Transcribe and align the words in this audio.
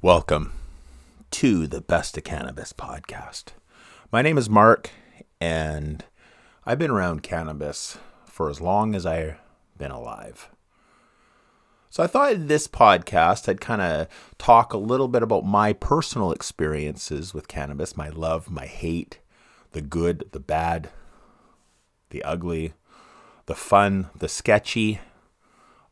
Welcome 0.00 0.52
to 1.32 1.66
the 1.66 1.82
Besta 1.82 2.22
Cannabis 2.22 2.72
podcast. 2.72 3.46
My 4.12 4.22
name 4.22 4.38
is 4.38 4.48
Mark, 4.48 4.90
and 5.40 6.04
I've 6.64 6.78
been 6.78 6.92
around 6.92 7.24
cannabis 7.24 7.98
for 8.24 8.48
as 8.48 8.60
long 8.60 8.94
as 8.94 9.04
I've 9.04 9.40
been 9.76 9.90
alive. 9.90 10.50
So 11.90 12.04
I 12.04 12.06
thought 12.06 12.46
this 12.46 12.68
podcast 12.68 13.48
I'd 13.48 13.60
kind 13.60 13.82
of 13.82 14.06
talk 14.38 14.72
a 14.72 14.78
little 14.78 15.08
bit 15.08 15.24
about 15.24 15.44
my 15.44 15.72
personal 15.72 16.30
experiences 16.30 17.34
with 17.34 17.48
cannabis, 17.48 17.96
my 17.96 18.08
love, 18.08 18.48
my 18.48 18.66
hate, 18.66 19.18
the 19.72 19.82
good, 19.82 20.28
the 20.30 20.38
bad, 20.38 20.90
the 22.10 22.22
ugly, 22.22 22.72
the 23.46 23.56
fun, 23.56 24.10
the 24.16 24.28
sketchy, 24.28 25.00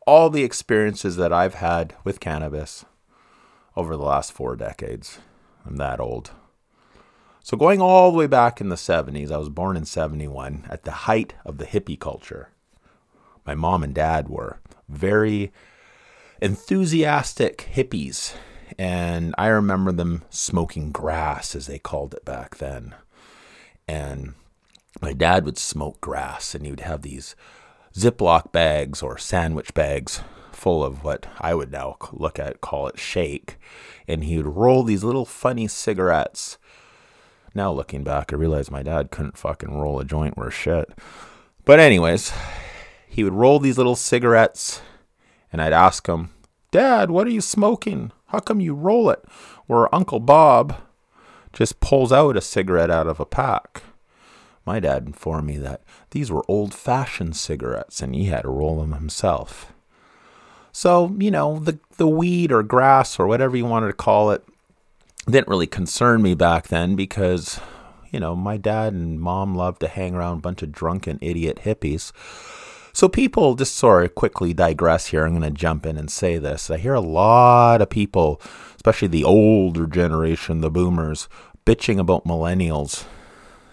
all 0.06 0.30
the 0.30 0.44
experiences 0.44 1.16
that 1.16 1.32
I've 1.32 1.54
had 1.54 1.96
with 2.04 2.20
cannabis 2.20 2.84
over 3.76 3.96
the 3.96 4.02
last 4.02 4.32
four 4.32 4.56
decades. 4.56 5.18
I'm 5.64 5.76
that 5.76 6.00
old. 6.00 6.30
So, 7.42 7.56
going 7.56 7.80
all 7.80 8.10
the 8.10 8.18
way 8.18 8.26
back 8.26 8.60
in 8.60 8.70
the 8.70 8.76
70s, 8.76 9.30
I 9.30 9.36
was 9.36 9.48
born 9.48 9.76
in 9.76 9.84
71 9.84 10.66
at 10.68 10.82
the 10.82 10.90
height 10.90 11.34
of 11.44 11.58
the 11.58 11.66
hippie 11.66 11.98
culture. 11.98 12.48
My 13.46 13.54
mom 13.54 13.84
and 13.84 13.94
dad 13.94 14.28
were 14.28 14.58
very 14.88 15.52
enthusiastic 16.42 17.68
hippies, 17.72 18.34
and 18.78 19.32
I 19.38 19.46
remember 19.46 19.92
them 19.92 20.24
smoking 20.28 20.90
grass, 20.90 21.54
as 21.54 21.66
they 21.66 21.78
called 21.78 22.14
it 22.14 22.24
back 22.24 22.56
then. 22.56 22.96
And 23.86 24.34
my 25.00 25.12
dad 25.12 25.44
would 25.44 25.58
smoke 25.58 26.00
grass, 26.00 26.54
and 26.54 26.64
he 26.64 26.70
would 26.70 26.80
have 26.80 27.02
these 27.02 27.36
Ziploc 27.94 28.50
bags 28.50 29.02
or 29.02 29.18
sandwich 29.18 29.72
bags 29.72 30.20
full 30.56 30.82
of 30.82 31.04
what 31.04 31.26
I 31.38 31.54
would 31.54 31.70
now 31.70 31.96
look 32.12 32.38
at, 32.38 32.60
call 32.60 32.88
it 32.88 32.98
shake. 32.98 33.58
And 34.08 34.24
he 34.24 34.36
would 34.36 34.56
roll 34.56 34.82
these 34.82 35.04
little 35.04 35.24
funny 35.24 35.68
cigarettes. 35.68 36.58
Now 37.54 37.72
looking 37.72 38.02
back, 38.02 38.32
I 38.32 38.36
realize 38.36 38.70
my 38.70 38.82
dad 38.82 39.10
couldn't 39.10 39.38
fucking 39.38 39.78
roll 39.78 40.00
a 40.00 40.04
joint 40.04 40.36
worth 40.36 40.54
shit. 40.54 40.90
But, 41.64 41.80
anyways, 41.80 42.32
he 43.08 43.24
would 43.24 43.32
roll 43.32 43.58
these 43.58 43.78
little 43.78 43.96
cigarettes, 43.96 44.82
and 45.52 45.60
I'd 45.62 45.72
ask 45.72 46.06
him, 46.06 46.30
Dad, 46.70 47.10
what 47.10 47.26
are 47.26 47.30
you 47.30 47.40
smoking? 47.40 48.12
How 48.26 48.40
come 48.40 48.60
you 48.60 48.74
roll 48.74 49.08
it? 49.10 49.24
Where 49.66 49.94
Uncle 49.94 50.20
Bob 50.20 50.76
just 51.52 51.80
pulls 51.80 52.12
out 52.12 52.36
a 52.36 52.40
cigarette 52.40 52.90
out 52.90 53.06
of 53.06 53.18
a 53.18 53.24
pack. 53.24 53.82
My 54.66 54.80
dad 54.80 55.06
informed 55.06 55.46
me 55.46 55.58
that 55.58 55.82
these 56.10 56.30
were 56.30 56.44
old 56.48 56.74
fashioned 56.74 57.36
cigarettes 57.36 58.02
and 58.02 58.14
he 58.14 58.26
had 58.26 58.42
to 58.42 58.48
roll 58.48 58.80
them 58.80 58.92
himself. 58.92 59.72
So, 60.76 61.16
you 61.18 61.30
know, 61.30 61.58
the, 61.58 61.78
the 61.96 62.06
weed 62.06 62.52
or 62.52 62.62
grass 62.62 63.18
or 63.18 63.26
whatever 63.26 63.56
you 63.56 63.64
wanted 63.64 63.86
to 63.86 63.92
call 63.94 64.30
it 64.30 64.44
didn't 65.24 65.48
really 65.48 65.66
concern 65.66 66.20
me 66.20 66.34
back 66.34 66.68
then 66.68 66.96
because, 66.96 67.58
you 68.10 68.20
know, 68.20 68.36
my 68.36 68.58
dad 68.58 68.92
and 68.92 69.18
mom 69.18 69.54
loved 69.54 69.80
to 69.80 69.88
hang 69.88 70.14
around 70.14 70.36
a 70.36 70.40
bunch 70.42 70.62
of 70.62 70.72
drunken 70.72 71.18
idiot 71.22 71.60
hippies. 71.64 72.12
So 72.92 73.08
people 73.08 73.54
just 73.54 73.74
sort 73.74 74.04
of 74.04 74.14
quickly 74.14 74.52
digress 74.52 75.06
here. 75.06 75.24
I'm 75.24 75.30
going 75.30 75.50
to 75.50 75.50
jump 75.50 75.86
in 75.86 75.96
and 75.96 76.10
say 76.10 76.36
this. 76.36 76.70
I 76.70 76.76
hear 76.76 76.92
a 76.92 77.00
lot 77.00 77.80
of 77.80 77.88
people, 77.88 78.38
especially 78.74 79.08
the 79.08 79.24
older 79.24 79.86
generation, 79.86 80.60
the 80.60 80.70
boomers, 80.70 81.26
bitching 81.64 81.98
about 81.98 82.26
millennials. 82.26 83.06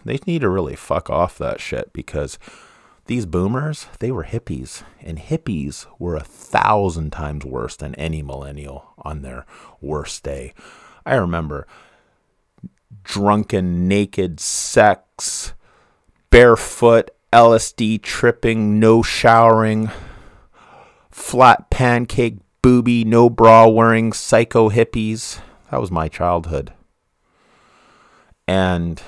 They 0.05 0.19
need 0.25 0.39
to 0.39 0.49
really 0.49 0.77
fuck 0.77 1.09
off 1.09 1.37
that 1.37 1.59
shit 1.59 1.91
because 1.91 2.39
these 3.05 3.25
boomers, 3.25 3.87
they 3.99 4.11
were 4.11 4.23
hippies, 4.23 4.83
and 5.01 5.17
hippies 5.19 5.85
were 5.99 6.15
a 6.15 6.23
thousand 6.23 7.11
times 7.11 7.43
worse 7.43 7.75
than 7.75 7.95
any 7.95 8.21
millennial 8.21 8.93
on 8.97 9.21
their 9.21 9.45
worst 9.81 10.23
day. 10.23 10.53
I 11.05 11.15
remember 11.15 11.67
drunken, 13.03 13.87
naked 13.87 14.39
sex, 14.39 15.53
barefoot, 16.29 17.11
LSD 17.33 18.02
tripping, 18.02 18.80
no 18.80 19.02
showering, 19.02 19.89
flat 21.11 21.69
pancake 21.69 22.37
booby, 22.61 23.03
no 23.03 23.30
bra 23.30 23.67
wearing 23.67 24.13
psycho 24.13 24.69
hippies. 24.69 25.39
That 25.69 25.81
was 25.81 25.92
my 25.92 26.08
childhood. 26.08 26.73
And 28.47 29.02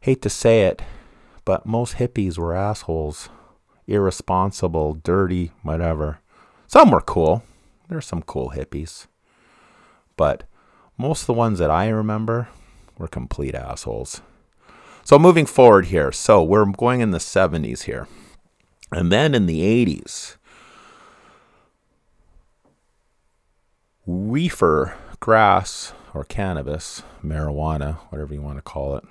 hate 0.00 0.22
to 0.22 0.30
say 0.30 0.62
it, 0.62 0.82
but 1.48 1.64
most 1.64 1.96
hippies 1.96 2.36
were 2.36 2.54
assholes, 2.54 3.30
irresponsible, 3.86 4.92
dirty, 4.92 5.50
whatever. 5.62 6.20
Some 6.66 6.90
were 6.90 7.00
cool. 7.00 7.42
There's 7.88 8.04
some 8.04 8.20
cool 8.20 8.52
hippies. 8.54 9.06
But 10.18 10.44
most 10.98 11.22
of 11.22 11.26
the 11.28 11.32
ones 11.32 11.58
that 11.58 11.70
I 11.70 11.88
remember 11.88 12.50
were 12.98 13.08
complete 13.08 13.54
assholes. 13.54 14.20
So 15.04 15.18
moving 15.18 15.46
forward 15.46 15.86
here, 15.86 16.12
so 16.12 16.42
we're 16.42 16.66
going 16.66 17.00
in 17.00 17.12
the 17.12 17.18
70s 17.18 17.84
here. 17.84 18.08
And 18.92 19.10
then 19.10 19.34
in 19.34 19.46
the 19.46 19.62
80s, 19.62 20.36
reefer, 24.06 24.98
grass, 25.18 25.94
or 26.12 26.24
cannabis, 26.24 27.02
marijuana, 27.24 27.94
whatever 28.10 28.34
you 28.34 28.42
want 28.42 28.58
to 28.58 28.62
call 28.62 28.96
it, 28.96 29.04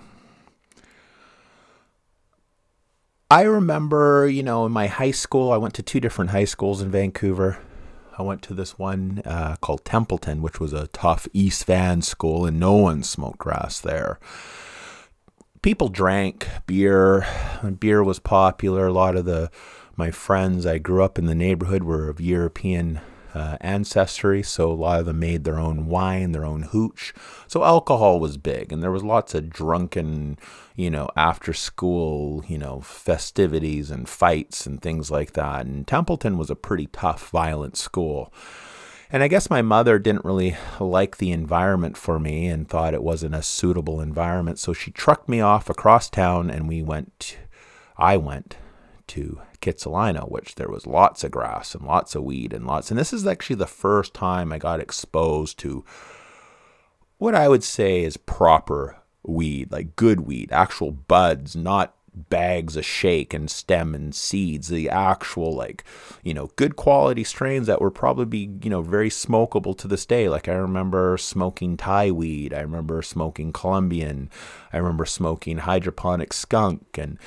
I 3.30 3.42
remember, 3.42 4.26
you 4.26 4.42
know, 4.42 4.66
in 4.66 4.72
my 4.72 4.88
high 4.88 5.12
school, 5.12 5.52
I 5.52 5.58
went 5.58 5.74
to 5.74 5.84
two 5.84 6.00
different 6.00 6.32
high 6.32 6.46
schools 6.46 6.82
in 6.82 6.90
Vancouver. 6.90 7.60
I 8.18 8.22
went 8.22 8.42
to 8.44 8.54
this 8.54 8.80
one 8.80 9.22
uh, 9.26 9.58
called 9.60 9.84
Templeton, 9.84 10.42
which 10.42 10.62
was 10.62 10.72
a 10.72 10.88
tough 10.88 11.28
East 11.34 11.66
Van 11.66 12.02
school, 12.02 12.46
and 12.46 12.58
no 12.58 12.74
one 12.74 13.04
smoked 13.04 13.38
grass 13.38 13.82
there. 13.82 14.18
People 15.62 15.90
drank 15.90 16.48
beer, 16.68 17.28
beer 17.80 18.02
was 18.02 18.20
popular. 18.20 18.88
A 18.88 18.94
lot 18.94 19.18
of 19.18 19.26
the 19.26 19.52
my 19.98 20.10
friends 20.10 20.66
I 20.66 20.78
grew 20.78 21.04
up 21.04 21.20
in 21.20 21.26
the 21.26 21.36
neighborhood 21.36 21.84
were 21.84 22.08
of 22.08 22.22
European 22.22 23.02
uh, 23.38 23.58
ancestry, 23.62 24.42
so 24.42 24.72
a 24.72 24.74
lot 24.74 25.00
of 25.00 25.06
them 25.06 25.20
made 25.20 25.44
their 25.44 25.60
own 25.60 25.86
wine, 25.88 26.32
their 26.32 26.46
own 26.46 26.64
hooch. 26.64 27.14
So 27.48 27.64
alcohol 27.64 28.20
was 28.20 28.38
big, 28.38 28.72
and 28.72 28.82
there 28.82 28.92
was 28.92 29.04
lots 29.04 29.36
of 29.36 29.50
drunken, 29.50 30.40
you 30.76 30.90
know, 30.90 31.08
after 31.16 31.54
school, 31.54 32.44
you 32.48 32.58
know, 32.58 32.82
festivities 32.82 33.92
and 33.92 34.10
fights 34.10 34.66
and 34.66 34.82
things 34.82 35.12
like 35.12 35.34
that. 35.34 35.66
And 35.66 35.88
Templeton 35.88 36.38
was 36.38 36.50
a 36.50 36.56
pretty 36.56 36.88
tough, 36.88 37.30
violent 37.30 37.78
school. 37.78 38.34
And 39.10 39.24
I 39.24 39.30
guess 39.30 39.50
my 39.50 39.62
mother 39.62 40.00
didn't 40.00 40.26
really 40.26 40.58
like 40.80 41.18
the 41.18 41.32
environment 41.32 41.96
for 41.96 42.20
me 42.20 42.48
and 42.48 42.68
thought 42.68 42.94
it 42.94 43.04
wasn't 43.04 43.36
a 43.36 43.44
suitable 43.44 44.02
environment. 44.02 44.60
So 44.60 44.74
she 44.74 44.92
trucked 44.92 45.30
me 45.30 45.40
off 45.40 45.70
across 45.70 46.10
town 46.10 46.50
and 46.50 46.68
we 46.68 46.82
went, 46.82 47.38
I 47.98 48.18
went 48.18 48.58
to 49.08 49.42
Kitsilano, 49.62 50.30
which 50.30 50.56
there 50.56 50.70
was 50.70 50.88
lots 50.88 51.24
of 51.24 51.32
grass 51.32 51.74
and 51.76 51.86
lots 51.86 52.16
of 52.16 52.24
weed 52.24 52.54
and 52.54 52.66
lots. 52.66 52.92
And 52.92 53.00
this 53.00 53.14
is 53.14 53.26
actually 53.26 53.58
the 53.58 53.66
first 53.66 54.14
time 54.14 54.52
I 54.52 54.58
got 54.58 54.80
exposed 54.80 55.58
to 55.60 55.84
what 57.18 57.36
I 57.36 57.48
would 57.48 57.64
say 57.64 58.04
is 58.04 58.18
proper 58.18 58.98
weed, 59.24 59.72
like 59.72 59.96
good 59.96 60.22
weed, 60.22 60.52
actual 60.52 60.92
buds, 60.92 61.56
not 61.56 61.94
bags 62.30 62.76
of 62.76 62.86
shake 62.86 63.34
and 63.34 63.50
stem 63.50 63.94
and 63.94 64.14
seeds, 64.14 64.70
the 64.70 64.90
actual 64.90 65.54
like, 65.54 65.84
you 66.24 66.34
know, 66.34 66.48
good 66.56 66.76
quality 66.76 67.24
strains 67.24 67.68
that 67.68 67.82
were 67.82 67.92
probably 67.92 68.26
be, 68.26 68.50
you 68.64 68.70
know, 68.70 68.82
very 68.82 69.10
smokable 69.10 69.78
to 69.78 69.88
this 69.88 70.06
day. 70.06 70.28
Like 70.30 70.48
I 70.48 70.54
remember 70.54 71.18
smoking 71.18 71.78
Thai 71.78 72.12
weed, 72.12 72.54
I 72.54 72.62
remember 72.62 73.02
smoking 73.02 73.54
Colombian, 73.54 74.30
I 74.74 74.78
remember 74.78 75.06
smoking 75.06 75.60
hydroponic 75.60 76.34
skunk 76.34 76.98
and 76.98 77.20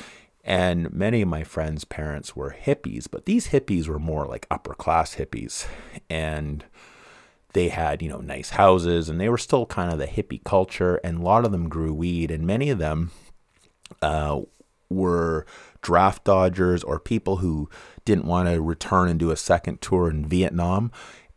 and 0.44 0.92
many 0.92 1.22
of 1.22 1.28
my 1.28 1.44
friends' 1.44 1.84
parents 1.84 2.34
were 2.34 2.56
hippies, 2.58 3.06
but 3.10 3.26
these 3.26 3.48
hippies 3.48 3.88
were 3.88 3.98
more 3.98 4.26
like 4.26 4.46
upper 4.50 4.74
class 4.74 5.16
hippies. 5.16 5.66
And 6.08 6.64
they 7.52 7.68
had, 7.68 8.00
you 8.00 8.08
know, 8.08 8.20
nice 8.20 8.50
houses 8.50 9.08
and 9.08 9.20
they 9.20 9.28
were 9.28 9.38
still 9.38 9.66
kind 9.66 9.92
of 9.92 9.98
the 9.98 10.06
hippie 10.06 10.42
culture. 10.44 10.96
And 11.04 11.18
a 11.18 11.22
lot 11.22 11.44
of 11.44 11.52
them 11.52 11.68
grew 11.68 11.92
weed, 11.92 12.30
and 12.30 12.46
many 12.46 12.70
of 12.70 12.78
them 12.78 13.10
uh, 14.00 14.40
were 14.88 15.46
draft 15.82 16.24
dodgers 16.24 16.82
or 16.82 16.98
people 16.98 17.38
who 17.38 17.68
didn't 18.04 18.24
want 18.24 18.48
to 18.48 18.60
return 18.60 19.08
and 19.08 19.18
do 19.18 19.30
a 19.30 19.36
second 19.36 19.80
tour 19.80 20.08
in 20.08 20.26
Vietnam. 20.26 20.90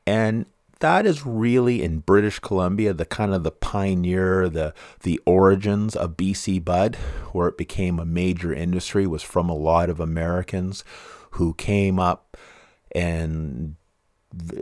And 0.06 0.46
that 0.84 1.06
is 1.06 1.26
really 1.26 1.82
in 1.82 2.00
British 2.00 2.40
Columbia 2.40 2.94
the 2.94 3.06
kind 3.06 3.34
of 3.34 3.44
the 3.44 3.52
pioneer, 3.52 4.50
the 4.50 4.74
the 5.04 5.18
origins 5.26 5.96
of 5.96 6.18
BC 6.18 6.64
Bud, 6.64 6.98
where 7.32 7.48
it 7.48 7.58
became 7.58 8.00
a 8.00 8.06
major 8.06 8.54
industry, 8.54 9.08
was 9.08 9.24
from 9.24 9.50
a 9.50 9.56
lot 9.56 9.90
of 9.90 10.02
Americans 10.02 10.84
who 11.32 11.54
came 11.54 12.00
up 12.00 12.36
and 12.94 13.76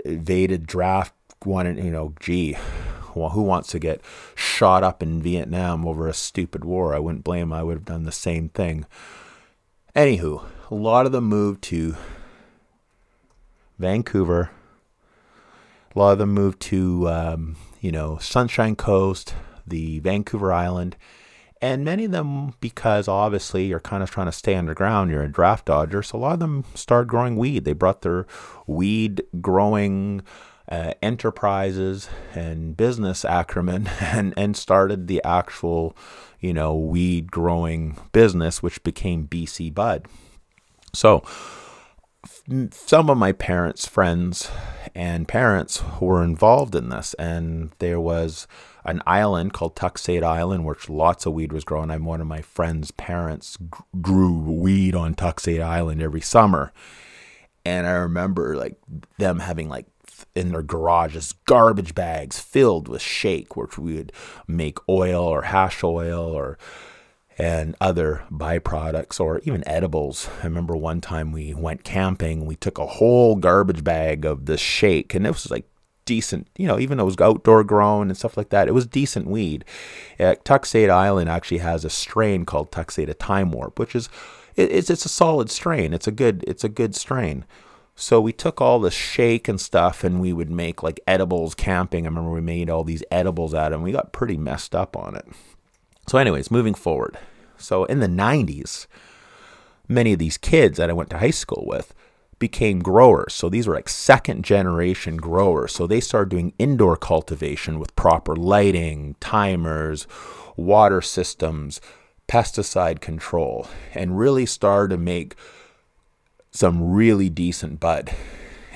evaded 0.06 0.68
draft 0.68 1.16
wanted 1.44 1.78
you 1.84 1.90
know 1.90 2.14
gee 2.20 2.56
well, 3.16 3.30
who 3.30 3.42
wants 3.42 3.70
to 3.70 3.80
get 3.80 4.00
shot 4.36 4.84
up 4.84 5.02
in 5.02 5.24
Vietnam 5.24 5.88
over 5.88 6.08
a 6.08 6.14
stupid 6.14 6.64
war? 6.64 6.94
I 6.94 7.00
wouldn't 7.00 7.26
blame. 7.26 7.52
I 7.52 7.64
would 7.64 7.78
have 7.78 7.86
done 7.86 8.04
the 8.04 8.12
same 8.12 8.48
thing. 8.50 8.86
Anywho, 9.96 10.46
a 10.70 10.76
lot 10.76 11.06
of 11.06 11.12
them 11.12 11.26
moved 11.26 11.62
to 11.64 11.98
Vancouver, 13.80 14.52
A 15.94 16.00
lot 16.00 16.14
of 16.14 16.20
them 16.20 16.34
moved 16.34 16.60
to, 16.62 17.10
um, 17.10 17.56
you 17.82 17.92
know, 17.92 18.18
Sunshine 18.18 18.76
Coast, 18.76 19.34
the 19.68 20.00
Vancouver 20.00 20.54
Island, 20.54 20.96
and 21.62 21.86
many 21.86 22.06
of 22.06 22.12
them, 22.12 22.56
because 22.60 23.08
obviously 23.08 23.66
you're 23.66 23.80
kind 23.80 24.02
of 24.02 24.10
trying 24.10 24.28
to 24.28 24.32
stay 24.32 24.56
underground, 24.56 25.12
you're 25.12 25.24
a 25.24 25.32
draft 25.32 25.66
dodger, 25.66 26.02
so 26.02 26.18
a 26.18 26.20
lot 26.20 26.34
of 26.34 26.40
them 26.40 26.66
started 26.74 27.08
growing 27.08 27.36
weed. 27.36 27.66
They 27.66 27.74
brought 27.74 28.02
their 28.02 28.26
weed 28.66 29.22
growing 29.42 30.24
uh, 30.68 30.94
enterprises 31.04 32.10
and 32.34 32.76
business 32.76 33.26
acumen 33.28 33.88
and, 34.00 34.34
and 34.38 34.58
started 34.58 35.08
the 35.08 35.22
actual, 35.24 35.96
you 36.40 36.54
know, 36.54 36.76
weed 36.76 37.32
growing 37.32 37.98
business, 38.12 38.64
which 38.64 38.82
became 38.84 39.28
BC 39.28 39.74
Bud. 39.74 40.08
So, 40.94 41.24
some 42.72 43.10
of 43.10 43.18
my 43.18 43.32
parents' 43.32 43.88
friends 43.88 44.50
and 44.94 45.28
parents 45.28 45.84
were 46.00 46.24
involved 46.24 46.76
in 46.76 46.90
this, 46.90 47.14
and 47.16 47.72
there 47.80 48.00
was 48.00 48.48
an 48.84 49.02
island 49.06 49.54
called 49.54 49.76
Texada 49.76 50.24
Island, 50.24 50.66
which 50.66 50.90
lots 50.90 51.26
of 51.26 51.34
weed 51.34 51.54
was 51.54 51.64
growing. 51.64 51.92
I'm 51.92 52.06
one 52.06 52.20
of 52.22 52.28
my 52.28 52.42
friend's 52.42 52.92
parents 52.92 53.58
grew 54.02 54.38
weed 54.38 54.96
on 54.96 55.16
Texada 55.16 55.62
Island 55.62 56.02
every 56.02 56.22
summer, 56.22 56.74
and 57.66 57.88
I 57.88 57.92
remember 57.92 58.56
like 58.56 58.78
them 59.18 59.40
having 59.40 59.70
like 59.70 59.86
in 60.36 60.50
their 60.52 60.64
garages 60.64 61.34
garbage 61.46 61.94
bags 61.96 62.40
filled 62.40 62.88
with 62.88 63.02
shake, 63.02 63.56
which 63.56 63.78
we 63.78 63.96
would 63.96 64.12
make 64.48 64.78
oil 64.90 65.24
or 65.24 65.44
hash 65.44 65.84
oil 65.84 66.22
or 66.22 66.58
and 67.42 67.76
other 67.82 68.24
byproducts 68.30 69.20
or 69.20 69.40
even 69.46 69.68
edibles. 69.68 70.30
I 70.42 70.46
remember 70.46 70.78
one 70.78 71.02
time 71.02 71.32
we 71.32 71.56
went 71.56 71.84
camping, 71.84 72.46
we 72.46 72.56
took 72.56 72.78
a 72.78 72.86
whole 72.86 73.36
garbage 73.36 73.84
bag 73.84 74.26
of 74.26 74.46
the 74.46 74.60
shake, 74.60 75.16
and 75.16 75.26
it 75.26 75.32
was 75.32 75.50
like 75.50 75.66
decent, 76.06 76.48
you 76.56 76.68
know, 76.68 76.78
even 76.78 77.00
though 77.00 77.04
it 77.04 77.06
was 77.06 77.20
outdoor 77.20 77.64
grown 77.64 78.10
and 78.10 78.18
stuff 78.18 78.38
like 78.38 78.50
that, 78.50 78.68
it 78.68 78.76
was 78.76 78.86
decent 78.86 79.26
weed. 79.26 79.66
Uh, 80.20 80.36
Texada 80.46 80.92
Island 80.92 81.32
actually 81.32 81.58
has 81.58 81.84
a 81.84 81.90
strain 81.90 82.46
called 82.46 82.72
Texada 82.72 83.16
Time 83.18 83.52
Warp, 83.52 83.80
which 83.80 83.96
is 83.96 84.08
it's 84.56 84.92
it's 84.92 85.06
a 85.06 85.10
solid 85.10 85.50
strain. 85.50 85.96
It's 85.96 86.08
a 86.08 86.12
good 86.12 86.44
it's 86.46 86.64
a 86.64 86.70
good 86.70 86.94
strain. 86.94 87.46
So 87.96 88.22
we 88.22 88.34
took 88.34 88.62
all 88.62 88.80
the 88.80 88.92
shake 88.92 89.48
and 89.48 89.60
stuff 89.60 90.04
and 90.04 90.22
we 90.22 90.32
would 90.32 90.52
make 90.52 90.84
like 90.84 91.00
edibles 91.08 91.56
camping. 91.56 92.06
I 92.06 92.10
remember 92.10 92.30
we 92.30 92.42
made 92.42 92.70
all 92.70 92.84
these 92.84 93.04
edibles 93.10 93.56
out 93.56 93.74
of 93.74 93.78
and 93.78 93.84
we 93.84 93.92
got 93.92 94.14
pretty 94.14 94.38
messed 94.38 94.76
up 94.76 94.96
on 94.96 95.16
it. 95.16 95.28
So, 96.08 96.18
anyways, 96.18 96.52
moving 96.52 96.74
forward. 96.74 97.18
So, 97.62 97.86
in 97.86 98.00
the 98.00 98.08
90s, 98.08 98.88
many 99.88 100.14
of 100.14 100.20
these 100.20 100.38
kids 100.38 100.78
that 100.78 100.90
I 100.90 100.94
went 100.94 101.10
to 101.12 101.20
high 101.20 101.32
school 101.32 101.66
with 101.66 101.94
became 102.40 102.80
growers. 102.80 103.34
So, 103.34 103.50
these 103.50 103.68
were 103.68 103.76
like 103.76 103.90
second 103.90 104.44
generation 104.44 105.18
growers. 105.18 105.74
So, 105.74 105.88
they 105.88 106.00
started 106.00 106.30
doing 106.30 106.54
indoor 106.58 106.98
cultivation 106.98 107.80
with 107.80 107.96
proper 107.96 108.36
lighting, 108.36 109.16
timers, 109.20 110.08
water 110.56 111.02
systems, 111.02 111.82
pesticide 112.28 113.02
control, 113.02 113.68
and 113.94 114.18
really 114.18 114.46
started 114.46 114.96
to 114.96 115.02
make 115.02 115.36
some 116.52 116.92
really 116.92 117.30
decent 117.30 117.80
bud 117.80 118.12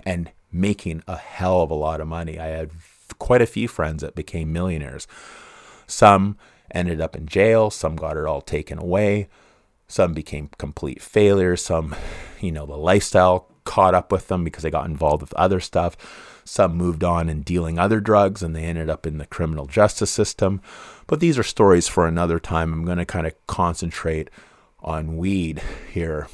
and 0.05 0.31
making 0.51 1.03
a 1.07 1.17
hell 1.17 1.61
of 1.61 1.71
a 1.71 1.75
lot 1.75 2.01
of 2.01 2.07
money. 2.07 2.39
I 2.39 2.47
had 2.47 2.71
quite 3.19 3.41
a 3.41 3.45
few 3.45 3.67
friends 3.67 4.01
that 4.01 4.15
became 4.15 4.51
millionaires. 4.51 5.07
Some 5.87 6.37
ended 6.75 7.01
up 7.01 7.15
in 7.15 7.25
jail, 7.25 7.71
some 7.71 7.95
got 7.95 8.17
it 8.17 8.25
all 8.25 8.41
taken 8.41 8.77
away, 8.77 9.27
some 9.87 10.13
became 10.13 10.49
complete 10.57 11.01
failures, 11.01 11.63
some, 11.63 11.95
you 12.39 12.51
know, 12.51 12.65
the 12.65 12.77
lifestyle 12.77 13.47
caught 13.63 13.95
up 13.95 14.11
with 14.11 14.27
them 14.27 14.43
because 14.43 14.63
they 14.63 14.69
got 14.69 14.85
involved 14.85 15.21
with 15.21 15.33
other 15.33 15.59
stuff. 15.59 15.97
Some 16.47 16.75
moved 16.75 17.03
on 17.03 17.27
and 17.27 17.43
dealing 17.43 17.79
other 17.79 17.99
drugs 17.99 18.43
and 18.43 18.55
they 18.55 18.65
ended 18.65 18.89
up 18.89 19.07
in 19.07 19.17
the 19.17 19.25
criminal 19.25 19.65
justice 19.65 20.11
system. 20.11 20.61
But 21.07 21.19
these 21.19 21.39
are 21.39 21.43
stories 21.43 21.87
for 21.87 22.05
another 22.05 22.39
time. 22.39 22.71
I'm 22.71 22.85
going 22.85 22.99
to 22.99 23.05
kind 23.05 23.25
of 23.25 23.33
concentrate 23.47 24.29
on 24.83 25.17
weed 25.17 25.63
here 25.91 26.27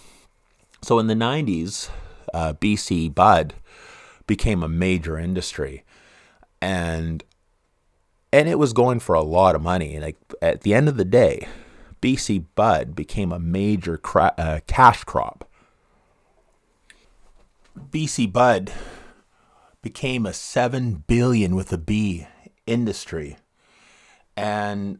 so 0.83 0.97
in 0.97 1.07
the 1.07 1.13
90s, 1.13 1.89
uh, 2.33 2.53
BC 2.53 3.13
Bud 3.13 3.53
became 4.25 4.63
a 4.63 4.69
major 4.69 5.17
industry. 5.17 5.83
And 6.59 7.23
and 8.33 8.47
it 8.47 8.59
was 8.59 8.73
going 8.73 8.99
for 8.99 9.15
a 9.15 9.21
lot 9.21 9.55
of 9.55 9.61
money. 9.61 9.99
Like 9.99 10.17
at 10.41 10.61
the 10.61 10.73
end 10.73 10.87
of 10.87 10.97
the 10.97 11.05
day, 11.05 11.47
BC 12.01 12.45
Bud 12.55 12.95
became 12.95 13.31
a 13.31 13.39
major 13.39 13.97
cra- 13.97 14.33
uh, 14.37 14.59
cash 14.67 15.03
crop. 15.03 15.49
BC 17.77 18.31
Bud 18.31 18.71
became 19.81 20.25
a 20.25 20.33
7 20.33 21.03
billion 21.07 21.55
with 21.55 21.71
a 21.73 21.77
B 21.77 22.27
industry. 22.65 23.37
And 24.37 24.99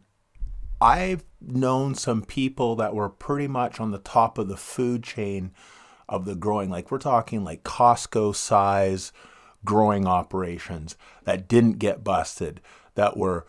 I've 0.79 1.23
known 1.39 1.95
some 1.95 2.23
people 2.23 2.75
that 2.75 2.93
were 2.93 3.09
pretty 3.09 3.47
much 3.47 3.79
on 3.79 3.91
the 3.91 3.99
top 3.99 4.37
of 4.37 4.47
the 4.47 4.57
food 4.57 5.03
chain 5.03 5.51
of 6.09 6.25
the 6.25 6.35
growing. 6.35 6.69
Like 6.69 6.91
we're 6.91 6.97
talking 6.97 7.43
like 7.43 7.63
Costco 7.63 8.35
size 8.35 9.11
growing 9.63 10.07
operations 10.07 10.97
that 11.23 11.47
didn't 11.47 11.79
get 11.79 12.03
busted, 12.03 12.61
that 12.95 13.17
were 13.17 13.45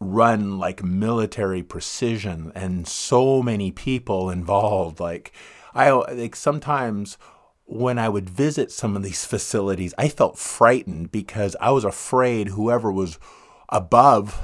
run 0.00 0.58
like 0.58 0.82
military 0.82 1.62
precision 1.62 2.50
and 2.54 2.88
so 2.88 3.42
many 3.42 3.70
people 3.70 4.30
involved. 4.30 4.98
Like 5.00 5.32
I 5.74 5.90
like 5.90 6.36
sometimes 6.36 7.18
when 7.66 7.98
I 7.98 8.08
would 8.08 8.28
visit 8.28 8.72
some 8.72 8.96
of 8.96 9.02
these 9.02 9.24
facilities, 9.34 9.94
I 9.98 10.08
felt 10.08 10.38
frightened 10.38 11.12
because 11.12 11.56
I 11.60 11.70
was 11.70 11.84
afraid 11.84 12.48
whoever 12.48 12.90
was 12.90 13.18
above 13.68 14.40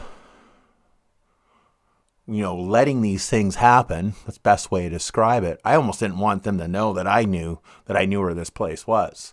you 2.28 2.42
know, 2.42 2.56
letting 2.56 3.02
these 3.02 3.28
things 3.28 3.56
happen. 3.56 4.14
That's 4.24 4.38
best 4.38 4.70
way 4.70 4.84
to 4.84 4.90
describe 4.90 5.44
it. 5.44 5.60
I 5.64 5.76
almost 5.76 6.00
didn't 6.00 6.18
want 6.18 6.42
them 6.42 6.58
to 6.58 6.68
know 6.68 6.92
that 6.92 7.06
I 7.06 7.22
knew 7.22 7.60
that 7.86 7.96
I 7.96 8.04
knew 8.04 8.20
where 8.20 8.34
this 8.34 8.50
place 8.50 8.86
was. 8.86 9.32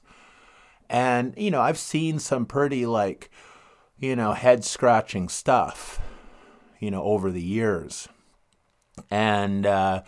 And, 0.89 1.33
you 1.35 1.50
know, 1.50 1.61
I've 1.61 1.79
seen 1.79 2.19
some 2.19 2.45
pretty 2.45 2.85
like, 2.85 3.31
you 4.03 4.17
know, 4.17 4.33
head 4.33 4.65
scratching 4.65 5.29
stuff, 5.29 6.01
you 6.77 6.91
know, 6.91 7.03
over 7.03 7.31
the 7.31 7.41
years. 7.41 8.09
And 9.09 9.65
uh, 9.65 10.03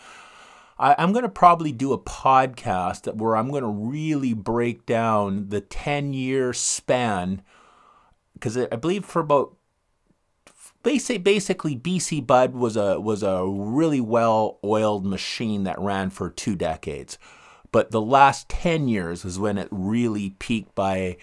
I, 0.77 0.95
I'm 0.97 1.13
going 1.13 1.23
to 1.23 1.29
probably 1.29 1.71
do 1.71 1.93
a 1.93 1.97
podcast 1.97 3.15
where 3.15 3.37
I'm 3.37 3.49
going 3.49 3.63
to 3.63 3.69
really 3.69 4.33
break 4.33 4.85
down 4.85 5.47
the 5.47 5.61
10 5.61 6.13
year 6.13 6.51
span 6.51 7.41
because 8.33 8.57
I 8.57 8.75
believe 8.75 9.05
for 9.05 9.21
about 9.21 9.55
basically 10.83 11.77
BC 11.77 12.27
Bud 12.27 12.53
was 12.53 12.75
a 12.75 12.99
was 12.99 13.23
a 13.23 13.47
really 13.47 14.01
well 14.01 14.59
oiled 14.61 15.05
machine 15.05 15.63
that 15.63 15.79
ran 15.79 16.09
for 16.09 16.29
two 16.29 16.57
decades. 16.57 17.17
But 17.71 17.91
the 17.91 18.01
last 18.01 18.49
10 18.49 18.89
years 18.89 19.23
is 19.23 19.39
when 19.39 19.57
it 19.57 19.69
really 19.71 20.31
peaked 20.31 20.75
by 20.75 21.15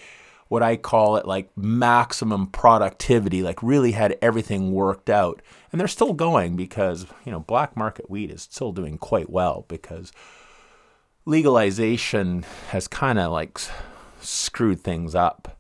what 0.53 0.63
I 0.63 0.77
call 0.77 1.17
it 1.17 1.25
like 1.25 1.49
maximum 1.57 2.47
productivity, 2.47 3.43
like 3.43 3.63
really 3.63 3.93
had 3.93 4.19
everything 4.21 4.71
worked 4.73 5.09
out. 5.09 5.41
And 5.71 5.81
they're 5.81 5.89
still 5.89 6.13
going 6.13 6.57
because, 6.57 7.07
you 7.25 7.33
know, 7.33 7.41
black 7.41 7.75
market 7.75 8.11
weed 8.11 8.31
is 8.31 8.43
still 8.43 8.71
doing 8.71 8.99
quite 8.99 9.31
well 9.31 9.65
because 9.67 10.13
legalization 11.25 12.45
has 12.69 12.87
kind 12.87 13.19
of 13.19 13.33
like 13.33 13.63
screwed 14.21 14.83
things 14.83 15.15
up. 15.15 15.59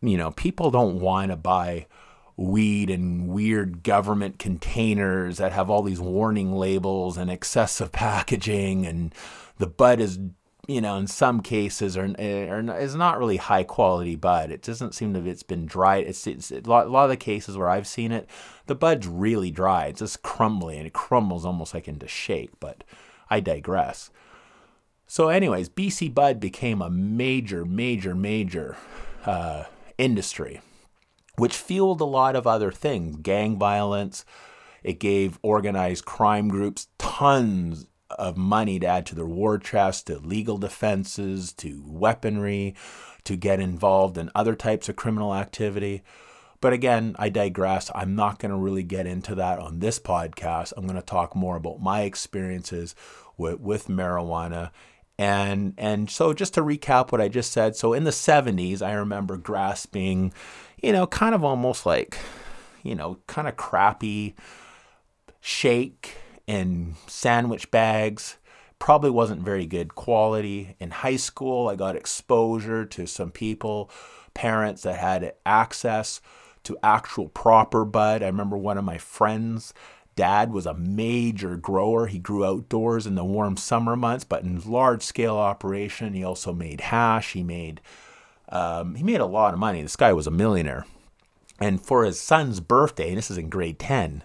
You 0.00 0.16
know, 0.16 0.30
people 0.30 0.70
don't 0.70 0.98
want 0.98 1.30
to 1.30 1.36
buy 1.36 1.86
weed 2.38 2.88
in 2.88 3.26
weird 3.26 3.82
government 3.82 4.38
containers 4.38 5.36
that 5.36 5.52
have 5.52 5.68
all 5.68 5.82
these 5.82 6.00
warning 6.00 6.54
labels 6.54 7.18
and 7.18 7.30
excessive 7.30 7.92
packaging 7.92 8.86
and 8.86 9.14
the 9.58 9.66
bud 9.66 10.00
is 10.00 10.18
you 10.70 10.80
know 10.80 10.96
in 10.96 11.06
some 11.06 11.40
cases 11.40 11.96
are, 11.96 12.14
are 12.18 12.78
is 12.78 12.94
not 12.94 13.18
really 13.18 13.38
high 13.38 13.64
quality 13.64 14.14
bud. 14.14 14.50
It 14.50 14.62
doesn't 14.62 14.94
seem 14.94 15.14
to 15.14 15.26
it's 15.28 15.42
been 15.42 15.66
dried. 15.66 16.06
It's, 16.06 16.26
it's 16.26 16.50
a, 16.52 16.60
lot, 16.60 16.86
a 16.86 16.90
lot 16.90 17.04
of 17.04 17.10
the 17.10 17.16
cases 17.16 17.56
where 17.56 17.68
i've 17.68 17.86
seen 17.86 18.12
it 18.12 18.28
the 18.66 18.74
bud's 18.74 19.06
really 19.06 19.50
dry. 19.50 19.86
It's 19.86 19.98
just 19.98 20.22
crumbly 20.22 20.78
and 20.78 20.86
it 20.86 20.92
crumbles 20.92 21.44
almost 21.44 21.74
like 21.74 21.88
into 21.88 22.06
shake 22.06 22.50
but 22.60 22.84
i 23.28 23.40
digress. 23.40 24.10
So 25.06 25.28
anyways 25.28 25.68
bc 25.68 26.14
bud 26.14 26.38
became 26.38 26.80
a 26.80 26.90
major 26.90 27.64
major 27.64 28.14
major 28.14 28.76
uh, 29.26 29.64
industry 29.98 30.60
which 31.36 31.56
fueled 31.56 32.00
a 32.00 32.04
lot 32.04 32.36
of 32.36 32.46
other 32.46 32.70
things 32.70 33.16
gang 33.16 33.58
violence. 33.58 34.24
It 34.82 35.00
gave 35.00 35.38
organized 35.42 36.04
crime 36.04 36.48
groups 36.48 36.88
tons 36.98 37.86
of 38.18 38.36
money 38.36 38.78
to 38.80 38.86
add 38.86 39.06
to 39.06 39.14
their 39.14 39.26
war 39.26 39.58
chest, 39.58 40.06
to 40.08 40.18
legal 40.18 40.58
defenses, 40.58 41.52
to 41.54 41.82
weaponry, 41.86 42.74
to 43.24 43.36
get 43.36 43.60
involved 43.60 44.18
in 44.18 44.30
other 44.34 44.54
types 44.54 44.88
of 44.88 44.96
criminal 44.96 45.34
activity. 45.34 46.02
But 46.60 46.72
again, 46.74 47.16
I 47.18 47.30
digress. 47.30 47.90
I'm 47.94 48.14
not 48.14 48.38
going 48.38 48.50
to 48.50 48.56
really 48.58 48.82
get 48.82 49.06
into 49.06 49.34
that 49.36 49.58
on 49.58 49.78
this 49.78 49.98
podcast. 49.98 50.74
I'm 50.76 50.84
going 50.84 50.96
to 50.96 51.02
talk 51.02 51.34
more 51.34 51.56
about 51.56 51.80
my 51.80 52.02
experiences 52.02 52.94
with, 53.38 53.60
with 53.60 53.88
marijuana 53.88 54.70
And 55.18 55.74
and 55.76 56.10
so 56.10 56.32
just 56.32 56.54
to 56.54 56.62
recap 56.62 57.12
what 57.12 57.20
I 57.20 57.28
just 57.28 57.52
said, 57.52 57.76
so 57.76 57.92
in 57.92 58.04
the 58.04 58.10
70s, 58.10 58.80
I 58.80 58.92
remember 58.92 59.36
grass 59.36 59.84
being, 59.84 60.32
you 60.82 60.92
know, 60.92 61.06
kind 61.06 61.34
of 61.34 61.44
almost 61.44 61.84
like, 61.84 62.18
you 62.82 62.94
know, 62.94 63.18
kind 63.26 63.46
of 63.46 63.56
crappy 63.56 64.34
shake 65.40 66.16
in 66.50 66.96
sandwich 67.06 67.70
bags. 67.70 68.36
Probably 68.80 69.10
wasn't 69.10 69.42
very 69.42 69.66
good 69.66 69.94
quality. 69.94 70.74
In 70.80 70.90
high 70.90 71.16
school, 71.16 71.68
I 71.68 71.76
got 71.76 71.94
exposure 71.94 72.84
to 72.86 73.06
some 73.06 73.30
people, 73.30 73.88
parents 74.34 74.82
that 74.82 74.98
had 74.98 75.34
access 75.46 76.20
to 76.64 76.76
actual 76.82 77.28
proper 77.28 77.84
bud. 77.84 78.24
I 78.24 78.26
remember 78.26 78.56
one 78.56 78.78
of 78.78 78.84
my 78.84 78.98
friends 78.98 79.72
dad 80.16 80.52
was 80.52 80.66
a 80.66 80.74
major 80.74 81.56
grower. 81.56 82.08
He 82.08 82.18
grew 82.18 82.44
outdoors 82.44 83.06
in 83.06 83.14
the 83.14 83.24
warm 83.24 83.56
summer 83.56 83.94
months, 83.94 84.24
but 84.24 84.42
in 84.42 84.60
large 84.60 85.02
scale 85.02 85.36
operation, 85.36 86.14
he 86.14 86.24
also 86.24 86.52
made 86.52 86.80
hash. 86.80 87.32
He 87.32 87.44
made 87.44 87.80
um, 88.48 88.96
he 88.96 89.04
made 89.04 89.20
a 89.20 89.26
lot 89.26 89.54
of 89.54 89.60
money. 89.60 89.80
This 89.80 89.96
guy 89.96 90.12
was 90.12 90.26
a 90.26 90.32
millionaire. 90.32 90.84
And 91.60 91.80
for 91.80 92.04
his 92.04 92.18
son's 92.18 92.58
birthday, 92.58 93.10
and 93.10 93.18
this 93.18 93.30
is 93.30 93.38
in 93.38 93.48
grade 93.48 93.78
10, 93.78 94.24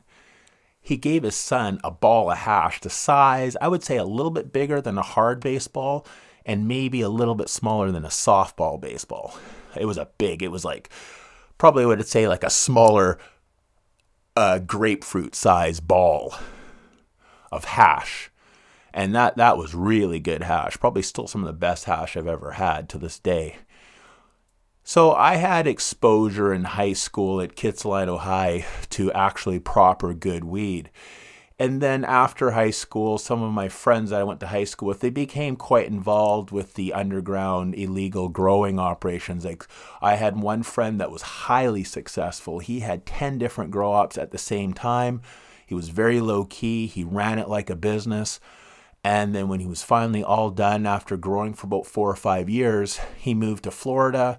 he 0.86 0.98
gave 0.98 1.24
his 1.24 1.36
son 1.36 1.80
a 1.84 1.89
ball 1.89 2.30
of 2.30 2.38
hash 2.38 2.80
the 2.80 2.92
size, 2.92 3.58
I 3.60 3.68
would 3.68 3.84
say, 3.84 3.98
a 3.98 4.04
little 4.06 4.30
bit 4.30 4.54
bigger 4.54 4.80
than 4.82 5.00
a 5.00 5.01
hard 5.01 5.39
baseball 5.39 6.06
and 6.46 6.68
maybe 6.68 7.01
a 7.01 7.10
little 7.10 7.34
bit 7.34 7.50
smaller 7.50 7.92
than 7.92 8.06
a 8.06 8.10
softball 8.10 8.80
baseball. 8.80 9.36
It 9.75 9.86
was 9.86 9.98
a 9.98 10.10
big, 10.20 10.44
it 10.44 10.51
was 10.51 10.63
like, 10.63 10.92
probably 11.58 11.88
would 11.88 12.06
say 12.06 12.27
like 12.27 12.44
a 12.44 12.51
smaller 12.51 13.18
uh, 14.36 14.60
grapefruit 14.60 15.34
size 15.34 15.80
ball 15.80 16.36
of 17.51 17.65
hash. 17.65 18.30
And 18.94 19.15
that, 19.15 19.38
that 19.38 19.58
was 19.58 19.74
really 19.74 20.20
good 20.20 20.44
hash. 20.44 20.77
Probably 20.80 21.01
still 21.01 21.25
some 21.25 21.42
of 21.42 21.48
the 21.48 21.54
best 21.54 21.86
hash 21.86 22.15
I've 22.15 22.27
ever 22.27 22.51
had 22.51 22.89
to 22.89 23.00
this 23.00 23.18
day. 23.18 23.56
So 24.88 25.13
I 25.13 25.38
had 25.38 25.65
exposure 25.65 26.54
in 26.54 26.63
high 26.63 26.94
school 26.94 27.42
at 27.42 27.56
Kitsilano 27.56 28.20
High 28.20 28.68
to 28.92 29.12
actually 29.13 29.58
proper 29.58 30.13
good 30.13 30.44
weed. 30.44 30.92
And 31.58 31.82
then 31.82 32.06
after 32.06 32.51
high 32.51 32.70
school, 32.70 33.18
some 33.18 33.42
of 33.42 33.51
my 33.51 33.68
friends 33.68 34.12
that 34.12 34.22
I 34.22 34.24
went 34.24 34.42
to 34.42 34.48
high 34.48 34.63
school 34.63 34.89
with, 34.89 35.00
they 35.00 35.10
became 35.10 35.56
quite 35.56 35.88
involved 35.88 36.51
with 36.51 36.75
the 36.75 36.94
underground 36.94 37.74
illegal 37.74 38.30
growing 38.30 38.77
operations. 38.77 39.44
Like 39.44 39.65
I 40.04 40.18
had 40.18 40.39
one 40.39 40.62
friend 40.62 41.01
that 41.01 41.10
was 41.10 41.24
highly 41.24 41.84
successful. 41.84 42.60
He 42.60 42.82
had 42.82 43.08
10 43.08 43.39
different 43.39 43.72
grow 43.72 43.92
ops 43.92 44.20
at 44.20 44.30
the 44.30 44.38
same 44.38 44.72
time. 44.72 45.24
He 45.65 45.74
was 45.74 45.89
very 45.89 46.22
low 46.22 46.46
key. 46.46 46.86
He 46.86 47.04
ran 47.04 47.39
it 47.39 47.50
like 47.50 47.72
a 47.72 47.75
business. 47.75 48.39
And 49.04 49.34
then 49.34 49.48
when 49.48 49.62
he 49.62 49.65
was 49.65 49.82
finally 49.82 50.24
all 50.24 50.51
done 50.51 50.86
after 50.86 51.18
growing 51.18 51.56
for 51.56 51.65
about 51.65 51.88
4 51.88 52.12
or 52.12 52.15
5 52.15 52.50
years, 52.51 53.00
he 53.18 53.34
moved 53.34 53.63
to 53.63 53.72
Florida 53.72 54.38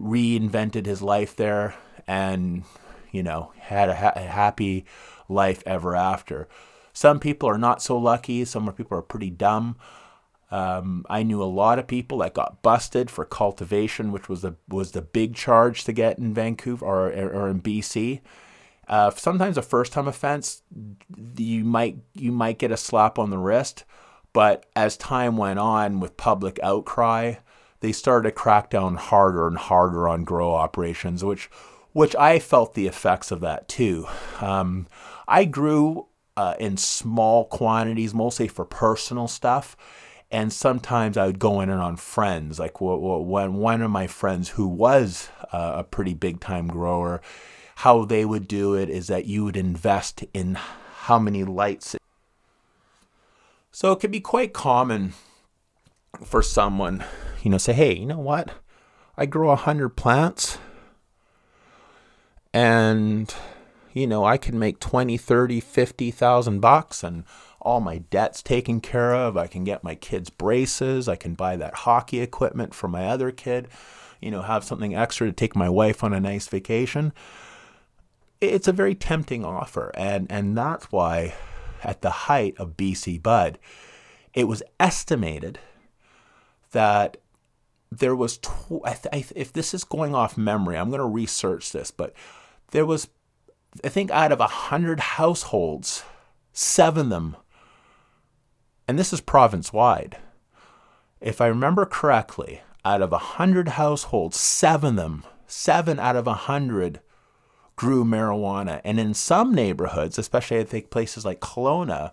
reinvented 0.00 0.86
his 0.86 1.02
life 1.02 1.34
there 1.36 1.74
and, 2.06 2.64
you 3.10 3.22
know, 3.22 3.52
had 3.58 3.88
a, 3.88 3.96
ha- 3.96 4.12
a 4.16 4.20
happy 4.20 4.84
life 5.28 5.62
ever 5.66 5.94
after. 5.94 6.48
Some 6.92 7.20
people 7.20 7.48
are 7.48 7.58
not 7.58 7.82
so 7.82 7.96
lucky. 7.96 8.44
Some 8.44 8.72
people 8.72 8.98
are 8.98 9.02
pretty 9.02 9.30
dumb. 9.30 9.76
Um, 10.50 11.04
I 11.10 11.22
knew 11.22 11.42
a 11.42 11.44
lot 11.44 11.78
of 11.78 11.86
people 11.86 12.18
that 12.18 12.34
got 12.34 12.62
busted 12.62 13.10
for 13.10 13.24
cultivation, 13.24 14.12
which 14.12 14.28
was 14.28 14.42
the 14.42 14.56
was 14.66 14.92
the 14.92 15.02
big 15.02 15.34
charge 15.34 15.84
to 15.84 15.92
get 15.92 16.18
in 16.18 16.32
Vancouver 16.32 16.84
or 16.84 17.08
or 17.08 17.48
in 17.48 17.60
BC. 17.60 18.20
Uh, 18.88 19.10
sometimes 19.10 19.58
a 19.58 19.62
first 19.62 19.92
time 19.92 20.08
offense, 20.08 20.62
you 21.36 21.64
might 21.64 21.98
you 22.14 22.32
might 22.32 22.58
get 22.58 22.72
a 22.72 22.78
slap 22.78 23.18
on 23.18 23.28
the 23.28 23.36
wrist, 23.36 23.84
but 24.32 24.64
as 24.74 24.96
time 24.96 25.36
went 25.36 25.58
on 25.58 26.00
with 26.00 26.16
public 26.16 26.58
outcry, 26.62 27.34
they 27.80 27.92
started 27.92 28.28
to 28.28 28.34
crack 28.34 28.70
down 28.70 28.96
harder 28.96 29.46
and 29.46 29.56
harder 29.56 30.08
on 30.08 30.24
grow 30.24 30.54
operations, 30.54 31.24
which 31.24 31.50
which 31.92 32.14
I 32.16 32.38
felt 32.38 32.74
the 32.74 32.86
effects 32.86 33.30
of 33.30 33.40
that 33.40 33.68
too. 33.68 34.06
Um, 34.40 34.86
I 35.26 35.44
grew 35.44 36.06
uh, 36.36 36.54
in 36.60 36.76
small 36.76 37.46
quantities, 37.46 38.14
mostly 38.14 38.46
for 38.46 38.64
personal 38.64 39.26
stuff, 39.26 39.76
and 40.30 40.52
sometimes 40.52 41.16
I 41.16 41.26
would 41.26 41.38
go 41.38 41.60
in 41.60 41.70
and 41.70 41.80
on 41.80 41.96
friends. 41.96 42.58
Like 42.58 42.80
when 42.80 43.54
one 43.54 43.82
of 43.82 43.90
my 43.90 44.06
friends 44.06 44.50
who 44.50 44.68
was 44.68 45.30
uh, 45.52 45.74
a 45.76 45.84
pretty 45.84 46.14
big 46.14 46.40
time 46.40 46.68
grower, 46.68 47.20
how 47.76 48.04
they 48.04 48.24
would 48.24 48.46
do 48.46 48.74
it 48.74 48.88
is 48.88 49.06
that 49.06 49.26
you 49.26 49.44
would 49.44 49.56
invest 49.56 50.24
in 50.34 50.54
how 50.54 51.18
many 51.18 51.44
lights. 51.44 51.96
So 53.72 53.92
it 53.92 54.00
could 54.00 54.10
be 54.10 54.20
quite 54.20 54.52
common 54.52 55.14
for 56.24 56.42
someone 56.42 57.04
you 57.42 57.50
know, 57.50 57.58
say, 57.58 57.72
hey, 57.72 57.96
you 57.96 58.06
know 58.06 58.18
what? 58.18 58.50
I 59.16 59.26
grow 59.26 59.50
a 59.50 59.56
hundred 59.56 59.90
plants 59.90 60.58
and 62.52 63.32
you 63.92 64.06
know, 64.06 64.24
I 64.24 64.36
can 64.36 64.58
make 64.58 64.80
20, 64.80 65.16
30, 65.16 65.60
50,000 65.60 66.60
bucks 66.60 67.02
and 67.02 67.24
all 67.60 67.80
my 67.80 67.98
debts 67.98 68.42
taken 68.42 68.80
care 68.80 69.14
of. 69.14 69.36
I 69.36 69.46
can 69.46 69.64
get 69.64 69.82
my 69.82 69.94
kids 69.94 70.30
braces. 70.30 71.08
I 71.08 71.16
can 71.16 71.34
buy 71.34 71.56
that 71.56 71.74
hockey 71.74 72.20
equipment 72.20 72.74
for 72.74 72.86
my 72.86 73.06
other 73.06 73.32
kid. 73.32 73.68
You 74.20 74.30
know, 74.30 74.42
have 74.42 74.62
something 74.62 74.94
extra 74.94 75.26
to 75.26 75.32
take 75.32 75.56
my 75.56 75.68
wife 75.68 76.04
on 76.04 76.12
a 76.12 76.20
nice 76.20 76.46
vacation. 76.46 77.12
It's 78.40 78.68
a 78.68 78.72
very 78.72 78.94
tempting 78.94 79.44
offer. 79.44 79.90
And, 79.94 80.30
and 80.30 80.56
that's 80.56 80.92
why, 80.92 81.34
at 81.82 82.02
the 82.02 82.10
height 82.10 82.54
of 82.58 82.76
BC 82.76 83.22
Bud, 83.22 83.58
it 84.32 84.44
was 84.44 84.62
estimated 84.78 85.58
that 86.72 87.18
there 87.90 88.16
was 88.16 88.38
tw- 88.38 88.84
I 88.84 88.92
th- 88.92 89.06
I 89.12 89.20
th- 89.20 89.32
if 89.34 89.52
this 89.52 89.72
is 89.72 89.84
going 89.84 90.14
off 90.14 90.36
memory, 90.36 90.76
I'm 90.76 90.90
going 90.90 91.00
to 91.00 91.06
research 91.06 91.72
this, 91.72 91.90
but 91.90 92.12
there 92.70 92.86
was 92.86 93.08
I 93.84 93.88
think 93.88 94.10
out 94.10 94.32
of 94.32 94.40
a 94.40 94.46
hundred 94.46 95.00
households, 95.00 96.02
seven 96.52 97.06
of 97.06 97.10
them, 97.10 97.36
and 98.86 98.98
this 98.98 99.12
is 99.12 99.20
province 99.20 99.72
wide. 99.72 100.18
If 101.20 101.40
I 101.40 101.46
remember 101.46 101.84
correctly, 101.84 102.62
out 102.84 103.02
of 103.02 103.12
a 103.12 103.18
hundred 103.18 103.70
households, 103.70 104.38
seven 104.38 104.90
of 104.90 104.96
them, 104.96 105.24
seven 105.46 105.98
out 105.98 106.16
of 106.16 106.26
a 106.26 106.34
hundred 106.34 107.00
grew 107.76 108.04
marijuana. 108.04 108.80
And 108.84 108.98
in 108.98 109.14
some 109.14 109.54
neighborhoods, 109.54 110.18
especially 110.18 110.58
I 110.58 110.64
think 110.64 110.90
places 110.90 111.24
like 111.24 111.40
Kelowna, 111.40 112.12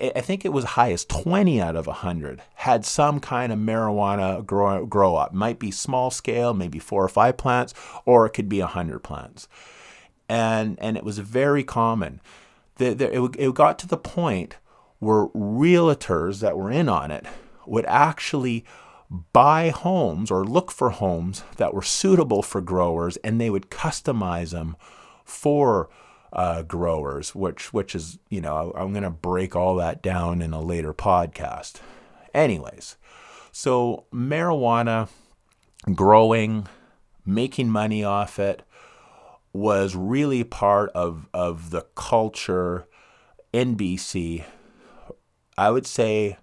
I 0.00 0.20
think 0.20 0.44
it 0.44 0.52
was 0.52 0.64
high 0.64 0.92
as 0.92 1.04
20 1.04 1.60
out 1.60 1.76
of 1.76 1.86
100 1.86 2.42
had 2.54 2.84
some 2.84 3.20
kind 3.20 3.52
of 3.52 3.58
marijuana 3.58 4.44
grow, 4.44 4.84
grow 4.86 5.14
op. 5.14 5.32
Might 5.32 5.60
be 5.60 5.70
small 5.70 6.10
scale, 6.10 6.52
maybe 6.52 6.80
four 6.80 7.04
or 7.04 7.08
five 7.08 7.36
plants, 7.36 7.74
or 8.04 8.26
it 8.26 8.30
could 8.30 8.48
be 8.48 8.60
100 8.60 9.00
plants. 9.00 9.46
And, 10.28 10.78
and 10.80 10.96
it 10.96 11.04
was 11.04 11.18
very 11.20 11.62
common. 11.62 12.20
The, 12.76 12.94
the, 12.94 13.24
it, 13.24 13.36
it 13.38 13.54
got 13.54 13.78
to 13.80 13.86
the 13.86 13.96
point 13.96 14.56
where 14.98 15.26
realtors 15.28 16.40
that 16.40 16.56
were 16.56 16.72
in 16.72 16.88
on 16.88 17.12
it 17.12 17.26
would 17.66 17.86
actually 17.86 18.64
buy 19.32 19.70
homes 19.70 20.30
or 20.30 20.44
look 20.44 20.72
for 20.72 20.90
homes 20.90 21.44
that 21.56 21.72
were 21.72 21.82
suitable 21.82 22.42
for 22.42 22.60
growers 22.60 23.16
and 23.18 23.40
they 23.40 23.50
would 23.50 23.70
customize 23.70 24.50
them 24.50 24.76
for 25.24 25.88
uh, 26.34 26.62
growers, 26.62 27.34
which 27.34 27.72
which 27.72 27.94
is 27.94 28.18
you 28.28 28.40
know 28.40 28.72
I'm 28.76 28.92
going 28.92 29.04
to 29.04 29.10
break 29.10 29.54
all 29.54 29.76
that 29.76 30.02
down 30.02 30.42
in 30.42 30.52
a 30.52 30.60
later 30.60 30.92
podcast. 30.92 31.80
Anyways, 32.34 32.96
so 33.52 34.04
marijuana 34.12 35.08
growing, 35.94 36.66
making 37.24 37.68
money 37.68 38.02
off 38.02 38.38
it 38.38 38.62
was 39.52 39.94
really 39.94 40.42
part 40.42 40.90
of 40.90 41.28
of 41.32 41.70
the 41.70 41.86
culture 41.94 42.86
in 43.52 43.76
BC. 43.76 44.44
I 45.56 45.70
would 45.70 45.86
say 45.86 46.38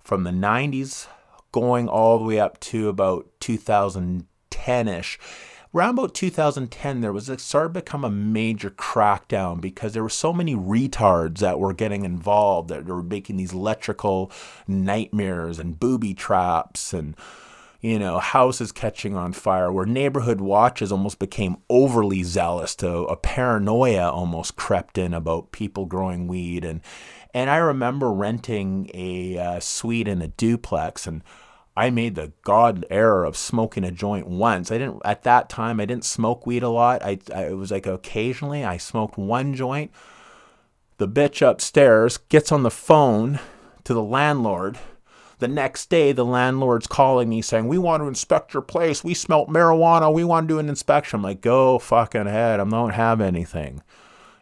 from 0.00 0.24
the 0.24 0.32
90s 0.32 1.06
going 1.52 1.88
all 1.88 2.18
the 2.18 2.24
way 2.24 2.40
up 2.40 2.58
to 2.58 2.88
about 2.88 3.28
2010 3.38 4.88
ish 4.88 5.18
around 5.74 5.98
about 5.98 6.14
2010, 6.14 7.00
there 7.00 7.12
was 7.12 7.28
a, 7.28 7.38
started 7.38 7.74
to 7.74 7.80
become 7.80 8.04
a 8.04 8.10
major 8.10 8.70
crackdown 8.70 9.60
because 9.60 9.92
there 9.92 10.02
were 10.02 10.08
so 10.08 10.32
many 10.32 10.54
retards 10.54 11.38
that 11.38 11.60
were 11.60 11.72
getting 11.72 12.04
involved 12.04 12.68
that 12.68 12.86
were 12.86 13.02
making 13.02 13.36
these 13.36 13.52
electrical 13.52 14.30
nightmares 14.66 15.58
and 15.58 15.78
booby 15.78 16.14
traps 16.14 16.92
and 16.92 17.16
you 17.80 17.98
know 17.98 18.18
houses 18.18 18.72
catching 18.72 19.16
on 19.16 19.32
fire 19.32 19.72
where 19.72 19.86
neighborhood 19.86 20.40
watches 20.40 20.92
almost 20.92 21.18
became 21.18 21.56
overly 21.70 22.22
zealous 22.22 22.74
to 22.74 22.88
a 23.04 23.16
paranoia 23.16 24.10
almost 24.10 24.56
crept 24.56 24.98
in 24.98 25.14
about 25.14 25.52
people 25.52 25.86
growing 25.86 26.26
weed. 26.26 26.64
And 26.64 26.80
and 27.32 27.48
I 27.48 27.56
remember 27.56 28.12
renting 28.12 28.90
a 28.92 29.38
uh, 29.38 29.60
suite 29.60 30.08
in 30.08 30.20
a 30.20 30.28
duplex 30.28 31.06
and 31.06 31.22
I 31.76 31.90
made 31.90 32.14
the 32.14 32.32
god 32.42 32.84
error 32.90 33.24
of 33.24 33.36
smoking 33.36 33.84
a 33.84 33.90
joint 33.90 34.26
once. 34.26 34.70
I 34.70 34.78
didn't 34.78 35.02
at 35.04 35.22
that 35.22 35.48
time. 35.48 35.80
I 35.80 35.86
didn't 35.86 36.04
smoke 36.04 36.46
weed 36.46 36.62
a 36.62 36.68
lot. 36.68 37.02
I, 37.02 37.18
I 37.34 37.46
it 37.46 37.56
was 37.56 37.70
like 37.70 37.86
occasionally 37.86 38.64
I 38.64 38.76
smoked 38.76 39.16
one 39.16 39.54
joint. 39.54 39.90
The 40.98 41.08
bitch 41.08 41.46
upstairs 41.46 42.18
gets 42.18 42.52
on 42.52 42.62
the 42.62 42.70
phone 42.70 43.38
to 43.84 43.94
the 43.94 44.02
landlord. 44.02 44.78
The 45.38 45.48
next 45.48 45.88
day, 45.88 46.12
the 46.12 46.26
landlord's 46.26 46.86
calling 46.86 47.30
me 47.30 47.40
saying, 47.40 47.66
We 47.66 47.78
want 47.78 48.02
to 48.02 48.08
inspect 48.08 48.52
your 48.52 48.62
place. 48.62 49.02
We 49.02 49.14
smelt 49.14 49.48
marijuana. 49.48 50.12
We 50.12 50.24
want 50.24 50.46
to 50.46 50.54
do 50.54 50.58
an 50.58 50.68
inspection. 50.68 51.16
I'm 51.16 51.22
like, 51.22 51.40
Go 51.40 51.78
fucking 51.78 52.26
ahead. 52.26 52.60
I 52.60 52.64
don't 52.64 52.90
have 52.90 53.22
anything. 53.22 53.82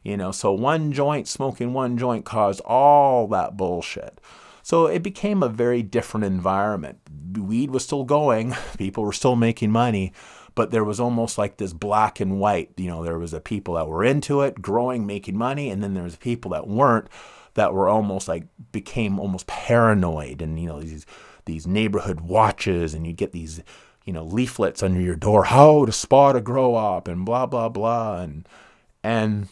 You 0.03 0.17
know, 0.17 0.33
so 0.33 0.53
one 0.53 0.93
joint, 0.93 1.29
smoking 1.29 1.73
one 1.73 1.99
joint 1.99 2.25
caused 2.25 2.61
all 2.63 3.29
that 3.29 3.57
bullshit. 3.57 4.21
So 4.69 4.85
it 4.85 5.03
became 5.03 5.43
a 5.43 5.49
very 5.49 5.83
different 5.83 6.27
environment. 6.27 6.99
Weed 7.39 7.71
was 7.71 7.85
still 7.85 8.05
going, 8.05 8.55
people 8.77 9.03
were 9.03 9.15
still 9.15 9.35
making 9.35 9.73
money, 9.73 10.13
but 10.55 10.73
there 10.73 10.85
was 10.85 11.01
almost 11.01 11.39
like 11.39 11.57
this 11.57 11.73
black 11.73 12.21
and 12.21 12.39
white. 12.39 12.73
You 12.77 12.89
know, 12.89 13.03
there 13.03 13.19
was 13.19 13.31
the 13.31 13.41
people 13.41 13.77
that 13.77 13.89
were 13.89 14.05
into 14.05 14.43
it, 14.43 14.61
growing, 14.61 15.07
making 15.07 15.39
money, 15.39 15.71
and 15.71 15.83
then 15.83 15.95
there 15.95 16.03
was 16.03 16.17
people 16.17 16.51
that 16.51 16.69
weren't 16.69 17.09
that 17.55 17.73
were 17.73 17.89
almost 17.89 18.29
like 18.29 18.45
became 18.71 19.19
almost 19.19 19.47
paranoid 19.47 20.43
and 20.43 20.61
you 20.61 20.69
know 20.69 20.81
these 20.81 21.07
these 21.47 21.67
neighborhood 21.67 22.21
watches 22.21 22.93
and 22.93 23.07
you 23.07 23.15
get 23.15 23.33
these 23.33 23.63
you 24.05 24.13
know 24.13 24.23
leaflets 24.23 24.83
under 24.83 25.01
your 25.01 25.17
door 25.17 25.45
how 25.45 25.87
to 25.87 25.91
spot 25.91 26.37
a 26.37 26.41
grow 26.41 26.75
op 26.75 27.09
and 27.09 27.25
blah 27.25 27.47
blah 27.47 27.71
blah 27.71 28.21
and 28.21 28.47
and 29.03 29.49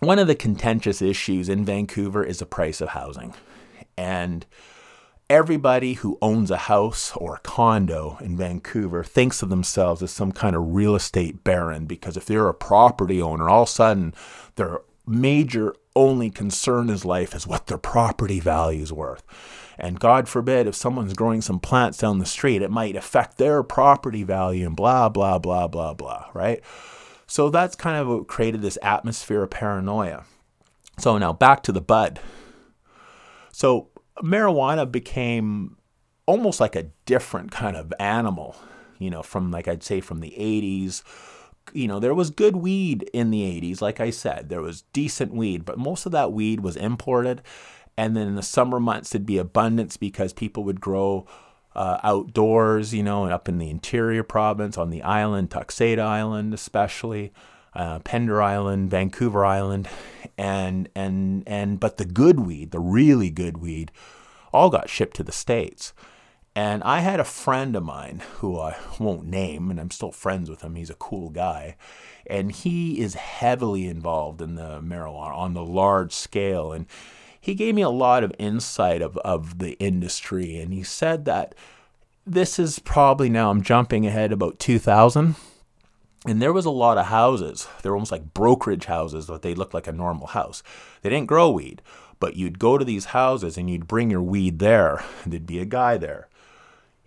one 0.00 0.18
of 0.18 0.26
the 0.26 0.34
contentious 0.34 1.00
issues 1.00 1.48
in 1.48 1.64
Vancouver 1.64 2.22
is 2.22 2.40
the 2.40 2.44
price 2.44 2.82
of 2.82 2.90
housing 2.90 3.32
and 3.98 4.46
everybody 5.28 5.94
who 5.94 6.16
owns 6.22 6.50
a 6.50 6.56
house 6.56 7.12
or 7.16 7.34
a 7.34 7.40
condo 7.40 8.16
in 8.20 8.36
Vancouver 8.36 9.02
thinks 9.02 9.42
of 9.42 9.50
themselves 9.50 10.02
as 10.02 10.12
some 10.12 10.30
kind 10.30 10.54
of 10.54 10.74
real 10.74 10.94
estate 10.94 11.42
baron 11.42 11.84
because 11.84 12.16
if 12.16 12.24
they're 12.24 12.48
a 12.48 12.54
property 12.54 13.20
owner, 13.20 13.48
all 13.48 13.64
of 13.64 13.68
a 13.68 13.72
sudden 13.72 14.14
their 14.54 14.80
major 15.04 15.74
only 15.96 16.30
concern 16.30 16.88
in 16.88 16.98
life 17.00 17.34
is 17.34 17.46
what 17.46 17.66
their 17.66 17.76
property 17.76 18.38
value 18.38 18.82
is 18.82 18.92
worth. 18.92 19.24
And 19.76 20.00
God 20.00 20.28
forbid, 20.28 20.66
if 20.66 20.74
someone's 20.74 21.14
growing 21.14 21.40
some 21.40 21.58
plants 21.58 21.98
down 21.98 22.20
the 22.20 22.26
street, 22.26 22.62
it 22.62 22.70
might 22.70 22.94
affect 22.94 23.36
their 23.36 23.62
property 23.62 24.22
value 24.22 24.66
and 24.66 24.76
blah, 24.76 25.08
blah, 25.08 25.38
blah, 25.38 25.66
blah, 25.66 25.94
blah, 25.94 26.26
right? 26.34 26.62
So 27.26 27.50
that's 27.50 27.74
kind 27.74 27.96
of 27.96 28.08
what 28.08 28.28
created 28.28 28.62
this 28.62 28.78
atmosphere 28.80 29.42
of 29.42 29.50
paranoia. 29.50 30.24
So 30.98 31.18
now 31.18 31.32
back 31.32 31.62
to 31.64 31.72
the 31.72 31.80
bud. 31.80 32.20
So 33.58 33.88
marijuana 34.22 34.88
became 34.88 35.78
almost 36.26 36.60
like 36.60 36.76
a 36.76 36.90
different 37.06 37.50
kind 37.50 37.76
of 37.76 37.92
animal, 37.98 38.54
you 39.00 39.10
know, 39.10 39.24
from 39.24 39.50
like 39.50 39.66
I'd 39.66 39.82
say 39.82 40.00
from 40.00 40.20
the 40.20 40.30
80s 40.30 41.02
you 41.72 41.88
know, 41.88 41.98
there 41.98 42.14
was 42.14 42.30
good 42.30 42.56
weed 42.56 43.10
in 43.12 43.30
the 43.30 43.42
80s, 43.42 43.82
like 43.82 43.98
I 43.98 44.10
said. 44.10 44.48
There 44.48 44.62
was 44.62 44.82
decent 44.92 45.34
weed, 45.34 45.64
but 45.64 45.76
most 45.76 46.06
of 46.06 46.12
that 46.12 46.32
weed 46.32 46.60
was 46.60 46.76
imported. 46.76 47.42
And 47.96 48.16
then 48.16 48.28
in 48.28 48.36
the 48.36 48.42
summer 48.42 48.78
months, 48.78 49.12
it'd 49.12 49.26
be 49.26 49.38
abundance 49.38 49.96
because 49.96 50.32
people 50.32 50.62
would 50.64 50.80
grow 50.80 51.26
uh, 51.74 51.98
outdoors, 52.02 52.94
you 52.94 53.02
know, 53.02 53.26
up 53.26 53.48
in 53.50 53.58
the 53.58 53.68
interior 53.70 54.22
province, 54.22 54.78
on 54.78 54.90
the 54.90 55.02
island, 55.02 55.50
Texada 55.50 55.98
Island 55.98 56.54
especially, 56.54 57.32
uh, 57.74 58.00
Pender 58.00 58.42
Island, 58.42 58.90
Vancouver 58.90 59.44
Island, 59.44 59.88
and 60.36 60.88
and 60.94 61.42
and 61.46 61.80
but 61.80 61.96
the 61.96 62.04
good 62.04 62.40
weed, 62.40 62.70
the 62.70 62.80
really 62.80 63.30
good 63.30 63.58
weed, 63.58 63.92
all 64.52 64.70
got 64.70 64.88
shipped 64.88 65.16
to 65.16 65.22
the 65.22 65.32
states. 65.32 65.92
And 66.58 66.82
I 66.82 67.00
had 67.00 67.20
a 67.20 67.24
friend 67.24 67.76
of 67.76 67.84
mine 67.84 68.20
who 68.38 68.58
I 68.58 68.76
won't 68.98 69.26
name, 69.26 69.70
and 69.70 69.78
I'm 69.78 69.92
still 69.92 70.10
friends 70.10 70.50
with 70.50 70.62
him. 70.62 70.74
He's 70.74 70.90
a 70.90 70.94
cool 70.94 71.30
guy. 71.30 71.76
And 72.26 72.50
he 72.50 73.00
is 73.00 73.14
heavily 73.14 73.86
involved 73.86 74.42
in 74.42 74.56
the 74.56 74.80
marijuana 74.80 75.36
on 75.36 75.54
the 75.54 75.64
large 75.64 76.12
scale. 76.12 76.72
And 76.72 76.86
he 77.40 77.54
gave 77.54 77.76
me 77.76 77.82
a 77.82 77.88
lot 77.88 78.24
of 78.24 78.32
insight 78.40 79.02
of, 79.02 79.16
of 79.18 79.60
the 79.60 79.78
industry. 79.78 80.58
And 80.58 80.74
he 80.74 80.82
said 80.82 81.26
that 81.26 81.54
this 82.26 82.58
is 82.58 82.80
probably 82.80 83.28
now, 83.28 83.50
I'm 83.50 83.62
jumping 83.62 84.04
ahead 84.04 84.32
about 84.32 84.58
2000. 84.58 85.36
And 86.26 86.42
there 86.42 86.52
was 86.52 86.66
a 86.66 86.70
lot 86.70 86.98
of 86.98 87.06
houses. 87.06 87.68
They 87.82 87.90
were 87.90 87.96
almost 87.96 88.12
like 88.12 88.34
brokerage 88.34 88.86
houses, 88.86 89.26
but 89.26 89.42
they 89.42 89.54
looked 89.54 89.74
like 89.74 89.86
a 89.86 89.92
normal 89.92 90.28
house. 90.28 90.62
They 91.02 91.10
didn't 91.10 91.28
grow 91.28 91.50
weed, 91.50 91.80
but 92.18 92.36
you'd 92.36 92.58
go 92.58 92.76
to 92.76 92.84
these 92.84 93.06
houses 93.06 93.56
and 93.56 93.70
you'd 93.70 93.86
bring 93.86 94.10
your 94.10 94.22
weed 94.22 94.58
there. 94.58 95.04
There'd 95.26 95.46
be 95.46 95.60
a 95.60 95.64
guy 95.64 95.96
there 95.96 96.28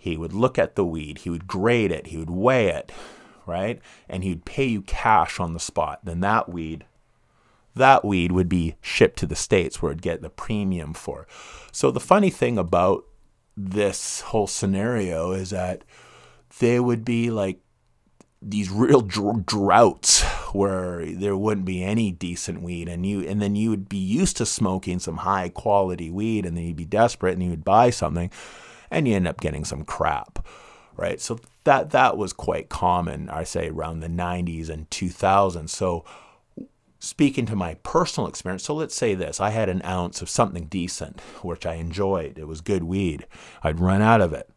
he 0.01 0.17
would 0.17 0.33
look 0.33 0.57
at 0.57 0.75
the 0.75 0.83
weed, 0.83 1.19
he 1.19 1.29
would 1.29 1.45
grade 1.45 1.91
it, 1.91 2.07
he 2.07 2.17
would 2.17 2.31
weigh 2.31 2.69
it, 2.69 2.91
right? 3.45 3.79
And 4.09 4.23
he'd 4.23 4.45
pay 4.45 4.65
you 4.65 4.81
cash 4.81 5.39
on 5.39 5.53
the 5.53 5.59
spot. 5.59 5.99
Then 6.03 6.21
that 6.21 6.49
weed, 6.49 6.85
that 7.75 8.03
weed 8.03 8.31
would 8.31 8.49
be 8.49 8.77
shipped 8.81 9.19
to 9.19 9.27
the 9.27 9.35
States 9.35 9.79
where 9.79 9.91
it'd 9.91 10.01
get 10.01 10.23
the 10.23 10.31
premium 10.31 10.95
for. 10.95 11.27
So 11.71 11.91
the 11.91 11.99
funny 11.99 12.31
thing 12.31 12.57
about 12.57 13.05
this 13.55 14.21
whole 14.21 14.47
scenario 14.47 15.33
is 15.33 15.51
that 15.51 15.83
they 16.57 16.79
would 16.79 17.05
be 17.05 17.29
like 17.29 17.59
these 18.41 18.71
real 18.71 19.01
dr- 19.01 19.45
droughts 19.45 20.23
where 20.53 21.05
there 21.05 21.37
wouldn't 21.37 21.65
be 21.65 21.83
any 21.83 22.11
decent 22.11 22.61
weed 22.61 22.89
and 22.89 23.05
you 23.05 23.21
and 23.21 23.41
then 23.41 23.55
you 23.55 23.69
would 23.69 23.87
be 23.87 23.97
used 23.97 24.35
to 24.37 24.45
smoking 24.45 24.99
some 24.99 25.17
high 25.17 25.47
quality 25.47 26.09
weed 26.09 26.45
and 26.45 26.57
then 26.57 26.63
you'd 26.63 26.75
be 26.75 26.85
desperate 26.85 27.33
and 27.33 27.43
you 27.43 27.49
would 27.49 27.63
buy 27.63 27.89
something 27.89 28.31
and 28.89 29.07
you 29.07 29.15
end 29.15 29.27
up 29.27 29.39
getting 29.39 29.63
some 29.63 29.83
crap, 29.83 30.45
right? 30.97 31.21
So 31.21 31.39
that 31.63 31.91
that 31.91 32.17
was 32.17 32.33
quite 32.33 32.69
common, 32.69 33.29
I 33.29 33.43
say, 33.43 33.69
around 33.69 33.99
the 33.99 34.07
90s 34.07 34.69
and 34.69 34.89
2000s. 34.89 35.69
So 35.69 36.03
speaking 36.99 37.45
to 37.47 37.55
my 37.55 37.75
personal 37.75 38.27
experience, 38.27 38.63
so 38.63 38.73
let's 38.75 38.95
say 38.95 39.15
this: 39.15 39.39
I 39.39 39.51
had 39.51 39.69
an 39.69 39.81
ounce 39.85 40.21
of 40.21 40.29
something 40.29 40.65
decent, 40.65 41.21
which 41.41 41.65
I 41.65 41.75
enjoyed. 41.75 42.37
It 42.37 42.47
was 42.47 42.61
good 42.61 42.83
weed. 42.83 43.25
I'd 43.63 43.79
run 43.79 44.01
out 44.01 44.21
of 44.21 44.33
it. 44.33 44.49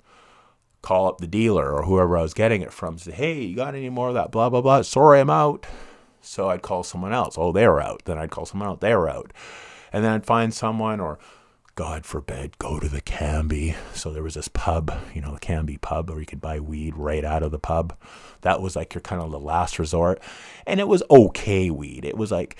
Call 0.84 1.08
up 1.08 1.16
the 1.16 1.26
dealer 1.26 1.72
or 1.72 1.84
whoever 1.84 2.18
I 2.18 2.20
was 2.20 2.34
getting 2.34 2.60
it 2.60 2.70
from. 2.70 2.98
Say, 2.98 3.12
hey, 3.12 3.40
you 3.40 3.56
got 3.56 3.74
any 3.74 3.88
more 3.88 4.08
of 4.08 4.14
that? 4.14 4.30
Blah 4.30 4.50
blah 4.50 4.60
blah. 4.60 4.82
Sorry, 4.82 5.18
I'm 5.18 5.30
out. 5.30 5.64
So 6.20 6.50
I'd 6.50 6.60
call 6.60 6.82
someone 6.82 7.14
else. 7.14 7.38
Oh, 7.38 7.52
they 7.52 7.66
were 7.66 7.80
out. 7.80 8.02
Then 8.04 8.18
I'd 8.18 8.30
call 8.30 8.44
someone 8.44 8.68
else. 8.68 8.80
They're 8.80 9.08
out. 9.08 9.32
And 9.94 10.04
then 10.04 10.12
I'd 10.12 10.26
find 10.26 10.52
someone 10.52 11.00
or 11.00 11.18
God 11.74 12.04
forbid, 12.04 12.58
go 12.58 12.78
to 12.78 12.88
the 12.90 13.00
Cambie. 13.00 13.74
So 13.94 14.12
there 14.12 14.22
was 14.22 14.34
this 14.34 14.48
pub, 14.48 14.92
you 15.14 15.22
know, 15.22 15.32
the 15.32 15.40
Cambie 15.40 15.80
pub, 15.80 16.10
where 16.10 16.20
you 16.20 16.26
could 16.26 16.42
buy 16.42 16.60
weed 16.60 16.96
right 16.96 17.24
out 17.24 17.42
of 17.42 17.50
the 17.50 17.58
pub. 17.58 17.96
That 18.42 18.60
was 18.60 18.76
like 18.76 18.92
your 18.92 19.00
kind 19.00 19.22
of 19.22 19.30
the 19.30 19.40
last 19.40 19.78
resort. 19.78 20.20
And 20.66 20.80
it 20.80 20.86
was 20.86 21.02
okay 21.10 21.70
weed. 21.70 22.04
It 22.04 22.18
was 22.18 22.30
like 22.30 22.56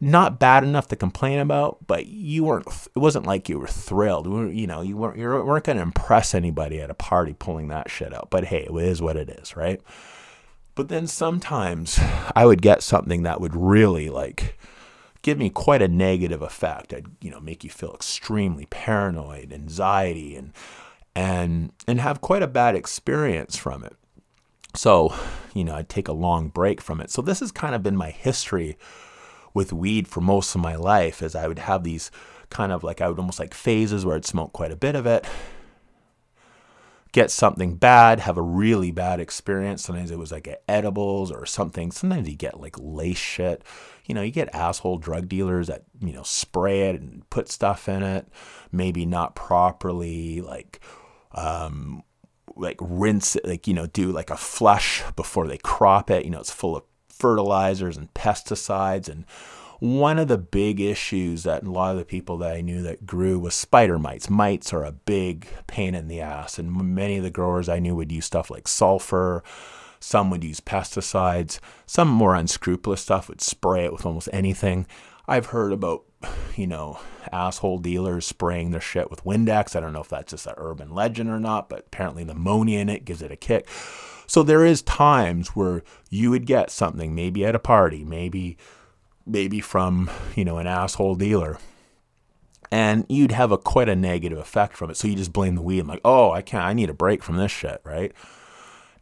not 0.00 0.38
bad 0.38 0.64
enough 0.64 0.88
to 0.88 0.96
complain 0.96 1.38
about, 1.38 1.86
but 1.86 2.06
you 2.06 2.44
weren't, 2.44 2.66
it 2.68 2.98
wasn't 2.98 3.26
like 3.26 3.48
you 3.48 3.58
were 3.58 3.66
thrilled. 3.66 4.26
You 4.26 4.66
know, 4.66 4.82
you 4.82 4.96
weren't, 4.96 5.18
you 5.18 5.26
weren't 5.26 5.64
going 5.64 5.76
to 5.76 5.82
impress 5.82 6.34
anybody 6.34 6.80
at 6.80 6.90
a 6.90 6.94
party 6.94 7.34
pulling 7.38 7.68
that 7.68 7.90
shit 7.90 8.14
out. 8.14 8.28
But 8.30 8.44
hey, 8.44 8.68
it 8.70 8.74
is 8.74 9.00
what 9.00 9.16
it 9.16 9.30
is, 9.30 9.56
right? 9.56 9.80
But 10.74 10.88
then 10.88 11.06
sometimes 11.06 11.98
I 12.34 12.44
would 12.44 12.60
get 12.60 12.82
something 12.82 13.22
that 13.22 13.40
would 13.40 13.56
really 13.56 14.10
like, 14.10 14.58
give 15.22 15.38
me 15.38 15.50
quite 15.50 15.82
a 15.82 15.88
negative 15.88 16.42
effect. 16.42 16.92
I'd, 16.92 17.06
you 17.20 17.30
know, 17.30 17.40
make 17.40 17.64
you 17.64 17.70
feel 17.70 17.94
extremely 17.94 18.66
paranoid, 18.66 19.52
anxiety, 19.52 20.36
and 20.36 20.52
and 21.16 21.72
and 21.88 21.98
have 22.00 22.20
quite 22.20 22.42
a 22.42 22.46
bad 22.46 22.76
experience 22.76 23.56
from 23.56 23.82
it. 23.82 23.96
So, 24.74 25.14
you 25.54 25.64
know, 25.64 25.74
I'd 25.74 25.88
take 25.88 26.08
a 26.08 26.12
long 26.12 26.50
break 26.50 26.82
from 26.82 27.00
it. 27.00 27.10
So 27.10 27.22
this 27.22 27.40
has 27.40 27.50
kind 27.50 27.74
of 27.74 27.82
been 27.82 27.96
my 27.96 28.10
history 28.10 28.76
with 29.56 29.72
weed 29.72 30.06
for 30.06 30.20
most 30.20 30.54
of 30.54 30.60
my 30.60 30.76
life, 30.76 31.22
as 31.22 31.34
I 31.34 31.48
would 31.48 31.58
have 31.58 31.82
these 31.82 32.10
kind 32.50 32.70
of 32.70 32.84
like 32.84 33.00
I 33.00 33.08
would 33.08 33.18
almost 33.18 33.40
like 33.40 33.54
phases 33.54 34.04
where 34.04 34.14
I'd 34.14 34.24
smoke 34.24 34.52
quite 34.52 34.70
a 34.70 34.76
bit 34.76 34.94
of 34.94 35.06
it, 35.06 35.26
get 37.10 37.32
something 37.32 37.74
bad, 37.74 38.20
have 38.20 38.36
a 38.36 38.42
really 38.42 38.92
bad 38.92 39.18
experience. 39.18 39.82
Sometimes 39.82 40.12
it 40.12 40.18
was 40.18 40.30
like 40.30 40.62
edibles 40.68 41.32
or 41.32 41.44
something. 41.44 41.90
Sometimes 41.90 42.28
you 42.28 42.36
get 42.36 42.60
like 42.60 42.76
lace 42.78 43.18
shit 43.18 43.64
you 44.06 44.14
know, 44.14 44.22
you 44.22 44.30
get 44.30 44.54
asshole 44.54 44.98
drug 44.98 45.28
dealers 45.28 45.66
that, 45.66 45.82
you 46.00 46.12
know, 46.12 46.22
spray 46.22 46.88
it 46.90 47.00
and 47.00 47.28
put 47.28 47.48
stuff 47.48 47.88
in 47.88 48.02
it, 48.02 48.26
maybe 48.70 49.04
not 49.04 49.34
properly, 49.34 50.40
like, 50.40 50.80
um, 51.32 52.02
like 52.54 52.78
rinse 52.80 53.36
it, 53.36 53.44
like, 53.44 53.66
you 53.66 53.74
know, 53.74 53.86
do 53.86 54.12
like 54.12 54.30
a 54.30 54.36
flush 54.36 55.02
before 55.16 55.48
they 55.48 55.58
crop 55.58 56.10
it. 56.10 56.24
You 56.24 56.30
know, 56.30 56.38
it's 56.38 56.52
full 56.52 56.76
of 56.76 56.84
fertilizers 57.18 57.96
and 57.96 58.12
pesticides. 58.14 59.08
And 59.08 59.24
one 59.78 60.18
of 60.18 60.28
the 60.28 60.38
big 60.38 60.80
issues 60.80 61.42
that 61.42 61.64
a 61.64 61.70
lot 61.70 61.92
of 61.92 61.98
the 61.98 62.04
people 62.04 62.38
that 62.38 62.56
I 62.56 62.60
knew 62.60 62.82
that 62.82 63.06
grew 63.06 63.38
was 63.38 63.54
spider 63.54 63.98
mites. 63.98 64.30
Mites 64.30 64.72
are 64.72 64.84
a 64.84 64.92
big 64.92 65.46
pain 65.66 65.94
in 65.94 66.08
the 66.08 66.20
ass. 66.20 66.58
And 66.58 66.94
many 66.94 67.18
of 67.18 67.24
the 67.24 67.30
growers 67.30 67.68
I 67.68 67.78
knew 67.78 67.94
would 67.94 68.12
use 68.12 68.24
stuff 68.24 68.50
like 68.50 68.68
sulfur, 68.68 69.42
some 70.00 70.30
would 70.30 70.44
use 70.44 70.60
pesticides. 70.60 71.58
Some 71.86 72.08
more 72.08 72.34
unscrupulous 72.34 73.00
stuff 73.02 73.28
would 73.28 73.40
spray 73.40 73.84
it 73.84 73.92
with 73.92 74.06
almost 74.06 74.28
anything. 74.32 74.86
I've 75.28 75.46
heard 75.46 75.72
about, 75.72 76.04
you 76.54 76.66
know, 76.66 77.00
asshole 77.32 77.78
dealers 77.78 78.26
spraying 78.26 78.70
their 78.70 78.80
shit 78.80 79.10
with 79.10 79.24
Windex. 79.24 79.74
I 79.74 79.80
don't 79.80 79.92
know 79.92 80.00
if 80.00 80.08
that's 80.08 80.30
just 80.30 80.46
an 80.46 80.54
urban 80.56 80.94
legend 80.94 81.28
or 81.28 81.40
not, 81.40 81.68
but 81.68 81.80
apparently 81.86 82.24
the 82.24 82.32
ammonia 82.32 82.78
in 82.78 82.88
it 82.88 83.04
gives 83.04 83.22
it 83.22 83.32
a 83.32 83.36
kick. 83.36 83.68
So 84.26 84.42
there 84.42 84.64
is 84.64 84.82
times 84.82 85.48
where 85.50 85.82
you 86.10 86.30
would 86.30 86.46
get 86.46 86.70
something, 86.70 87.14
maybe 87.14 87.44
at 87.44 87.54
a 87.54 87.58
party, 87.60 88.04
maybe 88.04 88.56
maybe 89.26 89.60
from, 89.60 90.10
you 90.36 90.44
know, 90.44 90.58
an 90.58 90.66
asshole 90.66 91.16
dealer. 91.16 91.58
and 92.70 93.06
you'd 93.08 93.32
have 93.32 93.52
a 93.52 93.58
quite 93.58 93.88
a 93.88 93.96
negative 93.96 94.38
effect 94.38 94.76
from 94.76 94.90
it. 94.90 94.96
So 94.96 95.08
you 95.08 95.14
just 95.14 95.32
blame 95.32 95.54
the 95.54 95.62
weed. 95.62 95.80
I'm 95.80 95.86
like, 95.86 96.00
oh, 96.04 96.32
I 96.32 96.42
can't. 96.42 96.64
I 96.64 96.72
need 96.72 96.90
a 96.90 96.94
break 96.94 97.22
from 97.22 97.36
this 97.36 97.52
shit, 97.52 97.80
right? 97.84 98.12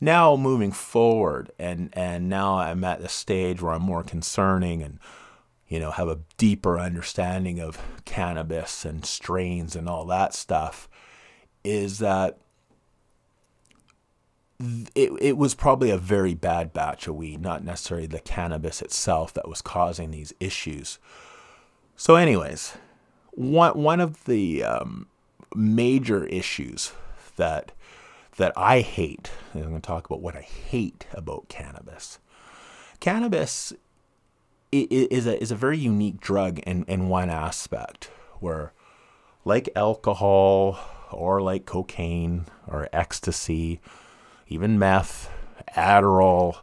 Now 0.00 0.36
moving 0.36 0.72
forward, 0.72 1.50
and 1.58 1.88
and 1.94 2.28
now 2.28 2.58
I'm 2.58 2.84
at 2.84 3.00
the 3.00 3.08
stage 3.08 3.62
where 3.62 3.72
I'm 3.72 3.82
more 3.82 4.02
concerning 4.02 4.82
and 4.82 4.98
you 5.66 5.80
know 5.80 5.92
have 5.92 6.08
a 6.08 6.20
deeper 6.36 6.78
understanding 6.78 7.58
of 7.60 7.78
cannabis 8.04 8.84
and 8.84 9.04
strains 9.06 9.74
and 9.76 9.88
all 9.88 10.04
that 10.06 10.34
stuff. 10.34 10.88
Is 11.62 12.00
that 12.00 12.38
it, 14.94 15.12
it 15.20 15.36
was 15.36 15.54
probably 15.54 15.90
a 15.90 15.98
very 15.98 16.34
bad 16.34 16.72
batch 16.72 17.06
of 17.06 17.16
weed, 17.16 17.40
not 17.40 17.64
necessarily 17.64 18.06
the 18.06 18.20
cannabis 18.20 18.82
itself 18.82 19.32
that 19.34 19.48
was 19.48 19.62
causing 19.62 20.10
these 20.10 20.32
issues. 20.40 20.98
So, 21.96 22.16
anyways, 22.16 22.76
one 23.32 23.80
one 23.80 24.00
of 24.00 24.24
the 24.24 24.64
um, 24.64 25.06
major 25.54 26.24
issues 26.26 26.92
that 27.36 27.72
that 28.36 28.52
I 28.56 28.80
hate, 28.80 29.30
I'm 29.54 29.62
going 29.62 29.74
to 29.74 29.80
talk 29.80 30.06
about 30.06 30.20
what 30.20 30.36
I 30.36 30.42
hate 30.42 31.06
about 31.12 31.48
cannabis. 31.48 32.18
Cannabis 33.00 33.72
is 34.72 35.26
a 35.26 35.40
is 35.40 35.50
a 35.50 35.56
very 35.56 35.78
unique 35.78 36.20
drug 36.20 36.58
in 36.60 36.84
in 36.84 37.08
one 37.08 37.30
aspect, 37.30 38.10
where 38.40 38.72
like 39.44 39.68
alcohol 39.76 40.78
or 41.12 41.40
like 41.40 41.66
cocaine 41.66 42.46
or 42.66 42.88
ecstasy, 42.92 43.80
even 44.48 44.78
meth, 44.78 45.30
Adderall, 45.76 46.58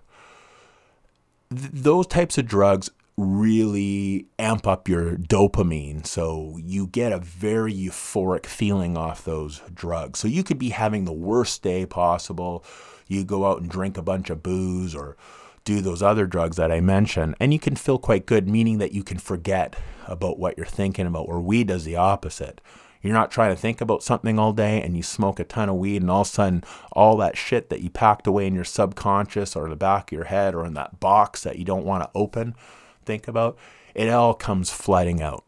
th- 1.50 1.72
those 1.74 2.08
types 2.08 2.38
of 2.38 2.46
drugs 2.46 2.90
really 3.18 4.28
amp 4.40 4.66
up 4.66 4.88
your 4.88 5.16
dopamine. 5.16 6.06
So 6.06 6.58
you 6.64 6.88
get 6.88 7.12
a 7.12 7.20
very 7.20 7.74
euphoric 7.74 8.46
feeling 8.46 8.98
off 8.98 9.24
those 9.24 9.62
drugs. 9.74 10.20
So 10.20 10.28
you 10.28 10.44
could 10.44 10.58
be 10.58 10.70
having 10.70 11.06
the 11.06 11.12
worst 11.12 11.62
day 11.62 11.86
possible. 11.86 12.64
You 13.08 13.24
go 13.24 13.46
out 13.46 13.62
and 13.62 13.70
drink 13.70 13.98
a 13.98 14.02
bunch 14.02 14.30
of 14.30 14.42
booze 14.42 14.96
or 14.96 15.18
do 15.64 15.82
those 15.82 16.02
other 16.02 16.26
drugs 16.26 16.58
that 16.58 16.72
I 16.72 16.82
mentioned, 16.82 17.36
and 17.40 17.54
you 17.54 17.60
can 17.60 17.76
feel 17.76 18.00
quite 18.00 18.26
good, 18.26 18.48
meaning 18.48 18.80
that 18.80 18.94
you 18.94 19.04
can 19.04 19.20
forget 19.20 19.76
about 20.08 20.40
what 20.40 20.58
you're 20.58 20.66
thinking 20.66 21.06
about, 21.06 21.28
where 21.28 21.40
weed 21.40 21.68
does 21.68 21.84
the 21.84 21.96
opposite. 21.96 22.62
You're 23.02 23.14
not 23.14 23.32
trying 23.32 23.54
to 23.54 23.60
think 23.60 23.82
about 23.82 24.04
something 24.04 24.38
all 24.38 24.54
day 24.54 24.82
and 24.82 24.96
you 24.96 25.04
smoke 25.04 25.40
a 25.40 25.44
ton 25.44 25.70
of 25.70 25.76
weed, 25.76 26.02
and 26.02 26.12
all 26.12 26.22
of 26.22 26.28
a 26.28 26.30
sudden, 26.30 26.64
all 26.92 27.18
that 27.18 27.38
shit 27.38 27.70
that 27.70 27.82
you 27.82 27.90
packed 27.90 28.28
away 28.28 28.46
in 28.46 28.54
your 28.54 28.64
subconscious 28.64 29.56
or 29.56 29.70
the 29.70 29.76
back 29.76 30.12
of 30.12 30.16
your 30.16 30.26
head 30.26 30.54
or 30.54 30.66
in 30.66 30.76
that 30.76 31.00
box 31.00 31.44
that 31.44 31.58
you 31.58 31.66
don't 31.66 31.86
want 31.86 32.04
to 32.04 32.10
open, 32.14 32.56
think 33.06 33.28
about, 33.28 33.58
it 33.96 34.10
all 34.10 34.34
comes 34.34 34.70
flooding 34.70 35.22
out. 35.22 35.44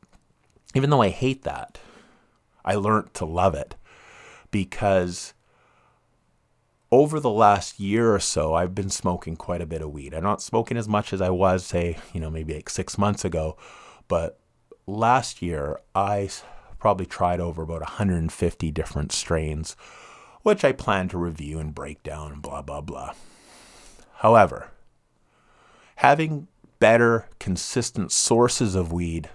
Even 0.74 0.90
though 0.90 1.02
I 1.02 1.10
hate 1.10 1.44
that, 1.44 1.78
I 2.66 2.76
learned 2.76 3.14
to 3.16 3.26
love 3.26 3.54
it 3.54 3.76
because 4.50 5.34
over 6.92 7.20
the 7.20 7.30
last 7.30 7.80
year 7.80 8.14
or 8.14 8.20
so, 8.20 8.54
I've 8.54 8.76
been 8.76 8.90
smoking 8.90 9.36
quite 9.36 9.62
a 9.62 9.66
bit 9.66 9.82
of 9.82 9.92
weed. 9.92 10.14
I'm 10.14 10.24
not 10.24 10.42
smoking 10.42 10.78
as 10.78 10.88
much 10.88 11.12
as 11.12 11.22
I 11.22 11.30
was, 11.30 11.66
say, 11.66 11.98
you 12.14 12.20
know, 12.20 12.30
maybe 12.30 12.54
like 12.54 12.70
six 12.70 12.98
months 12.98 13.26
ago, 13.26 13.58
but 14.08 14.40
last 14.86 15.42
year 15.42 15.80
I 15.96 16.30
probably 16.84 17.06
tried 17.06 17.40
over 17.40 17.62
about 17.62 17.80
150 17.80 18.72
different 18.72 19.14
strains, 19.14 19.78
which 20.42 20.66
I 20.66 20.74
plan 20.74 21.08
to 21.08 21.18
review 21.18 21.58
and 21.58 21.74
break 21.74 22.04
down 22.04 22.34
and 22.34 22.42
blah, 22.42 22.62
blah, 22.62 22.82
blah. 22.82 23.14
However, 24.16 24.70
having 25.96 26.50
better, 26.80 27.30
consistent 27.40 28.12
sources 28.12 28.76
of 28.76 28.92
weed 28.92 29.30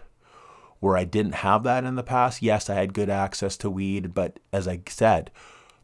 where 0.80 0.94
I 0.94 1.04
didn't 1.04 1.36
have 1.36 1.62
that 1.62 1.84
in 1.84 1.94
the 1.94 2.02
past, 2.02 2.42
yes, 2.42 2.68
I 2.68 2.74
had 2.74 2.92
good 2.92 3.08
access 3.08 3.56
to 3.56 3.70
weed, 3.70 4.12
but 4.12 4.40
as 4.52 4.68
I 4.68 4.82
said, 4.86 5.30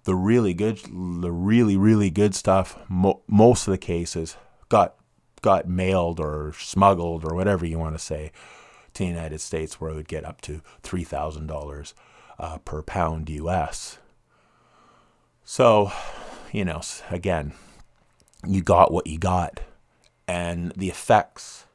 the 0.03 0.15
really 0.15 0.53
good, 0.53 0.81
the 0.85 1.33
really, 1.33 1.79
really 1.79 2.11
good 2.11 2.35
stuff, 2.35 2.79
mo- 2.91 3.23
most 3.27 3.67
of 3.67 3.73
the 3.73 3.79
cases 3.79 4.37
got 4.69 4.97
got 5.41 5.67
mailed 5.67 6.21
or 6.21 6.53
smuggled 6.59 7.25
or 7.25 7.35
whatever 7.35 7.65
you 7.65 7.79
want 7.79 7.95
to 7.95 7.99
say 7.99 8.33
to 8.95 9.03
the 9.03 9.09
United 9.09 9.41
States, 9.41 9.81
where 9.81 9.91
it 9.91 9.95
would 9.95 10.09
get 10.09 10.25
up 10.25 10.41
to 10.43 10.63
$3,000 10.83 11.95
uh, 12.39 12.59
per 12.59 12.83
pound 12.83 13.29
US. 13.31 13.99
So, 15.45 15.93
you 16.53 16.65
know, 16.65 16.81
again, 17.11 17.53
you 18.47 18.63
got 18.63 18.93
what 18.93 19.07
you 19.07 19.19
got. 19.19 19.61
And 20.27 20.73
the 20.73 20.89
effects, 20.89 21.67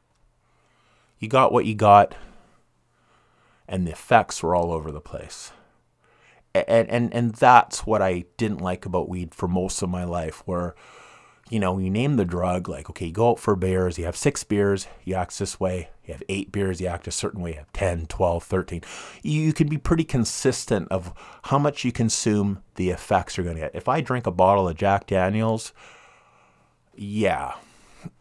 you 1.20 1.28
got 1.28 1.52
what 1.52 1.66
you 1.66 1.76
got, 1.76 2.16
and 3.68 3.86
the 3.86 3.92
effects 3.92 4.42
were 4.42 4.56
all 4.56 4.72
over 4.72 4.92
the 4.92 5.00
place. 5.00 5.52
And, 6.56 6.90
and, 6.90 7.14
and 7.14 7.36
that's 7.36 7.86
what 7.86 8.02
I 8.02 8.26
didn't 8.38 8.62
like 8.62 8.88
about 8.88 9.08
weed 9.08 9.36
for 9.36 9.48
most 9.48 9.84
of 9.84 9.90
my 9.90 10.04
life, 10.04 10.42
where 10.46 10.74
you 11.50 11.60
know, 11.60 11.80
you 11.80 11.90
name 11.90 12.16
the 12.16 12.26
drug, 12.26 12.70
like, 12.70 12.90
okay, 12.90 13.08
you 13.08 13.12
go 13.12 13.32
out 13.32 13.40
for 13.40 13.56
beers, 13.56 13.98
you 13.98 14.06
have 14.06 14.16
six 14.16 14.44
beers, 14.44 14.88
you 15.04 15.16
act 15.16 15.38
this 15.40 15.60
way. 15.60 15.90
You 16.06 16.14
have 16.14 16.24
eight 16.30 16.52
beers, 16.52 16.80
you 16.80 16.88
act 16.88 17.08
a 17.08 17.12
certain 17.12 17.42
way. 17.42 17.52
You 17.52 17.58
have 17.58 17.74
10, 17.74 18.08
12, 18.08 18.44
13. 18.44 18.82
You 19.22 19.54
can 19.54 19.68
be 19.68 19.78
pretty 19.78 20.04
consistent 20.04 20.88
of 20.90 21.14
how 21.44 21.60
much 21.60 21.84
you 21.84 21.92
consume, 21.92 22.64
the 22.76 22.90
effects 22.90 23.38
you're 23.38 23.44
going 23.44 23.58
to 23.58 23.62
get. 23.62 23.76
If 23.76 23.88
I 23.88 24.02
drink 24.02 24.26
a 24.26 24.32
bottle 24.32 24.68
of 24.68 24.76
Jack 24.76 25.08
Daniels, 25.08 25.72
yeah, 26.96 27.56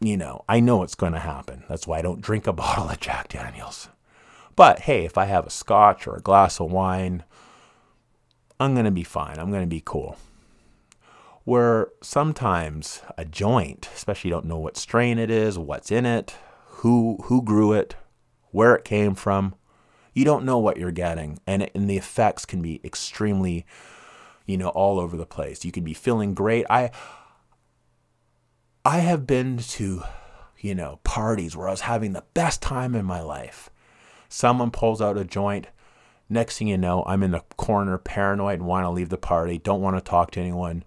you 0.01 0.17
know, 0.19 0.45
I 0.49 0.61
know 0.61 0.83
it's 0.83 0.95
going 0.95 1.15
to 1.15 1.19
happen. 1.19 1.65
That's 1.69 1.87
why 1.87 1.99
I 1.99 2.03
don't 2.03 2.21
drink 2.21 2.47
a 2.47 2.53
bottle 2.55 2.91
of 2.91 3.01
Jack 3.01 3.29
Daniels. 3.29 3.89
But 4.55 4.81
hey, 4.81 5.05
if 5.05 5.17
I 5.17 5.27
have 5.27 5.47
a 5.47 5.51
scotch 5.51 6.07
or 6.07 6.17
a 6.17 6.21
glass 6.21 6.61
of 6.61 6.71
wine, 6.71 7.25
I'm 8.61 8.75
going 8.75 8.87
to 8.87 8.91
be 8.91 9.05
fine. 9.05 9.39
I'm 9.39 9.51
going 9.51 9.63
to 9.63 9.67
be 9.67 9.83
cool 9.85 10.17
where 11.49 11.89
sometimes 12.03 13.01
a 13.17 13.25
joint, 13.25 13.89
especially 13.95 14.29
you 14.29 14.35
don't 14.35 14.45
know 14.45 14.59
what 14.59 14.77
strain 14.77 15.19
it 15.19 15.31
is, 15.31 15.59
what's 15.59 15.91
in 15.91 16.05
it, 16.05 16.37
who 16.67 17.17
who 17.25 17.43
grew 17.43 17.73
it, 17.73 17.97
where 18.51 18.75
it 18.75 18.85
came 18.85 19.15
from, 19.15 19.55
you 20.13 20.27
don't 20.27 20.45
know 20.45 20.59
what 20.59 20.77
you're 20.77 20.91
getting, 20.93 21.39
and 21.47 21.63
it, 21.63 21.73
and 21.75 21.89
the 21.89 21.97
effects 21.97 22.45
can 22.45 22.61
be 22.61 22.83
extremely, 22.85 23.65
you 24.45 24.59
know, 24.59 24.69
all 24.69 25.01
over 25.01 25.17
the 25.17 25.25
place. 25.25 25.65
You 25.65 25.73
can 25.73 25.85
be 25.85 25.95
feeling 25.95 26.35
great. 26.35 26.67
I 26.69 26.91
I 28.85 28.99
have 28.99 29.27
been 29.27 29.57
to, 29.57 30.03
you 30.59 30.75
know, 30.75 31.01
parties 31.03 31.57
where 31.57 31.69
I 31.69 31.71
was 31.71 31.81
having 31.81 32.13
the 32.13 32.25
best 32.35 32.61
time 32.61 32.95
in 32.95 33.07
my 33.07 33.23
life. 33.23 33.71
Someone 34.29 34.71
pulls 34.71 35.01
out 35.01 35.17
a 35.17 35.25
joint. 35.25 35.69
Next 36.29 36.59
thing 36.59 36.69
you 36.69 36.77
know, 36.77 37.05
I'm 37.07 37.23
in 37.23 37.31
the 37.31 37.41
corner, 37.57 37.97
paranoid, 37.97 38.59
and 38.59 38.69
want 38.69 38.85
to 38.85 38.91
leave 38.91 39.09
the 39.09 39.17
party. 39.17 39.57
Don't 39.57 39.81
want 39.81 39.97
to 39.97 40.03
talk 40.03 40.31
to 40.33 40.41
anyone 40.41 40.85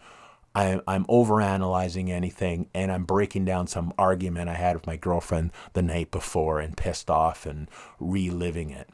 I, 0.53 0.81
I'm 0.85 1.05
overanalyzing 1.05 2.09
anything 2.09 2.69
and 2.73 2.91
I'm 2.91 3.05
breaking 3.05 3.45
down 3.45 3.67
some 3.67 3.93
argument 3.97 4.49
I 4.49 4.55
had 4.55 4.75
with 4.75 4.87
my 4.87 4.97
girlfriend 4.97 5.51
the 5.73 5.81
night 5.81 6.11
before 6.11 6.59
and 6.59 6.75
pissed 6.75 7.09
off 7.09 7.45
and 7.45 7.69
reliving 7.99 8.69
it. 8.69 8.89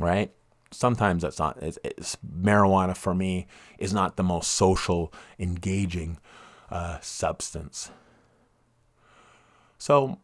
Right? 0.00 0.32
Sometimes 0.70 1.22
that's 1.22 1.38
not, 1.38 1.62
it's, 1.62 1.78
it's, 1.84 2.16
marijuana 2.26 2.96
for 2.96 3.14
me 3.14 3.46
is 3.78 3.92
not 3.92 4.16
the 4.16 4.22
most 4.22 4.50
social, 4.52 5.12
engaging 5.38 6.18
uh, 6.70 6.98
substance. 7.00 7.90
So, 9.78 10.18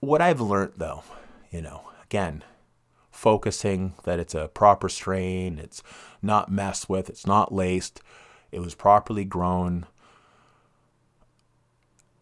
what 0.00 0.20
I've 0.20 0.40
learned 0.40 0.74
though, 0.76 1.04
you 1.50 1.62
know, 1.62 1.84
again, 2.04 2.42
focusing 3.10 3.94
that 4.02 4.18
it's 4.18 4.34
a 4.34 4.48
proper 4.48 4.88
strain, 4.88 5.58
it's 5.58 5.82
not 6.20 6.50
messed 6.50 6.88
with, 6.88 7.08
it's 7.08 7.26
not 7.26 7.54
laced 7.54 8.02
it 8.52 8.60
was 8.60 8.74
properly 8.74 9.24
grown. 9.24 9.86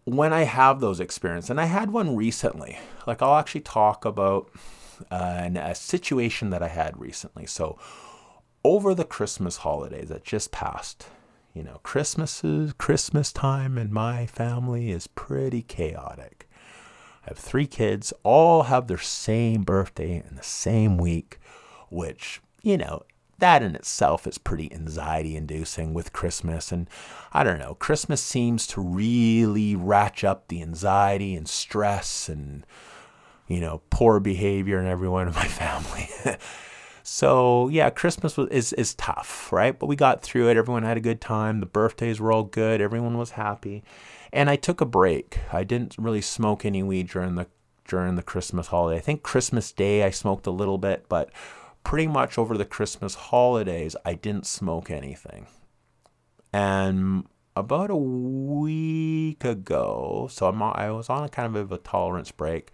When 0.04 0.32
I 0.32 0.44
have 0.44 0.80
those 0.80 1.00
experiences, 1.00 1.50
and 1.50 1.60
I 1.60 1.66
had 1.66 1.90
one 1.90 2.16
recently, 2.16 2.78
like 3.06 3.20
I'll 3.20 3.36
actually 3.36 3.60
talk 3.60 4.04
about 4.04 4.50
uh, 5.10 5.50
a 5.54 5.74
situation 5.74 6.50
that 6.50 6.62
I 6.62 6.68
had 6.68 6.98
recently. 6.98 7.46
So, 7.46 7.78
over 8.64 8.94
the 8.94 9.04
Christmas 9.04 9.58
holidays 9.58 10.08
that 10.08 10.24
just 10.24 10.52
passed, 10.52 11.06
you 11.54 11.62
know, 11.62 11.80
Christmas 11.82 12.44
is 12.44 12.72
Christmas 12.74 13.32
time 13.32 13.76
in 13.76 13.92
my 13.92 14.26
family 14.26 14.90
is 14.90 15.06
pretty 15.06 15.62
chaotic. 15.62 16.48
I 17.24 17.30
have 17.30 17.38
three 17.38 17.66
kids, 17.66 18.12
all 18.22 18.64
have 18.64 18.86
their 18.86 18.98
same 18.98 19.62
birthday 19.62 20.22
in 20.28 20.36
the 20.36 20.42
same 20.42 20.96
week, 20.96 21.38
which, 21.90 22.40
you 22.62 22.78
know, 22.78 23.02
that 23.40 23.62
in 23.62 23.74
itself 23.74 24.26
is 24.26 24.38
pretty 24.38 24.72
anxiety 24.72 25.36
inducing 25.36 25.92
with 25.92 26.12
Christmas. 26.12 26.72
And 26.72 26.88
I 27.32 27.44
don't 27.44 27.58
know, 27.58 27.74
Christmas 27.74 28.22
seems 28.22 28.66
to 28.68 28.80
really 28.80 29.76
ratchet 29.76 30.24
up 30.24 30.48
the 30.48 30.62
anxiety 30.62 31.34
and 31.34 31.48
stress 31.48 32.28
and, 32.28 32.64
you 33.48 33.60
know, 33.60 33.82
poor 33.90 34.20
behavior 34.20 34.78
in 34.80 34.86
everyone 34.86 35.28
in 35.28 35.34
my 35.34 35.44
family. 35.46 36.08
so 37.02 37.68
yeah, 37.68 37.90
Christmas 37.90 38.36
was, 38.36 38.48
is, 38.48 38.72
is 38.74 38.94
tough, 38.94 39.52
right? 39.52 39.78
But 39.78 39.86
we 39.86 39.96
got 39.96 40.22
through 40.22 40.48
it. 40.48 40.56
Everyone 40.56 40.82
had 40.82 40.96
a 40.96 41.00
good 41.00 41.20
time. 41.20 41.60
The 41.60 41.66
birthdays 41.66 42.20
were 42.20 42.32
all 42.32 42.44
good. 42.44 42.80
Everyone 42.80 43.18
was 43.18 43.32
happy. 43.32 43.82
And 44.32 44.48
I 44.48 44.56
took 44.56 44.80
a 44.80 44.86
break. 44.86 45.40
I 45.52 45.64
didn't 45.64 45.96
really 45.98 46.20
smoke 46.20 46.64
any 46.64 46.82
weed 46.82 47.08
during 47.08 47.34
the 47.34 47.46
during 47.90 48.14
the 48.14 48.22
Christmas 48.22 48.68
holiday. 48.68 48.98
I 48.98 49.00
think 49.00 49.24
Christmas 49.24 49.72
Day 49.72 50.04
I 50.04 50.10
smoked 50.10 50.46
a 50.46 50.52
little 50.52 50.78
bit, 50.78 51.06
but 51.08 51.30
pretty 51.84 52.06
much 52.06 52.38
over 52.38 52.56
the 52.56 52.64
Christmas 52.64 53.14
holidays, 53.14 53.96
I 54.04 54.14
didn't 54.14 54.46
smoke 54.46 54.90
anything. 54.90 55.46
And 56.52 57.26
about 57.56 57.90
a 57.90 57.96
week 57.96 59.44
ago, 59.44 60.28
so 60.30 60.46
I'm, 60.46 60.62
I 60.62 60.90
was 60.90 61.08
on 61.08 61.24
a 61.24 61.28
kind 61.28 61.56
of 61.56 61.72
a 61.72 61.78
tolerance 61.78 62.30
break. 62.30 62.70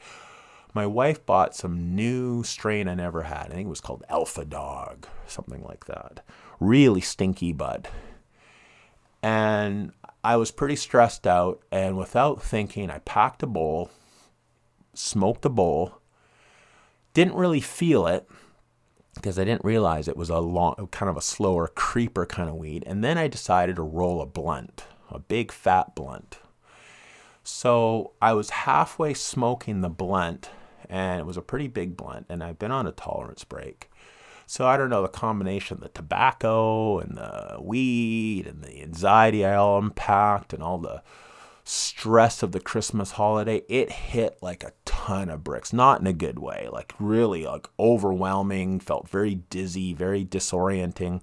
My 0.75 0.87
wife 0.87 1.25
bought 1.25 1.55
some 1.55 1.95
new 1.95 2.43
strain 2.43 2.89
I 2.89 2.95
never 2.95 3.23
had. 3.23 3.47
I 3.47 3.55
think 3.55 3.67
it 3.67 3.71
was 3.71 3.81
called 3.81 4.05
Alpha 4.09 4.45
Dog, 4.45 5.07
something 5.27 5.65
like 5.65 5.87
that. 5.87 6.25
Really 6.61 7.01
stinky 7.01 7.53
bud. 7.53 7.89
And 9.23 9.93
I 10.23 10.37
was 10.37 10.51
pretty 10.51 10.77
stressed 10.77 11.27
out. 11.27 11.63
And 11.73 11.97
without 11.97 12.43
thinking, 12.43 12.91
I 12.91 12.99
packed 12.99 13.43
a 13.43 13.47
bowl, 13.47 13.91
smoked 14.93 15.45
a 15.47 15.49
bowl, 15.49 16.01
didn't 17.15 17.35
really 17.35 17.63
feel 17.63 18.07
it 18.07 18.29
because 19.17 19.39
I 19.39 19.45
didn't 19.45 19.65
realize 19.65 20.07
it 20.07 20.17
was 20.17 20.31
a 20.31 20.39
long, 20.39 20.89
kind 20.93 21.11
of 21.11 21.17
a 21.17 21.23
slower 21.23 21.67
creeper 21.67 22.25
kind 22.25 22.49
of 22.49 22.55
weed. 22.55 22.85
And 22.87 23.03
then 23.03 23.19
I 23.19 23.27
decided 23.27 23.77
to 23.77 23.83
roll 23.83 24.21
a 24.23 24.27
blunt, 24.27 24.85
a 25.11 25.19
big 25.19 25.51
fat 25.51 25.95
blunt. 25.95 26.39
So 27.43 28.13
I 28.23 28.33
was 28.33 28.51
halfway 28.51 29.15
smoking 29.15 29.81
the 29.81 29.89
blunt, 29.89 30.51
and 30.89 31.21
it 31.21 31.27
was 31.27 31.37
a 31.37 31.43
pretty 31.43 31.69
big 31.69 31.97
blunt, 31.97 32.27
and 32.29 32.43
I've 32.43 32.59
been 32.59 32.73
on 32.73 32.87
a 32.87 32.93
tolerance 32.93 33.45
break. 33.45 33.91
So 34.47 34.67
I 34.67 34.77
don't 34.77 34.91
know 34.91 35.03
the 35.03 35.09
combination 35.09 35.77
of 35.77 35.83
the 35.83 35.89
tobacco 35.89 36.99
and 36.99 37.17
the 37.17 37.59
weed 37.61 38.47
and 38.47 38.63
the 38.63 38.81
anxiety 38.83 39.45
I 39.45 39.57
all 39.57 39.79
unpacked 39.79 40.53
and 40.53 40.63
all 40.63 40.79
the 40.79 41.03
stress 41.69 42.43
of 42.43 42.53
the 42.53 42.61
Christmas 42.61 43.13
holiday, 43.13 43.63
it 43.69 43.91
hit 43.91 44.39
like 44.41 44.63
a 44.63 44.73
ton 44.85 45.29
of 45.29 45.43
bricks. 45.43 45.73
Not 45.73 46.01
in 46.01 46.07
a 46.07 46.13
good 46.13 46.39
way, 46.39 46.69
like 46.71 46.95
really 46.99 47.45
like 47.45 47.69
overwhelming, 47.79 48.81
felt 48.81 49.09
very 49.09 49.35
dizzy, 49.35 49.93
very 49.93 50.25
disorienting. 50.25 51.23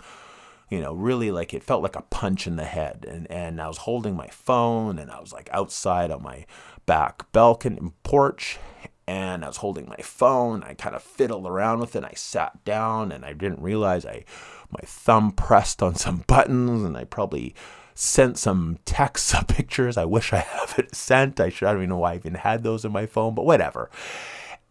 You 0.69 0.81
know, 0.81 0.93
really 0.93 1.31
like 1.31 1.53
it 1.53 1.63
felt 1.63 1.83
like 1.83 1.95
a 1.95 2.01
punch 2.03 2.45
in 2.45 2.57
the 2.57 2.65
head. 2.65 3.05
And 3.07 3.29
and 3.31 3.61
I 3.61 3.67
was 3.67 3.77
holding 3.79 4.15
my 4.15 4.27
phone 4.27 4.99
and 4.99 5.09
I 5.09 5.19
was 5.19 5.31
like 5.31 5.49
outside 5.53 6.11
on 6.11 6.23
my 6.23 6.45
back 6.85 7.31
balcony 7.31 7.93
porch 8.03 8.59
and 9.07 9.43
I 9.43 9.47
was 9.47 9.57
holding 9.57 9.87
my 9.87 9.97
phone. 9.97 10.63
I 10.63 10.73
kind 10.73 10.95
of 10.95 11.03
fiddled 11.03 11.45
around 11.45 11.79
with 11.79 11.95
it. 11.95 12.03
I 12.03 12.13
sat 12.15 12.63
down 12.65 13.11
and 13.11 13.23
I 13.23 13.33
didn't 13.33 13.61
realize 13.61 14.05
I 14.05 14.25
my 14.71 14.85
thumb 14.85 15.31
pressed 15.31 15.81
on 15.81 15.95
some 15.95 16.23
buttons 16.27 16.83
and 16.83 16.97
I 16.97 17.05
probably 17.05 17.55
sent 17.95 18.37
some 18.37 18.79
texts 18.85 19.33
of 19.39 19.47
pictures. 19.47 19.97
I 19.97 20.05
wish 20.05 20.33
I 20.33 20.39
have 20.39 20.75
it 20.77 20.95
sent. 20.95 21.39
I 21.39 21.49
should 21.49 21.67
I 21.67 21.73
don't 21.73 21.81
even 21.81 21.89
know 21.89 21.97
why 21.97 22.13
I 22.13 22.15
even 22.15 22.35
had 22.35 22.63
those 22.63 22.85
in 22.85 22.91
my 22.91 23.05
phone, 23.05 23.35
but 23.35 23.45
whatever. 23.45 23.89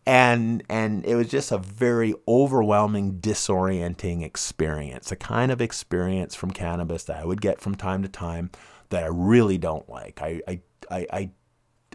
And 0.04 0.64
and 0.68 1.04
it 1.04 1.14
was 1.14 1.28
just 1.28 1.52
a 1.52 1.58
very 1.58 2.14
overwhelming, 2.26 3.20
disorienting 3.20 4.24
experience. 4.24 5.12
A 5.12 5.16
kind 5.16 5.52
of 5.52 5.60
experience 5.60 6.34
from 6.34 6.50
cannabis 6.50 7.04
that 7.04 7.20
I 7.20 7.24
would 7.24 7.40
get 7.40 7.60
from 7.60 7.76
time 7.76 8.02
to 8.02 8.08
time 8.08 8.50
that 8.90 9.04
I 9.04 9.08
really 9.08 9.58
don't 9.58 9.88
like. 9.88 10.20
I 10.20 10.40
I 10.48 10.60
I, 10.90 11.06
I 11.12 11.30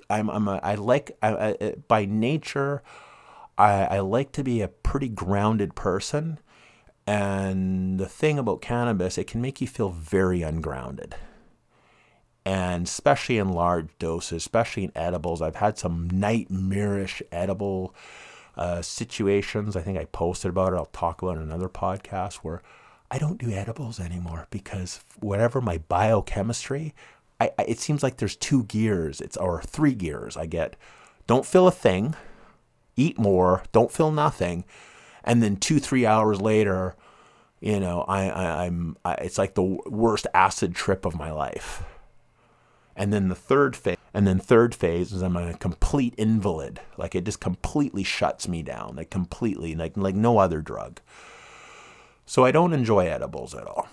I'm 0.10 0.30
I'm 0.30 0.48
a, 0.48 0.60
I 0.64 0.76
like 0.76 1.18
I, 1.22 1.58
I, 1.60 1.76
by 1.88 2.06
nature 2.06 2.82
I, 3.58 3.86
I 3.86 4.00
like 4.00 4.32
to 4.34 4.44
be 4.44 4.62
a 4.62 4.68
pretty 4.68 5.10
grounded 5.10 5.76
person 5.76 6.40
and 7.08 7.98
the 7.98 8.06
thing 8.06 8.38
about 8.38 8.62
cannabis, 8.62 9.18
it 9.18 9.28
can 9.28 9.42
make 9.42 9.62
you 9.62 9.68
feel 9.68 9.90
very 9.90 10.42
ungrounded. 10.42 11.16
And 12.46 12.86
especially 12.86 13.38
in 13.38 13.50
large 13.50 13.88
doses, 13.98 14.38
especially 14.38 14.84
in 14.84 14.92
edibles. 14.94 15.42
I've 15.42 15.56
had 15.56 15.78
some 15.78 16.10
nightmarish 16.10 17.22
edible 17.32 17.96
uh, 18.58 18.82
situations. 18.82 19.76
I 19.76 19.82
think 19.82 19.98
I 19.98 20.06
posted 20.06 20.50
about 20.50 20.74
it. 20.74 20.76
I'll 20.76 20.86
talk 20.88 21.22
about 21.22 21.38
it 21.38 21.42
in 21.42 21.48
another 21.48 21.70
podcast 21.70 22.36
where 22.38 22.62
I 23.10 23.18
don't 23.18 23.40
do 23.40 23.52
edibles 23.52 24.00
anymore 24.00 24.48
because 24.50 25.02
whatever 25.20 25.62
my 25.62 25.78
biochemistry, 25.78 26.94
I, 27.40 27.52
I, 27.58 27.64
it 27.64 27.80
seems 27.80 28.04
like 28.04 28.18
there's 28.18 28.36
two 28.36 28.64
gears. 28.64 29.22
It's 29.22 29.38
or 29.38 29.62
three 29.62 29.94
gears. 29.94 30.36
I 30.36 30.46
get 30.46 30.76
don't 31.26 31.46
feel 31.46 31.68
a 31.68 31.72
thing, 31.72 32.16
eat 32.96 33.18
more, 33.18 33.64
don't 33.72 33.92
feel 33.92 34.12
nothing, 34.12 34.66
and 35.28 35.44
then 35.44 35.58
two 35.58 35.78
three 35.78 36.06
hours 36.06 36.42
later 36.42 36.96
you 37.60 37.80
know 37.80 38.02
I, 38.08 38.30
I 38.30 38.66
i'm 38.66 38.98
I, 39.06 39.14
it's 39.16 39.38
like 39.38 39.54
the 39.54 39.78
worst 39.86 40.26
acid 40.34 40.74
trip 40.74 41.06
of 41.06 41.16
my 41.16 41.32
life. 41.32 41.84
And 43.00 43.14
then 43.14 43.28
the 43.28 43.36
third 43.36 43.76
phase 43.76 43.98
and 44.12 44.26
then 44.26 44.40
third 44.40 44.74
phase 44.74 45.12
is 45.12 45.22
i'm 45.22 45.36
a 45.36 45.54
complete 45.56 46.16
invalid. 46.18 46.80
Like 46.98 47.14
it 47.14 47.26
just 47.26 47.40
completely 47.40 48.04
shuts 48.04 48.48
me 48.48 48.64
down 48.64 48.96
like 48.96 49.12
completely 49.12 49.76
like 49.76 49.96
like 49.96 50.16
no 50.16 50.40
other 50.40 50.62
drug. 50.62 51.00
So 52.26 52.44
i 52.44 52.52
don't 52.52 52.74
enjoy 52.74 53.06
edibles 53.06 53.54
at 53.54 53.68
all. 53.68 53.88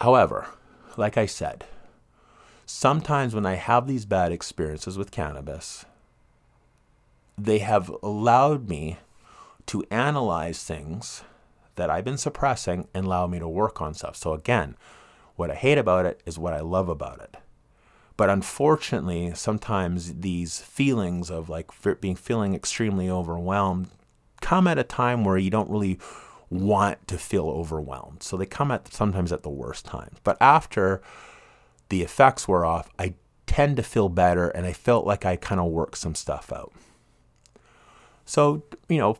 However 0.00 0.48
like 0.96 1.16
i 1.16 1.26
said 1.26 1.64
sometimes 2.66 3.34
when 3.34 3.44
i 3.44 3.54
have 3.54 3.86
these 3.86 4.04
bad 4.04 4.30
experiences 4.32 4.96
with 4.96 5.10
cannabis 5.10 5.84
they 7.36 7.58
have 7.58 7.90
allowed 8.02 8.68
me 8.68 8.96
to 9.66 9.84
analyze 9.90 10.62
things 10.62 11.22
that 11.76 11.90
I've 11.90 12.04
been 12.04 12.18
suppressing 12.18 12.88
and 12.94 13.06
allow 13.06 13.26
me 13.26 13.38
to 13.38 13.48
work 13.48 13.80
on 13.80 13.94
stuff. 13.94 14.16
So 14.16 14.32
again, 14.32 14.76
what 15.36 15.50
I 15.50 15.54
hate 15.54 15.78
about 15.78 16.06
it 16.06 16.20
is 16.24 16.38
what 16.38 16.54
I 16.54 16.60
love 16.60 16.88
about 16.88 17.20
it. 17.20 17.36
But 18.16 18.30
unfortunately, 18.30 19.32
sometimes 19.34 20.14
these 20.20 20.60
feelings 20.60 21.30
of 21.30 21.48
like 21.48 21.70
being 22.00 22.14
feeling 22.14 22.54
extremely 22.54 23.10
overwhelmed 23.10 23.88
come 24.40 24.68
at 24.68 24.78
a 24.78 24.84
time 24.84 25.24
where 25.24 25.38
you 25.38 25.50
don't 25.50 25.70
really 25.70 25.98
want 26.48 27.08
to 27.08 27.18
feel 27.18 27.48
overwhelmed. 27.48 28.22
So 28.22 28.36
they 28.36 28.46
come 28.46 28.70
at 28.70 28.92
sometimes 28.92 29.32
at 29.32 29.42
the 29.42 29.50
worst 29.50 29.84
times. 29.84 30.18
But 30.22 30.36
after 30.40 31.02
the 31.88 32.02
effects 32.02 32.46
were 32.46 32.64
off, 32.64 32.88
I 32.98 33.14
tend 33.46 33.76
to 33.76 33.82
feel 33.82 34.08
better 34.08 34.48
and 34.48 34.64
I 34.64 34.72
felt 34.72 35.06
like 35.06 35.24
I 35.24 35.36
kind 35.36 35.60
of 35.60 35.72
worked 35.72 35.98
some 35.98 36.14
stuff 36.14 36.52
out. 36.52 36.72
So, 38.24 38.62
you 38.88 38.98
know, 38.98 39.16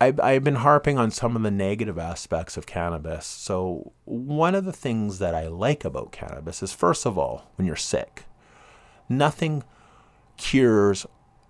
I've, 0.00 0.20
I've 0.20 0.44
been 0.44 0.56
harping 0.56 0.96
on 0.96 1.10
some 1.10 1.34
of 1.34 1.42
the 1.42 1.50
negative 1.50 1.98
aspects 1.98 2.56
of 2.56 2.66
cannabis. 2.66 3.26
So, 3.26 3.92
one 4.04 4.54
of 4.54 4.64
the 4.64 4.72
things 4.72 5.18
that 5.18 5.34
I 5.34 5.48
like 5.48 5.84
about 5.84 6.12
cannabis 6.12 6.62
is, 6.62 6.72
first 6.72 7.04
of 7.04 7.18
all, 7.18 7.50
when 7.56 7.66
you're 7.66 7.74
sick, 7.74 8.24
nothing 9.08 9.64
cures 10.36 11.04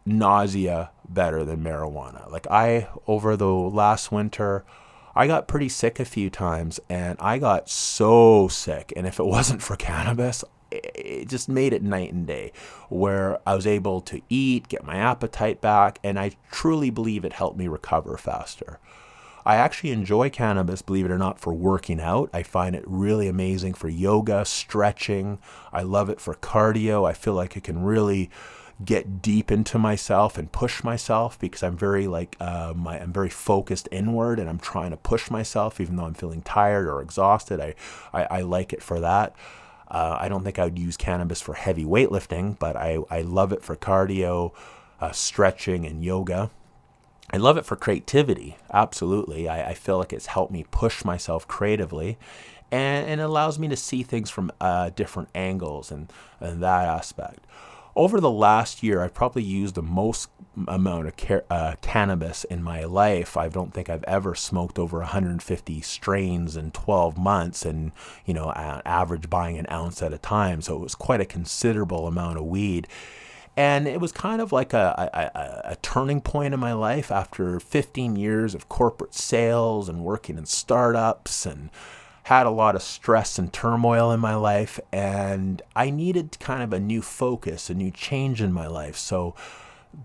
nausea 0.07 0.91
better 1.07 1.45
than 1.45 1.63
marijuana. 1.63 2.31
Like, 2.31 2.47
I, 2.51 2.89
over 3.07 3.37
the 3.37 3.49
last 3.49 4.11
winter, 4.11 4.65
I 5.15 5.27
got 5.27 5.49
pretty 5.49 5.69
sick 5.69 6.01
a 6.01 6.05
few 6.05 6.31
times 6.31 6.79
and 6.89 7.19
I 7.21 7.39
got 7.39 7.69
so 7.69 8.49
sick. 8.49 8.93
And 8.97 9.07
if 9.07 9.19
it 9.19 9.27
wasn't 9.27 9.63
for 9.63 9.77
cannabis, 9.77 10.45
it 10.71 11.29
just 11.29 11.49
made 11.49 11.73
it 11.73 11.83
night 11.83 12.13
and 12.13 12.27
day 12.27 12.53
where 12.89 13.39
I 13.47 13.55
was 13.55 13.67
able 13.67 14.01
to 14.03 14.21
eat, 14.29 14.69
get 14.69 14.85
my 14.85 14.97
appetite 14.97 15.61
back, 15.61 15.99
and 16.03 16.19
I 16.19 16.33
truly 16.51 16.91
believe 16.91 17.25
it 17.25 17.33
helped 17.33 17.59
me 17.59 17.69
recover 17.69 18.17
faster. 18.17 18.79
I 19.47 19.57
actually 19.57 19.93
enjoy 19.93 20.29
cannabis, 20.29 20.83
believe 20.83 21.07
it 21.07 21.11
or 21.11 21.17
not, 21.17 21.41
for 21.41 21.55
working 21.55 22.01
out. 22.01 22.29
I 22.35 22.43
find 22.43 22.77
it 22.77 22.85
really 22.87 23.29
amazing 23.29 23.73
for 23.73 23.89
yoga, 23.89 24.45
stretching. 24.45 25.39
I 25.73 25.83
love 25.83 26.11
it 26.11 26.21
for 26.21 26.35
cardio. 26.35 27.09
I 27.09 27.15
feel 27.15 27.33
like 27.33 27.57
it 27.57 27.65
can 27.65 27.83
really 27.83 28.31
get 28.85 29.21
deep 29.21 29.51
into 29.51 29.79
myself 29.79 30.39
and 30.39 30.53
push 30.53 30.85
myself 30.85 31.39
because 31.39 31.63
I'm 31.63 31.77
very 31.77 32.07
like 32.07 32.37
uh, 32.41 32.75
my 32.77 33.01
I'm 33.01 33.13
very 33.13 33.31
focused 33.31 33.89
inward 33.91 34.39
and 34.39 34.49
I'm 34.49 34.59
trying 34.59 34.91
to 34.91 34.97
push 34.97 35.31
myself 35.31 35.81
even 35.81 35.97
though 35.97 36.05
I'm 36.05 36.15
feeling 36.15 36.43
tired 36.43 36.87
or 36.87 37.01
exhausted. 37.01 37.59
I 37.59 37.75
I, 38.13 38.25
I 38.25 38.41
like 38.43 38.73
it 38.73 38.83
for 38.83 39.01
that. 39.01 39.35
Uh, 39.91 40.17
I 40.21 40.29
don't 40.29 40.45
think 40.45 40.59
I 40.59 40.65
would 40.65 40.79
use 40.79 40.97
cannabis 40.97 41.41
for 41.41 41.55
heavy 41.55 41.85
weightlifting, 41.85 42.59
but 42.59 42.77
I, 42.77 42.99
I 43.11 43.23
love 43.23 43.53
it 43.53 43.63
for 43.63 43.75
cardio, 43.77 44.53
uh, 45.01 45.13
stretching, 45.13 45.87
and 45.87 46.05
yoga. 46.05 46.51
I 47.33 47.37
love 47.37 47.57
it 47.57 47.65
for 47.65 47.77
creativity. 47.77 48.57
Absolutely. 48.73 49.49
I, 49.49 49.71
I 49.71 49.75
feel 49.75 49.99
like 49.99 50.13
it's 50.13 50.27
helped 50.27 50.53
me 50.53 50.65
push 50.71 51.05
myself 51.05 51.47
creatively 51.47 52.19
and, 52.71 53.07
and 53.07 53.21
it 53.21 53.25
allows 53.25 53.59
me 53.59 53.69
to 53.69 53.77
see 53.77 54.03
things 54.03 54.31
from 54.31 54.51
uh, 54.61 54.91
different 54.91 55.29
angles 55.35 55.91
and, 55.91 56.11
and 56.41 56.63
that 56.63 56.87
aspect 56.87 57.45
over 57.99 58.21
the 58.21 58.31
last 58.31 58.85
year, 58.85 59.03
I've 59.03 59.13
probably 59.13 59.43
used 59.43 59.75
the 59.75 59.83
most 59.83 60.31
amount 60.67 61.07
of 61.09 61.43
uh, 61.51 61.75
cannabis 61.81 62.45
in 62.45 62.63
my 62.63 62.85
life. 62.85 63.37
I 63.37 63.49
don't 63.49 63.73
think 63.73 63.89
I've 63.89 64.05
ever 64.05 64.35
smoked 64.35 64.79
over 64.79 64.99
150 64.99 65.81
strains 65.81 66.57
in 66.57 66.71
12 66.71 67.19
months, 67.19 67.65
and 67.65 67.93
you 68.25 68.35
know, 68.35 68.53
average 68.55 69.31
buying 69.31 69.59
an 69.59 69.67
ounce 69.71 70.03
at 70.03 70.13
a 70.13 70.19
time. 70.19 70.63
So 70.63 70.77
it 70.77 70.81
was 70.81 70.95
quite 70.95 71.21
a 71.21 71.27
considerable 71.27 72.07
amount 72.07 72.39
of 72.39 72.45
weed. 72.45 72.89
And 73.57 73.89
it 73.89 74.01
was 74.01 74.13
kind 74.13 74.41
of 74.41 74.53
like 74.53 74.73
a, 74.73 75.11
a, 75.13 75.73
a 75.73 75.77
turning 75.77 76.21
point 76.21 76.55
in 76.55 76.61
my 76.61 76.73
life 76.75 77.11
after 77.11 77.59
15 77.59 78.15
years 78.15 78.55
of 78.55 78.69
corporate 78.69 79.15
sales 79.15 79.89
and 79.89 80.05
working 80.05 80.39
in 80.39 80.47
startups 80.47 81.45
and 81.45 81.71
had 82.29 82.47
a 82.47 82.51
lot 82.51 82.77
of 82.77 82.83
stress 82.83 83.39
and 83.39 83.51
turmoil 83.51 84.13
in 84.13 84.21
my 84.21 84.35
life, 84.35 84.79
and 84.93 85.63
I 85.75 85.89
needed 85.89 86.37
kind 86.39 86.63
of 86.63 86.75
a 86.75 86.79
new 86.79 87.01
focus, 87.01 87.71
a 87.71 87.75
new 87.75 87.91
change 87.91 88.43
in 88.43 88.53
my 88.53 88.67
life. 88.67 88.97
So 88.97 89.35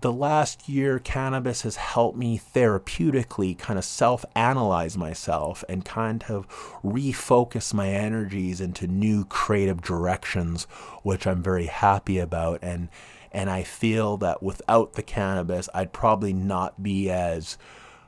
the 0.00 0.12
last 0.12 0.68
year, 0.68 0.98
cannabis 0.98 1.62
has 1.62 1.76
helped 1.76 2.16
me 2.16 2.38
therapeutically 2.38 3.56
kind 3.56 3.78
of 3.78 3.84
self 3.84 4.24
analyze 4.34 4.96
myself 4.96 5.62
and 5.68 5.84
kind 5.84 6.24
of 6.28 6.48
refocus 6.82 7.74
my 7.74 7.88
energies 7.88 8.60
into 8.60 8.86
new 8.86 9.24
creative 9.24 9.82
directions, 9.82 10.64
which 11.02 11.26
I'm 11.26 11.42
very 11.42 11.66
happy 11.66 12.18
about. 12.18 12.60
And, 12.62 12.88
and 13.32 13.50
I 13.50 13.62
feel 13.62 14.16
that 14.18 14.42
without 14.42 14.94
the 14.94 15.02
cannabis, 15.02 15.68
I'd 15.74 15.92
probably 15.92 16.32
not 16.32 16.82
be 16.82 17.10
as 17.10 17.58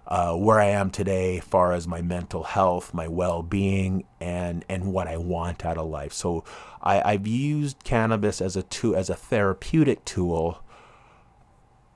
uh, 0.06 0.34
where 0.34 0.60
I 0.60 0.66
am 0.66 0.90
today, 0.90 1.40
far 1.40 1.72
as 1.72 1.88
my 1.88 2.00
mental 2.00 2.44
health, 2.44 2.94
my 2.94 3.08
well-being, 3.08 4.04
and 4.20 4.64
and 4.68 4.92
what 4.92 5.08
I 5.08 5.16
want 5.16 5.66
out 5.66 5.78
of 5.78 5.88
life. 5.88 6.12
So 6.12 6.44
I, 6.80 7.02
I've 7.12 7.26
used 7.26 7.82
cannabis 7.82 8.40
as 8.40 8.56
a 8.56 8.62
tool, 8.62 8.94
as 8.94 9.10
a 9.10 9.16
therapeutic 9.16 10.04
tool, 10.04 10.62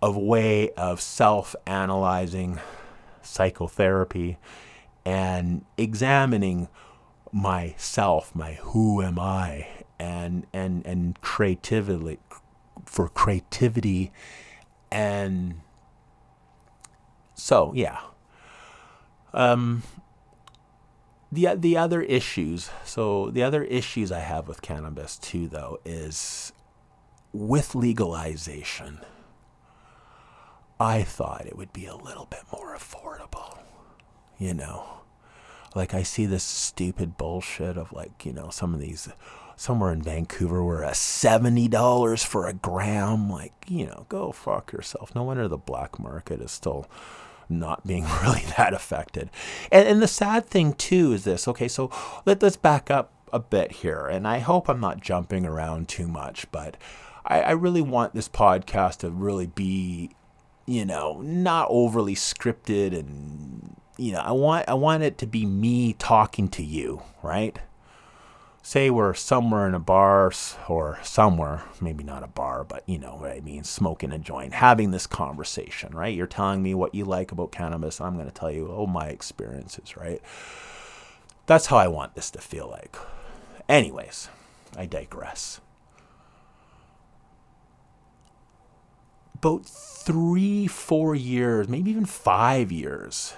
of 0.03 0.17
way 0.17 0.71
of 0.71 1.01
self-analyzing 1.01 2.61
psychotherapy 3.23 4.39
and 5.05 5.65
examining 5.77 6.69
myself, 7.33 8.35
my 8.35 8.55
who 8.55 9.03
am 9.03 9.19
I, 9.19 9.67
and 9.99 10.47
and 10.53 10.85
and 10.87 11.21
creativity 11.21 12.19
for 12.85 13.09
creativity 13.09 14.11
and 14.91 15.61
so 17.35 17.73
yeah. 17.75 18.01
Um, 19.33 19.83
the 21.33 21.55
the 21.55 21.77
other 21.77 22.03
issues. 22.03 22.71
So 22.85 23.31
the 23.31 23.43
other 23.43 23.63
issues 23.65 24.11
I 24.11 24.21
have 24.21 24.49
with 24.49 24.63
cannabis 24.63 25.17
too, 25.17 25.49
though, 25.49 25.79
is 25.85 26.53
with 27.33 27.75
legalization. 27.75 29.01
I 30.81 31.03
thought 31.03 31.47
it 31.47 31.57
would 31.57 31.73
be 31.73 31.87
a 31.87 31.95
little 31.95 32.27
bit 32.27 32.41
more 32.53 32.77
affordable, 32.77 33.59
you 34.39 34.55
know. 34.55 34.85
Like 35.75 35.95
I 35.95 36.03
see 36.03 36.27
this 36.27 36.43
stupid 36.43 37.17
bullshit 37.17 37.77
of 37.77 37.93
like 37.93 38.27
you 38.27 38.33
know 38.33 38.51
some 38.51 38.75
of 38.75 38.81
these 38.81 39.09
somewhere 39.57 39.93
in 39.93 40.03
Vancouver 40.03 40.65
where 40.65 40.83
a 40.83 40.95
seventy 40.95 41.69
dollars 41.69 42.25
for 42.25 42.49
a 42.49 42.53
gram. 42.53 43.31
Like 43.31 43.53
you 43.69 43.87
know, 43.87 44.07
go 44.09 44.33
fuck 44.33 44.73
yourself. 44.73 45.15
No 45.15 45.23
wonder 45.23 45.47
the 45.47 45.59
black 45.59 46.01
market 46.01 46.41
is 46.41 46.51
still 46.51 46.87
not 47.51 47.87
being 47.87 48.05
really 48.23 48.45
that 48.57 48.73
affected. 48.73 49.31
And, 49.71 49.87
and 49.87 50.03
the 50.03 50.09
sad 50.09 50.47
thing, 50.47 50.73
too, 50.75 51.13
is 51.13 51.25
this 51.25 51.47
okay, 51.49 51.69
so 51.69 51.91
let, 52.25 52.43
let's 52.43 52.57
back 52.57 52.91
up 52.91 53.13
a 53.33 53.39
bit 53.39 53.73
here. 53.73 54.07
And 54.07 54.27
I 54.27 54.39
hope 54.39 54.69
I'm 54.69 54.81
not 54.81 55.01
jumping 55.01 55.45
around 55.45 55.89
too 55.89 56.09
much, 56.09 56.51
but 56.51 56.77
I, 57.25 57.43
I 57.43 57.51
really 57.51 57.83
want 57.83 58.15
this 58.15 58.29
podcast 58.29 58.99
to 58.99 59.11
really 59.11 59.47
be, 59.47 60.11
you 60.71 60.85
know, 60.85 61.21
not 61.21 61.67
overly 61.71 62.15
scripted 62.15 62.99
and 62.99 63.77
you 63.99 64.13
know, 64.13 64.21
I 64.21 64.33
want 64.33 64.69
I 64.69 64.75
want 64.75 65.03
it 65.03 65.19
to 65.19 65.27
be 65.27 65.45
me 65.45 65.93
talking 65.95 66.49
to 66.49 66.63
you, 66.63 67.03
right? 67.23 67.59
say 68.63 68.91
we're 68.91 69.15
somewhere 69.15 69.67
in 69.67 69.75
a 69.75 69.81
bar 69.81 70.33
or 70.69 70.99
somewhere, 71.03 71.63
maybe 71.81 72.05
not 72.05 72.23
a 72.23 72.29
bar, 72.29 72.65
but 72.65 72.83
you 72.87 72.99
know 72.99 73.17
what 73.17 73.33
I 73.33 73.41
mean, 73.41 73.65
smoking 73.65 74.13
a 74.13 74.19
joint, 74.19 74.53
having 74.53 74.91
this 74.91 75.07
conversation, 75.07 75.95
right? 75.95 76.15
You're 76.15 76.27
telling 76.27 76.63
me 76.63 76.75
what 76.75 76.95
you 76.95 77.05
like 77.05 77.33
about 77.33 77.53
cannabis. 77.53 78.01
I'm 78.01 78.15
going 78.15 78.29
to 78.29 78.33
tell 78.33 78.51
you, 78.51 78.71
oh, 78.71 78.87
my 78.87 79.09
experiences, 79.09 79.97
right? 79.97 80.21
That's 81.47 81.67
how 81.67 81.79
I 81.79 81.89
want 81.89 82.15
this 82.15 82.31
to 82.33 82.39
feel 82.39 82.69
like. 82.69 82.97
Anyways, 83.69 84.29
I 84.77 84.87
digress. 84.87 85.61
About 89.43 89.65
three, 89.65 90.67
four 90.67 91.15
years, 91.15 91.69
maybe 91.69 91.91
even 91.91 92.05
five 92.07 92.71
years 92.71 93.35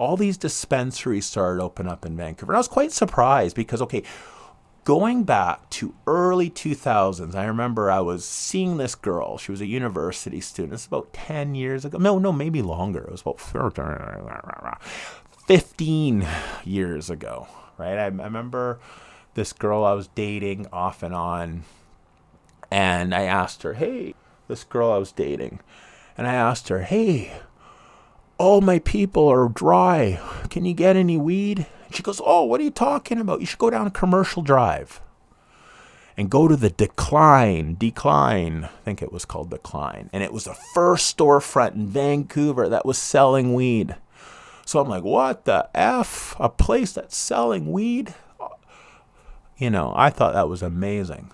all 0.00 0.16
these 0.16 0.38
dispensaries 0.38 1.26
started 1.26 1.62
open 1.62 1.86
up 1.86 2.06
in 2.06 2.16
Vancouver. 2.16 2.52
And 2.52 2.56
I 2.56 2.60
was 2.60 2.68
quite 2.68 2.90
surprised 2.90 3.54
because, 3.54 3.82
okay, 3.82 4.02
going 4.84 5.24
back 5.24 5.68
to 5.70 5.94
early 6.06 6.48
2000s, 6.48 7.34
I 7.34 7.44
remember 7.44 7.90
I 7.90 8.00
was 8.00 8.24
seeing 8.24 8.78
this 8.78 8.94
girl. 8.94 9.36
She 9.36 9.50
was 9.52 9.60
a 9.60 9.66
university 9.66 10.40
student. 10.40 10.72
It's 10.72 10.86
about 10.86 11.12
10 11.12 11.54
years 11.54 11.84
ago. 11.84 11.98
No, 11.98 12.18
no, 12.18 12.32
maybe 12.32 12.62
longer. 12.62 13.00
It 13.00 13.12
was 13.12 13.20
about 13.20 13.40
15 15.46 16.26
years 16.64 17.10
ago, 17.10 17.46
right? 17.76 17.98
I, 17.98 18.04
I 18.04 18.06
remember 18.06 18.80
this 19.34 19.52
girl 19.52 19.84
I 19.84 19.92
was 19.92 20.08
dating 20.08 20.66
off 20.72 21.02
and 21.02 21.14
on. 21.14 21.64
And 22.70 23.14
I 23.14 23.24
asked 23.24 23.64
her, 23.64 23.74
hey, 23.74 24.14
this 24.50 24.64
girl 24.64 24.92
I 24.92 24.98
was 24.98 25.12
dating. 25.12 25.60
And 26.18 26.26
I 26.26 26.34
asked 26.34 26.68
her, 26.68 26.82
hey, 26.82 27.32
all 28.40 28.62
my 28.62 28.78
people 28.78 29.28
are 29.28 29.48
dry. 29.48 30.18
Can 30.48 30.64
you 30.64 30.72
get 30.72 30.96
any 30.96 31.18
weed? 31.18 31.66
She 31.90 32.02
goes, 32.02 32.22
Oh, 32.24 32.44
what 32.44 32.58
are 32.58 32.64
you 32.64 32.70
talking 32.70 33.18
about? 33.18 33.40
You 33.40 33.46
should 33.46 33.58
go 33.58 33.68
down 33.68 33.90
Commercial 33.90 34.42
Drive 34.42 35.02
and 36.16 36.30
go 36.30 36.48
to 36.48 36.56
the 36.56 36.70
Da 36.70 36.86
Kine. 36.96 37.76
Decline, 37.78 38.64
I 38.64 38.68
think 38.84 39.02
it 39.02 39.12
was 39.12 39.26
called 39.26 39.50
Da 39.50 39.58
Kine. 39.58 40.08
And 40.12 40.22
it 40.22 40.32
was 40.32 40.44
the 40.44 40.56
first 40.74 41.16
storefront 41.16 41.74
in 41.74 41.86
Vancouver 41.86 42.66
that 42.68 42.86
was 42.86 42.96
selling 42.96 43.52
weed. 43.52 43.96
So 44.64 44.80
I'm 44.80 44.88
like, 44.88 45.04
What 45.04 45.44
the 45.44 45.68
F? 45.74 46.34
A 46.40 46.48
place 46.48 46.92
that's 46.92 47.16
selling 47.16 47.70
weed? 47.70 48.14
You 49.58 49.68
know, 49.68 49.92
I 49.94 50.08
thought 50.08 50.32
that 50.32 50.48
was 50.48 50.62
amazing. 50.62 51.30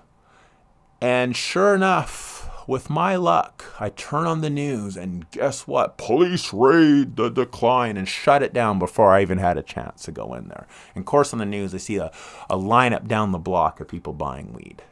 And 1.01 1.37
sure 1.37 1.73
enough, 1.73 2.36
with 2.67 2.91
my 2.91 3.17
luck, 3.17 3.65
I 3.79 3.91
turn 3.91 4.27
on 4.27 4.41
the 4.41 4.51
news 4.51 4.97
and 4.97 5.31
guess 5.31 5.67
what? 5.67 5.99
Police 5.99 6.53
raid 6.53 7.17
the 7.17 7.29
Da 7.29 7.45
Kine 7.45 7.97
and 7.97 8.09
shut 8.09 8.43
it 8.43 8.53
down 8.53 8.79
before 8.79 9.13
I 9.13 9.23
even 9.23 9.39
had 9.39 9.57
a 9.57 9.63
chance 9.63 10.03
to 10.05 10.13
go 10.13 10.35
in 10.35 10.49
there. 10.49 10.67
And 10.95 11.03
of 11.03 11.07
course, 11.07 11.33
on 11.33 11.39
the 11.39 11.47
news, 11.47 11.75
I 11.75 11.79
see 11.79 11.97
a, 11.97 12.11
a 12.51 12.57
lineup 12.57 13.07
down 13.07 13.33
the 13.33 13.39
block 13.39 13.81
of 13.81 13.89
people 13.89 14.13
buying 14.13 14.53
weed. 14.53 14.83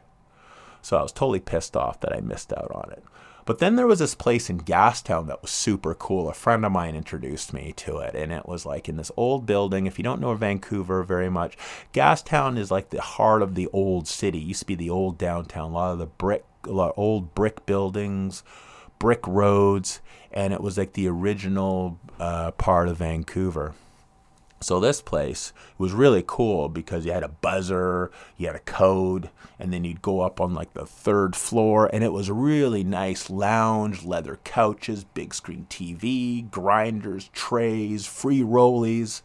So 0.81 0.97
I 0.97 1.01
was 1.01 1.11
totally 1.11 1.39
pissed 1.39 1.75
off 1.75 1.99
that 2.01 2.15
I 2.15 2.21
missed 2.21 2.53
out 2.53 2.71
on 2.73 2.91
it. 2.91 3.03
But 3.45 3.59
then 3.59 3.75
there 3.75 3.85
was 3.85 3.99
this 3.99 4.15
place 4.15 4.49
in 4.49 4.61
Gastown 4.61 5.27
that 5.27 5.43
was 5.43 5.51
super 5.51 5.93
cool. 5.93 6.29
A 6.29 6.33
friend 6.33 6.65
of 6.65 6.71
mine 6.71 6.95
introduced 6.95 7.53
me 7.53 7.73
to 7.77 7.97
it, 7.99 8.15
and 8.15 8.31
it 8.31 8.47
was 8.47 8.65
like 8.65 8.89
in 8.89 8.97
this 8.97 9.11
old 9.15 9.45
building. 9.45 9.85
If 9.85 9.99
you 9.99 10.03
don't 10.03 10.19
know 10.19 10.33
Vancouver 10.33 11.03
very 11.03 11.29
much, 11.29 11.55
Gastown 11.93 12.57
is 12.57 12.71
like 12.71 12.89
the 12.89 13.01
heart 13.01 13.43
of 13.43 13.53
the 13.53 13.67
old 13.71 14.07
city. 14.07 14.39
It 14.39 14.47
used 14.47 14.61
to 14.61 14.65
be 14.65 14.73
the 14.73 14.89
old 14.89 15.19
downtown. 15.19 15.71
A 15.71 15.73
lot 15.73 15.93
of 15.93 15.99
the 15.99 16.07
brick 16.07 16.43
old 16.67 17.35
brick 17.35 17.65
buildings, 17.65 18.43
brick 18.99 19.25
roads, 19.27 20.01
and 20.31 20.53
it 20.53 20.61
was 20.61 20.77
like 20.77 20.93
the 20.93 21.07
original 21.07 21.99
uh, 22.19 22.51
part 22.51 22.87
of 22.87 22.97
Vancouver. 22.97 23.73
So 24.61 24.79
this 24.79 25.01
place 25.01 25.53
was 25.77 25.93
really 25.93 26.23
cool 26.25 26.69
because 26.69 27.05
you 27.05 27.11
had 27.11 27.23
a 27.23 27.27
buzzer, 27.27 28.09
you 28.37 28.47
had 28.47 28.55
a 28.55 28.59
code, 28.59 29.29
and 29.59 29.71
then 29.71 29.83
you'd 29.83 30.01
go 30.01 30.21
up 30.21 30.41
on 30.41 30.53
like 30.53 30.73
the 30.73 30.85
third 30.85 31.35
floor, 31.35 31.89
and 31.93 32.03
it 32.03 32.13
was 32.13 32.31
really 32.31 32.83
nice 32.83 33.29
lounge, 33.29 34.03
leather 34.03 34.39
couches, 34.43 35.03
big 35.03 35.33
screen 35.33 35.67
TV, 35.69 36.49
grinders, 36.49 37.29
trays, 37.33 38.07
free 38.07 38.41
rollies, 38.41 39.21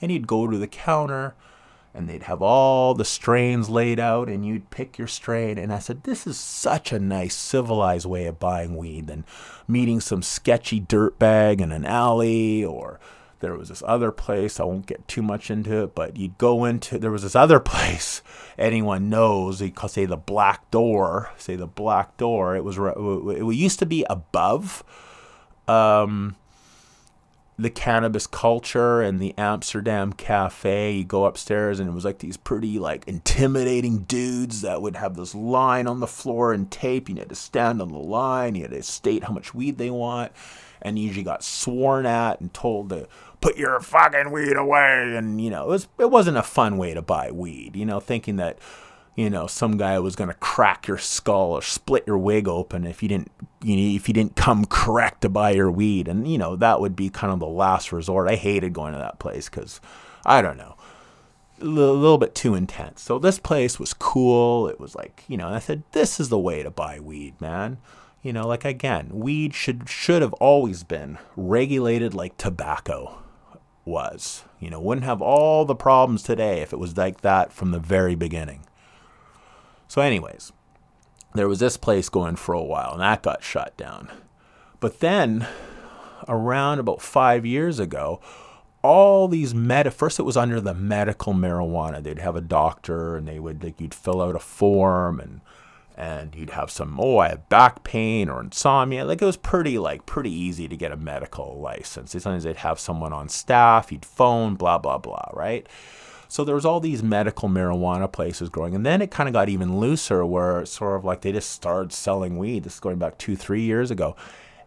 and 0.00 0.10
you'd 0.10 0.26
go 0.26 0.48
to 0.48 0.58
the 0.58 0.66
counter 0.66 1.34
and 1.92 2.08
they'd 2.08 2.24
have 2.24 2.40
all 2.40 2.94
the 2.94 3.04
strains 3.04 3.68
laid 3.68 3.98
out 3.98 4.28
and 4.28 4.46
you'd 4.46 4.70
pick 4.70 4.98
your 4.98 5.08
strain. 5.08 5.58
And 5.58 5.72
i 5.72 5.78
said 5.78 6.04
this 6.04 6.26
is 6.26 6.38
such 6.38 6.92
a 6.92 6.98
nice 6.98 7.34
civilized 7.34 8.06
way 8.06 8.26
of 8.26 8.38
buying 8.38 8.76
weed 8.76 9.06
than 9.06 9.24
meeting 9.66 10.00
some 10.00 10.22
sketchy 10.22 10.80
dirtbag 10.80 11.60
in 11.60 11.72
an 11.72 11.84
alley 11.84 12.64
or 12.64 13.00
there 13.40 13.54
was 13.54 13.70
this 13.70 13.82
other 13.86 14.10
place 14.12 14.60
i 14.60 14.64
won't 14.64 14.84
get 14.84 15.08
too 15.08 15.22
much 15.22 15.50
into 15.50 15.82
it 15.84 15.94
but 15.94 16.16
you'd 16.16 16.36
go 16.36 16.64
into 16.66 16.98
there 16.98 17.10
was 17.10 17.22
this 17.22 17.36
other 17.36 17.58
place 17.70 18.20
anyone 18.58 19.08
knows 19.08 19.58
they 19.58 19.70
call 19.70 19.88
say 19.88 20.04
the 20.04 20.16
black 20.16 20.70
door 20.70 21.30
say 21.38 21.56
the 21.56 21.66
black 21.66 22.16
door. 22.16 22.56
It 22.56 22.64
was 22.64 22.78
it 22.78 23.54
used 23.54 23.78
to 23.80 23.86
be 23.86 24.04
above 24.08 24.84
um 25.68 26.36
the 27.62 27.70
cannabis 27.70 28.26
culture 28.26 29.00
and 29.00 29.20
the 29.20 29.34
Amsterdam 29.36 30.12
cafe. 30.12 30.92
You 30.92 31.04
go 31.04 31.24
upstairs 31.24 31.80
and 31.80 31.88
it 31.88 31.92
was 31.92 32.04
like 32.04 32.18
these 32.18 32.36
pretty 32.36 32.78
like 32.78 33.06
intimidating 33.06 34.00
dudes 34.00 34.62
that 34.62 34.82
would 34.82 34.96
have 34.96 35.16
this 35.16 35.34
line 35.34 35.86
on 35.86 36.00
the 36.00 36.06
floor 36.06 36.52
and 36.52 36.70
tape. 36.70 37.08
You 37.08 37.16
had 37.16 37.28
to 37.28 37.34
stand 37.34 37.80
on 37.80 37.90
the 37.90 37.98
line. 37.98 38.54
You 38.54 38.62
had 38.62 38.70
to 38.72 38.82
state 38.82 39.24
how 39.24 39.32
much 39.32 39.54
weed 39.54 39.78
they 39.78 39.90
want, 39.90 40.32
and 40.82 40.98
you 40.98 41.06
usually 41.06 41.24
got 41.24 41.44
sworn 41.44 42.06
at 42.06 42.40
and 42.40 42.52
told 42.52 42.90
to 42.90 43.06
put 43.40 43.56
your 43.56 43.80
fucking 43.80 44.30
weed 44.30 44.56
away. 44.56 45.16
And 45.16 45.40
you 45.40 45.50
know 45.50 45.64
it 45.64 45.68
was 45.68 45.88
it 45.98 46.10
wasn't 46.10 46.36
a 46.36 46.42
fun 46.42 46.78
way 46.78 46.94
to 46.94 47.02
buy 47.02 47.30
weed. 47.30 47.76
You 47.76 47.86
know, 47.86 48.00
thinking 48.00 48.36
that 48.36 48.58
you 49.16 49.28
know, 49.28 49.46
some 49.46 49.76
guy 49.76 49.98
was 49.98 50.16
going 50.16 50.28
to 50.28 50.34
crack 50.34 50.86
your 50.86 50.98
skull 50.98 51.52
or 51.52 51.62
split 51.62 52.04
your 52.06 52.18
wig 52.18 52.48
open 52.48 52.86
if 52.86 53.02
you 53.02 53.08
didn't, 53.08 53.30
you 53.62 53.76
know, 53.76 53.96
if 53.96 54.08
you 54.08 54.14
didn't 54.14 54.36
come 54.36 54.64
correct 54.64 55.22
to 55.22 55.28
buy 55.28 55.50
your 55.50 55.70
weed, 55.70 56.08
and 56.08 56.30
you 56.30 56.38
know 56.38 56.56
that 56.56 56.80
would 56.80 56.96
be 56.96 57.10
kind 57.10 57.32
of 57.32 57.40
the 57.40 57.46
last 57.46 57.92
resort. 57.92 58.28
I 58.28 58.36
hated 58.36 58.72
going 58.72 58.92
to 58.92 58.98
that 58.98 59.18
place 59.18 59.48
because, 59.48 59.80
I 60.24 60.40
don't 60.40 60.56
know, 60.56 60.76
a 61.60 61.64
little, 61.64 61.96
little 61.96 62.18
bit 62.18 62.34
too 62.34 62.54
intense. 62.54 63.02
So 63.02 63.18
this 63.18 63.38
place 63.38 63.78
was 63.78 63.92
cool. 63.92 64.68
It 64.68 64.80
was 64.80 64.94
like, 64.94 65.24
you 65.28 65.36
know, 65.36 65.48
I 65.48 65.58
said, 65.58 65.82
this 65.92 66.18
is 66.20 66.28
the 66.28 66.38
way 66.38 66.62
to 66.62 66.70
buy 66.70 67.00
weed, 67.00 67.40
man. 67.40 67.78
You 68.22 68.32
know, 68.32 68.46
like 68.46 68.64
again, 68.64 69.08
weed 69.12 69.54
should 69.54 69.88
should 69.88 70.22
have 70.22 70.34
always 70.34 70.84
been 70.84 71.18
regulated 71.36 72.14
like 72.14 72.36
tobacco 72.36 73.18
was. 73.84 74.44
You 74.58 74.70
know, 74.70 74.80
wouldn't 74.80 75.06
have 75.06 75.22
all 75.22 75.64
the 75.64 75.74
problems 75.74 76.22
today 76.22 76.60
if 76.60 76.72
it 76.72 76.78
was 76.78 76.96
like 76.96 77.22
that 77.22 77.52
from 77.52 77.70
the 77.70 77.78
very 77.78 78.14
beginning. 78.14 78.66
So, 79.90 80.02
anyways, 80.02 80.52
there 81.34 81.48
was 81.48 81.58
this 81.58 81.76
place 81.76 82.08
going 82.08 82.36
for 82.36 82.52
a 82.52 82.62
while, 82.62 82.92
and 82.92 83.00
that 83.00 83.24
got 83.24 83.42
shut 83.42 83.76
down. 83.76 84.08
But 84.78 85.00
then, 85.00 85.48
around 86.28 86.78
about 86.78 87.02
five 87.02 87.44
years 87.44 87.80
ago, 87.80 88.20
all 88.82 89.26
these 89.26 89.52
med 89.52 89.92
first 89.92 90.20
it 90.20 90.22
was 90.22 90.36
under 90.36 90.60
the 90.60 90.74
medical 90.74 91.34
marijuana. 91.34 92.00
They'd 92.00 92.20
have 92.20 92.36
a 92.36 92.40
doctor, 92.40 93.16
and 93.16 93.26
they 93.26 93.40
would 93.40 93.64
like 93.64 93.80
you'd 93.80 93.92
fill 93.92 94.22
out 94.22 94.36
a 94.36 94.38
form 94.38 95.18
and 95.18 95.40
and 95.96 96.36
you'd 96.36 96.50
have 96.50 96.70
some 96.70 97.00
oh 97.00 97.18
I 97.18 97.30
have 97.30 97.48
back 97.48 97.82
pain 97.82 98.28
or 98.28 98.40
insomnia. 98.40 99.04
Like 99.04 99.20
it 99.20 99.26
was 99.26 99.36
pretty 99.36 99.76
like 99.76 100.06
pretty 100.06 100.30
easy 100.30 100.68
to 100.68 100.76
get 100.76 100.92
a 100.92 100.96
medical 100.96 101.60
license. 101.60 102.12
Sometimes 102.12 102.44
they'd 102.44 102.58
have 102.58 102.78
someone 102.78 103.12
on 103.12 103.28
staff, 103.28 103.90
you'd 103.90 104.04
phone, 104.04 104.54
blah 104.54 104.78
blah 104.78 104.98
blah, 104.98 105.30
right? 105.32 105.66
So 106.30 106.44
there 106.44 106.54
was 106.54 106.64
all 106.64 106.78
these 106.78 107.02
medical 107.02 107.48
marijuana 107.48 108.10
places 108.10 108.50
growing, 108.50 108.76
and 108.76 108.86
then 108.86 109.02
it 109.02 109.10
kind 109.10 109.28
of 109.28 109.32
got 109.32 109.48
even 109.48 109.80
looser, 109.80 110.24
where 110.24 110.64
sort 110.64 110.96
of 110.96 111.04
like 111.04 111.22
they 111.22 111.32
just 111.32 111.50
started 111.50 111.92
selling 111.92 112.38
weed. 112.38 112.62
This 112.62 112.74
is 112.74 112.80
going 112.80 112.98
back 112.98 113.18
two 113.18 113.34
three 113.34 113.62
years 113.62 113.90
ago, 113.90 114.14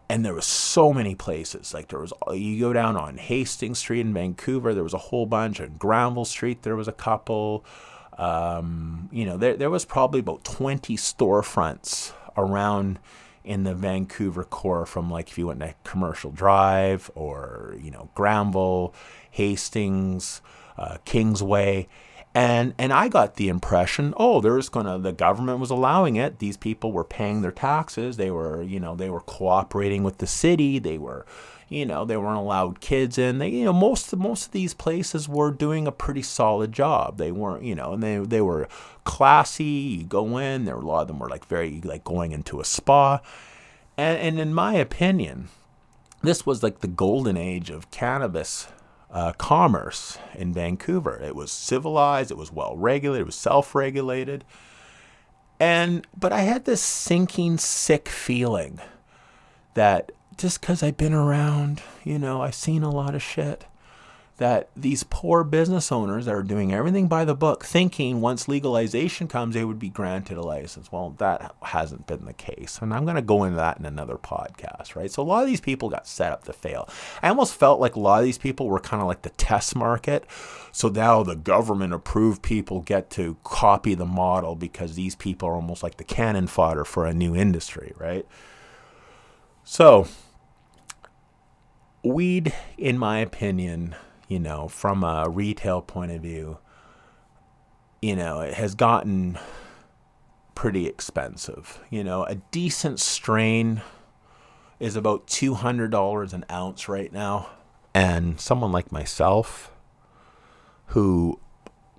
and 0.09 0.25
there 0.25 0.33
was 0.33 0.45
so 0.45 0.91
many 0.91 1.15
places. 1.15 1.73
Like 1.73 1.87
there 1.87 1.99
was 1.99 2.11
you 2.33 2.59
go 2.59 2.73
down 2.73 2.97
on 2.97 3.17
Hastings 3.17 3.79
Street 3.79 4.01
in 4.01 4.13
Vancouver, 4.13 4.73
there 4.73 4.83
was 4.83 4.93
a 4.93 4.97
whole 4.97 5.25
bunch. 5.25 5.61
On 5.61 5.73
Granville 5.79 6.25
Street, 6.25 6.63
there 6.63 6.75
was 6.75 6.89
a 6.89 6.91
couple. 6.91 7.63
Um, 8.17 9.07
you 9.13 9.25
know, 9.25 9.37
there, 9.37 9.55
there 9.55 9.69
was 9.69 9.85
probably 9.85 10.19
about 10.19 10.43
20 10.43 10.97
storefronts 10.97 12.11
around 12.37 12.99
in 13.45 13.63
the 13.63 13.73
Vancouver 13.73 14.43
core 14.43 14.85
from 14.85 15.09
like 15.09 15.29
if 15.29 15.37
you 15.37 15.47
went 15.47 15.61
to 15.61 15.73
Commercial 15.85 16.29
Drive 16.29 17.09
or, 17.15 17.75
you 17.81 17.89
know, 17.89 18.09
Granville, 18.15 18.93
Hastings, 19.31 20.41
uh, 20.77 20.97
Kingsway. 21.05 21.87
And, 22.35 22.73
and 22.79 22.91
I 22.91 23.09
got 23.09 23.35
the 23.35 23.49
impression, 23.49 24.13
oh, 24.17 24.41
there's 24.41 24.67
gonna 24.67 24.97
the 24.97 25.11
government 25.11 25.59
was 25.59 25.69
allowing 25.69 26.15
it. 26.15 26.39
These 26.39 26.57
people 26.57 26.91
were 26.91 27.03
paying 27.03 27.41
their 27.41 27.51
taxes. 27.51 28.17
They 28.17 28.31
were, 28.31 28.63
you 28.63 28.79
know, 28.79 28.95
they 28.95 29.09
were 29.09 29.21
cooperating 29.21 30.03
with 30.03 30.17
the 30.17 30.25
city. 30.25 30.79
They 30.79 30.97
were, 30.97 31.27
you 31.73 31.85
know 31.85 32.05
they 32.05 32.17
weren't 32.17 32.37
allowed 32.37 32.79
kids 32.79 33.17
in 33.17 33.39
they 33.39 33.49
you 33.49 33.65
know 33.65 33.73
most 33.73 34.15
most 34.15 34.47
of 34.47 34.51
these 34.51 34.73
places 34.73 35.27
were 35.27 35.51
doing 35.51 35.87
a 35.87 35.91
pretty 35.91 36.21
solid 36.21 36.71
job 36.71 37.17
they 37.17 37.31
weren't 37.31 37.63
you 37.63 37.73
know 37.73 37.93
and 37.93 38.03
they 38.03 38.17
they 38.17 38.41
were 38.41 38.67
classy 39.03 39.63
you 39.63 40.03
go 40.03 40.37
in 40.37 40.65
there 40.65 40.75
a 40.75 40.79
lot 40.79 41.01
of 41.01 41.07
them 41.07 41.19
were 41.19 41.29
like 41.29 41.45
very 41.45 41.81
like 41.81 42.03
going 42.03 42.31
into 42.31 42.59
a 42.59 42.65
spa 42.65 43.19
and 43.97 44.19
and 44.19 44.39
in 44.39 44.53
my 44.53 44.75
opinion 44.75 45.49
this 46.21 46.45
was 46.45 46.61
like 46.61 46.79
the 46.79 46.87
golden 46.87 47.37
age 47.37 47.69
of 47.69 47.89
cannabis 47.91 48.67
uh, 49.13 49.31
commerce 49.33 50.17
in 50.33 50.53
Vancouver. 50.53 51.19
It 51.21 51.35
was 51.35 51.51
civilized, 51.51 52.31
it 52.31 52.37
was 52.37 52.51
well 52.51 52.75
regulated, 52.75 53.21
it 53.21 53.27
was 53.27 53.35
self 53.35 53.75
regulated. 53.75 54.43
And, 55.59 56.05
but 56.19 56.33
I 56.33 56.41
had 56.41 56.65
this 56.65 56.81
sinking, 56.81 57.59
sick 57.59 58.09
feeling 58.09 58.81
that 59.75 60.11
just 60.35 60.59
because 60.59 60.81
I've 60.83 60.97
been 60.97 61.13
around, 61.13 61.81
you 62.03 62.17
know, 62.17 62.41
I've 62.41 62.55
seen 62.55 62.83
a 62.83 62.89
lot 62.89 63.15
of 63.15 63.21
shit. 63.21 63.65
That 64.43 64.67
these 64.75 65.03
poor 65.03 65.45
business 65.45 65.89
owners 65.89 66.25
that 66.25 66.35
are 66.35 66.43
doing 66.43 66.73
everything 66.73 67.07
by 67.07 67.23
the 67.23 67.33
book, 67.33 67.63
thinking 67.63 68.19
once 68.19 68.49
legalization 68.49 69.29
comes, 69.29 69.55
they 69.55 69.63
would 69.63 69.79
be 69.79 69.87
granted 69.87 70.35
a 70.35 70.41
license. 70.41 70.91
Well, 70.91 71.15
that 71.19 71.55
hasn't 71.61 72.07
been 72.07 72.25
the 72.25 72.33
case. 72.33 72.79
And 72.81 72.93
I'm 72.93 73.05
going 73.05 73.15
to 73.15 73.21
go 73.21 73.45
into 73.45 73.55
that 73.55 73.77
in 73.77 73.85
another 73.85 74.17
podcast, 74.17 74.97
right? 74.97 75.09
So 75.09 75.23
a 75.23 75.23
lot 75.23 75.43
of 75.43 75.47
these 75.47 75.61
people 75.61 75.87
got 75.87 76.05
set 76.05 76.33
up 76.33 76.43
to 76.43 76.51
fail. 76.51 76.89
I 77.21 77.29
almost 77.29 77.55
felt 77.55 77.79
like 77.79 77.95
a 77.95 78.01
lot 78.01 78.19
of 78.19 78.25
these 78.25 78.37
people 78.37 78.67
were 78.67 78.81
kind 78.81 79.01
of 79.01 79.07
like 79.07 79.21
the 79.21 79.29
test 79.29 79.77
market. 79.77 80.25
So 80.73 80.89
now 80.89 81.23
the 81.23 81.37
government 81.37 81.93
approved 81.93 82.41
people 82.41 82.81
get 82.81 83.09
to 83.11 83.37
copy 83.45 83.95
the 83.95 84.05
model 84.05 84.57
because 84.57 84.95
these 84.95 85.15
people 85.15 85.47
are 85.47 85.55
almost 85.55 85.83
like 85.83 85.95
the 85.95 86.03
cannon 86.03 86.47
fodder 86.47 86.83
for 86.83 87.05
a 87.05 87.13
new 87.13 87.33
industry, 87.33 87.93
right? 87.97 88.27
So, 89.63 90.05
weed, 92.03 92.53
in 92.77 92.97
my 92.97 93.19
opinion, 93.19 93.95
you 94.27 94.39
know, 94.39 94.67
from 94.67 95.03
a 95.03 95.27
retail 95.29 95.81
point 95.81 96.11
of 96.11 96.21
view, 96.21 96.57
you 98.01 98.15
know, 98.15 98.41
it 98.41 98.53
has 98.55 98.75
gotten 98.75 99.37
pretty 100.55 100.87
expensive. 100.87 101.79
You 101.89 102.03
know, 102.03 102.23
a 102.25 102.35
decent 102.35 102.99
strain 102.99 103.81
is 104.79 104.95
about 104.95 105.27
$200 105.27 106.33
an 106.33 106.45
ounce 106.51 106.89
right 106.89 107.11
now. 107.11 107.49
And 107.93 108.39
someone 108.39 108.71
like 108.71 108.91
myself, 108.91 109.71
who 110.87 111.39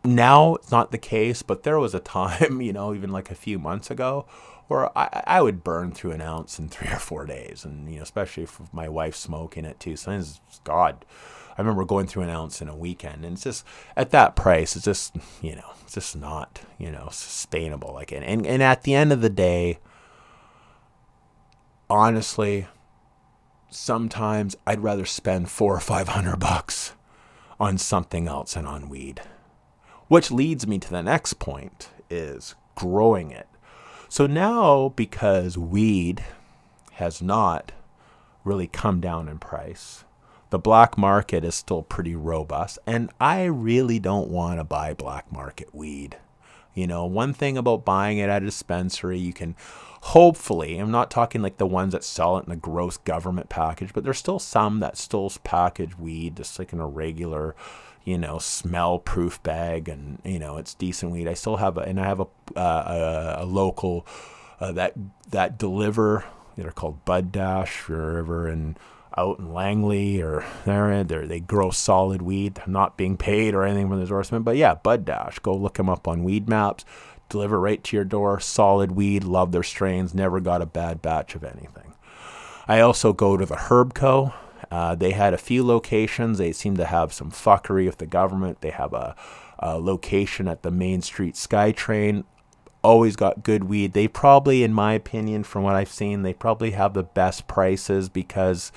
now 0.05 0.57
it's 0.57 0.71
not 0.71 0.93
the 0.93 0.99
case, 0.99 1.43
but 1.43 1.63
there 1.63 1.79
was 1.79 1.95
a 1.95 2.01
time, 2.01 2.61
you 2.61 2.73
know, 2.73 2.95
even 2.95 3.11
like 3.11 3.31
a 3.31 3.35
few 3.35 3.59
months 3.59 3.91
ago, 3.91 4.27
where 4.69 4.97
I, 4.97 5.23
I 5.27 5.43
would 5.43 5.65
burn 5.65 5.93
through 5.93 6.13
an 6.13 6.21
ounce 6.21 6.59
in 6.59 6.69
three 6.69 6.89
or 6.89 6.99
four 6.99 7.27
days, 7.27 7.65
and 7.65 7.89
you 7.91 7.97
know, 7.97 8.03
especially 8.03 8.45
if 8.45 8.61
my 8.73 8.89
wife's 8.89 9.19
smoking 9.19 9.65
it 9.65 9.79
too. 9.81 9.97
Sometimes, 9.97 10.41
God, 10.65 11.05
I 11.57 11.61
remember 11.61 11.85
going 11.85 12.07
through 12.07 12.25
an 12.25 12.31
ounce 12.31 12.61
in 12.61 12.69
a 12.69 12.77
weekend, 12.77 13.25
and 13.25 13.35
it's 13.35 13.45
just 13.45 13.65
at 13.97 14.11
that 14.11 14.35
price, 14.35 14.77
it's 14.77 14.85
just 14.85 15.17
you 15.41 15.55
know, 15.55 15.73
it's 15.83 15.95
just 15.95 16.17
not 16.17 16.61
you 16.79 16.91
know 16.91 17.09
sustainable. 17.11 17.93
Like, 17.95 18.13
and 18.13 18.25
and, 18.25 18.47
and 18.47 18.63
at 18.63 18.83
the 18.83 18.95
end 18.95 19.13
of 19.13 19.21
the 19.21 19.31
day, 19.31 19.79
honestly, 21.89 22.67
sometimes 23.71 24.57
I'd 24.67 24.83
rather 24.83 25.05
spend 25.05 25.51
four 25.51 25.75
or 25.75 25.81
five 25.81 26.09
hundred 26.09 26.39
bucks 26.41 26.93
on 27.61 27.79
something 27.79 28.29
else 28.29 28.55
than 28.55 28.67
on 28.67 28.89
weed. 28.89 29.23
Which 30.09 30.31
leads 30.31 30.67
me 30.67 30.79
to 30.79 30.91
the 30.91 31.03
next 31.03 31.35
point 31.35 31.89
is 32.11 32.55
growing 32.75 33.31
it. 33.31 33.49
So 34.09 34.27
now, 34.27 34.91
because 34.91 35.57
weed 35.57 36.25
has 36.93 37.23
not 37.23 37.73
really 38.45 38.67
come 38.67 39.01
down 39.01 39.29
in 39.29 39.39
price, 39.39 40.05
the 40.51 40.59
black 40.59 40.97
market 40.97 41.45
is 41.45 41.55
still 41.55 41.83
pretty 41.83 42.15
robust. 42.15 42.79
And 42.87 43.11
I 43.21 43.45
really 43.45 43.99
don't 43.99 44.31
want 44.31 44.61
to 44.61 44.65
buy 44.65 44.95
black 44.95 45.31
market 45.33 45.75
weed. 45.75 46.19
You 46.75 46.87
know, 46.87 47.07
one 47.07 47.33
thing 47.33 47.57
about 47.57 47.85
buying 47.85 48.19
it 48.19 48.29
at 48.29 48.43
a 48.43 48.47
dispensary, 48.47 49.19
you 49.19 49.33
can 49.33 49.55
hopefully, 50.03 50.79
I'm 50.79 50.91
not 50.91 51.11
talking 51.11 51.41
like 51.41 51.57
the 51.57 51.67
ones 51.67 51.93
that 51.93 52.05
sell 52.05 52.37
it 52.39 52.47
in 52.47 52.53
a 52.53 52.57
gross 52.57 52.97
government 52.97 53.49
package, 53.49 53.93
but 53.95 54.05
there's 54.05 54.19
still 54.19 54.39
some 54.39 54.81
that 54.81 54.97
still 54.97 55.33
package 55.45 55.97
weed 55.97 56.37
just 56.37 56.59
like 56.59 56.73
in 56.73 56.81
a 56.81 56.87
regular 56.87 57.55
you 58.05 58.19
know, 58.19 58.39
smell 58.39 58.99
proof 58.99 59.43
bag 59.43 59.89
and, 59.89 60.19
you 60.25 60.39
know, 60.39 60.59
it's 60.59 60.75
decent 60.75 61.11
weed. 61.11 61.27
I 61.27 61.35
still 61.35 61.57
have 61.57 61.79
a, 61.79 61.81
and 61.81 61.99
I 61.99 62.05
have 62.05 62.21
a, 62.21 62.27
uh, 62.55 63.37
a, 63.39 63.45
a, 63.45 63.47
local, 63.47 64.07
uh, 64.61 64.73
that, 64.73 64.93
that 65.31 65.59
deliver, 65.59 66.25
they're 66.57 66.71
called 66.71 67.05
Bud 67.07 67.33
Dash 67.33 67.89
if 67.89 68.29
in, 68.29 68.77
out 69.17 69.39
in 69.39 69.53
Langley 69.53 70.21
or 70.21 70.45
there, 70.65 71.27
they 71.27 71.41
grow 71.41 71.71
solid 71.71 72.23
weed. 72.23 72.61
I'm 72.65 72.73
not 72.73 72.97
being 72.97 73.17
paid 73.17 73.55
or 73.55 73.65
anything 73.65 73.89
from 73.89 73.99
the 73.99 74.03
endorsement, 74.03 74.45
but 74.45 74.57
yeah, 74.57 74.75
Bud 74.75 75.05
Dash. 75.05 75.39
Go 75.39 75.55
look 75.55 75.75
them 75.75 75.89
up 75.89 76.09
on 76.09 76.25
Weed 76.25 76.49
Maps. 76.49 76.85
Deliver 77.29 77.59
right 77.59 77.83
to 77.85 77.97
your 77.97 78.05
door. 78.05 78.39
Solid 78.41 78.93
weed. 78.93 79.25
Love 79.25 79.53
their 79.53 79.63
strains. 79.63 80.15
Never 80.15 80.41
got 80.41 80.63
a 80.63 80.67
bad 80.67 81.03
batch 81.03 81.35
of 81.35 81.45
anything. 81.45 81.95
I 82.69 82.81
also 82.81 83.13
go 83.13 83.37
to 83.37 83.47
the 83.47 83.57
Herb 83.57 83.95
Co. 83.95 84.33
Uh, 84.71 84.95
they 84.95 85.13
had 85.13 85.35
a 85.35 85.39
few 85.39 85.65
locations. 85.65 86.39
They 86.39 86.53
seem 86.53 86.77
to 86.77 86.85
have 86.85 87.13
some 87.13 87.31
fuckery 87.31 87.87
with 87.87 87.99
the 87.99 88.07
government. 88.07 88.61
They 88.61 88.71
have 88.71 88.93
a, 88.93 89.15
a 89.59 89.79
location 89.79 90.49
at 90.49 90.63
the 90.63 90.71
Main 90.71 91.03
Street 91.03 91.35
SkyTrain. 91.35 92.25
Always 92.85 93.17
got 93.17 93.43
good 93.43 93.65
weed. 93.65 93.95
They 93.95 94.07
probably, 94.07 94.63
in 94.63 94.73
my 94.73 94.93
opinion, 94.93 95.43
from 95.43 95.63
what 95.63 95.75
I've 95.75 95.91
seen, 95.91 96.23
they 96.23 96.35
probably 96.35 96.73
have 96.73 96.95
the 96.95 97.03
best 97.03 97.49
prices 97.49 98.09
because 98.09 98.71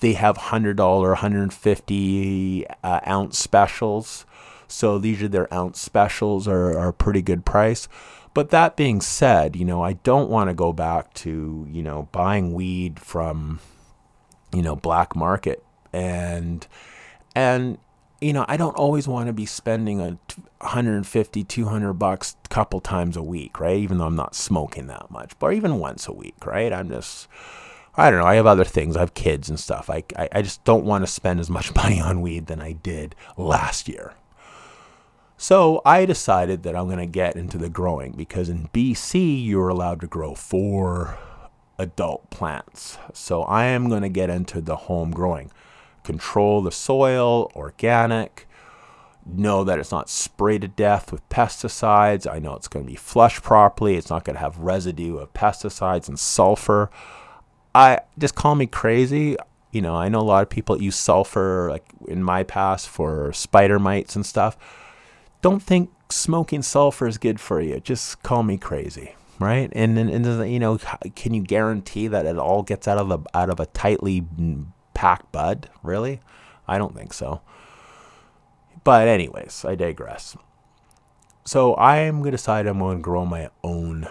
they 0.00 0.14
have 0.14 0.38
$100, 0.38 0.76
150 0.78 2.66
uh, 2.82 3.00
ounce 3.06 3.38
specials. 3.38 4.24
So 4.68 4.98
these 4.98 5.22
are 5.22 5.28
their 5.28 5.52
ounce 5.52 5.80
specials 5.80 6.46
are, 6.48 6.78
are 6.78 6.88
a 6.88 6.94
pretty 6.94 7.22
good 7.22 7.44
price. 7.44 7.88
But 8.32 8.50
that 8.50 8.76
being 8.76 9.00
said, 9.00 9.56
you 9.56 9.64
know, 9.64 9.82
I 9.82 9.94
don't 9.94 10.30
want 10.30 10.48
to 10.48 10.54
go 10.54 10.72
back 10.72 11.12
to, 11.14 11.66
you 11.68 11.82
know, 11.82 12.08
buying 12.12 12.54
weed 12.54 13.00
from 13.00 13.58
you 14.52 14.62
know, 14.62 14.76
black 14.76 15.14
market. 15.14 15.62
And, 15.92 16.66
and, 17.34 17.78
you 18.20 18.32
know, 18.32 18.44
I 18.48 18.56
don't 18.56 18.76
always 18.76 19.08
want 19.08 19.28
to 19.28 19.32
be 19.32 19.46
spending 19.46 20.00
a 20.00 20.18
150, 20.58 21.44
200 21.44 21.92
bucks 21.94 22.36
a 22.44 22.48
couple 22.48 22.80
times 22.80 23.16
a 23.16 23.22
week, 23.22 23.58
right? 23.58 23.78
Even 23.78 23.98
though 23.98 24.06
I'm 24.06 24.16
not 24.16 24.34
smoking 24.34 24.88
that 24.88 25.10
much, 25.10 25.38
but 25.38 25.54
even 25.54 25.78
once 25.78 26.06
a 26.06 26.12
week, 26.12 26.44
right? 26.44 26.72
I'm 26.72 26.88
just, 26.88 27.28
I 27.96 28.10
don't 28.10 28.20
know. 28.20 28.26
I 28.26 28.34
have 28.34 28.46
other 28.46 28.64
things. 28.64 28.96
I 28.96 29.00
have 29.00 29.14
kids 29.14 29.48
and 29.48 29.58
stuff. 29.58 29.88
I, 29.88 30.04
I, 30.16 30.28
I 30.32 30.42
just 30.42 30.62
don't 30.64 30.84
want 30.84 31.02
to 31.04 31.10
spend 31.10 31.40
as 31.40 31.48
much 31.48 31.74
money 31.76 32.00
on 32.00 32.20
weed 32.20 32.46
than 32.46 32.60
I 32.60 32.72
did 32.72 33.14
last 33.36 33.88
year. 33.88 34.14
So 35.38 35.80
I 35.86 36.04
decided 36.04 36.64
that 36.64 36.76
I'm 36.76 36.84
going 36.84 36.98
to 36.98 37.06
get 37.06 37.34
into 37.34 37.56
the 37.56 37.70
growing 37.70 38.12
because 38.12 38.50
in 38.50 38.68
BC, 38.74 39.42
you're 39.42 39.70
allowed 39.70 40.02
to 40.02 40.06
grow 40.06 40.34
four 40.34 41.18
adult 41.78 42.28
plants. 42.28 42.98
So 43.14 43.44
I 43.44 43.64
am 43.64 43.88
going 43.88 44.02
to 44.02 44.10
get 44.10 44.28
into 44.28 44.60
the 44.60 44.76
home 44.76 45.12
growing. 45.12 45.50
Control 46.02 46.62
the 46.62 46.72
soil, 46.72 47.50
organic, 47.54 48.46
know 49.26 49.64
that 49.64 49.78
it's 49.78 49.90
not 49.90 50.08
sprayed 50.08 50.62
to 50.62 50.68
death 50.68 51.12
with 51.12 51.26
pesticides. 51.28 52.30
I 52.30 52.38
know 52.38 52.54
it's 52.54 52.68
going 52.68 52.84
to 52.84 52.90
be 52.90 52.96
flushed 52.96 53.42
properly. 53.42 53.96
It's 53.96 54.10
not 54.10 54.24
going 54.24 54.34
to 54.34 54.40
have 54.40 54.58
residue 54.58 55.18
of 55.18 55.32
pesticides 55.32 56.08
and 56.08 56.18
sulfur. 56.18 56.90
I 57.74 58.00
just 58.18 58.34
call 58.34 58.54
me 58.54 58.66
crazy. 58.66 59.36
You 59.72 59.82
know, 59.82 59.94
I 59.94 60.08
know 60.08 60.20
a 60.20 60.22
lot 60.22 60.42
of 60.42 60.50
people 60.50 60.82
use 60.82 60.96
sulfur, 60.96 61.68
like 61.70 61.84
in 62.08 62.22
my 62.22 62.42
past, 62.42 62.88
for 62.88 63.32
spider 63.32 63.78
mites 63.78 64.16
and 64.16 64.26
stuff. 64.26 64.56
Don't 65.42 65.62
think 65.62 65.90
smoking 66.10 66.62
sulfur 66.62 67.06
is 67.06 67.18
good 67.18 67.40
for 67.40 67.60
you. 67.60 67.78
Just 67.80 68.22
call 68.22 68.42
me 68.42 68.58
crazy, 68.58 69.14
right? 69.38 69.70
And 69.72 69.96
and, 69.96 70.10
and 70.10 70.52
you 70.52 70.58
know, 70.58 70.78
can 71.14 71.34
you 71.34 71.42
guarantee 71.42 72.08
that 72.08 72.26
it 72.26 72.36
all 72.36 72.62
gets 72.62 72.88
out 72.88 72.98
of 72.98 73.08
the 73.08 73.20
out 73.32 73.48
of 73.48 73.60
a 73.60 73.66
tightly 73.66 74.26
packed 75.00 75.32
bud? 75.32 75.70
Really? 75.82 76.20
I 76.68 76.76
don't 76.76 76.94
think 76.94 77.14
so. 77.14 77.40
But 78.84 79.08
anyways, 79.08 79.64
I 79.64 79.74
digress. 79.74 80.36
So 81.42 81.74
I'm 81.76 82.18
gonna 82.18 82.32
decide 82.32 82.66
I'm 82.66 82.80
gonna 82.80 83.00
grow 83.00 83.24
my 83.24 83.48
own 83.64 84.06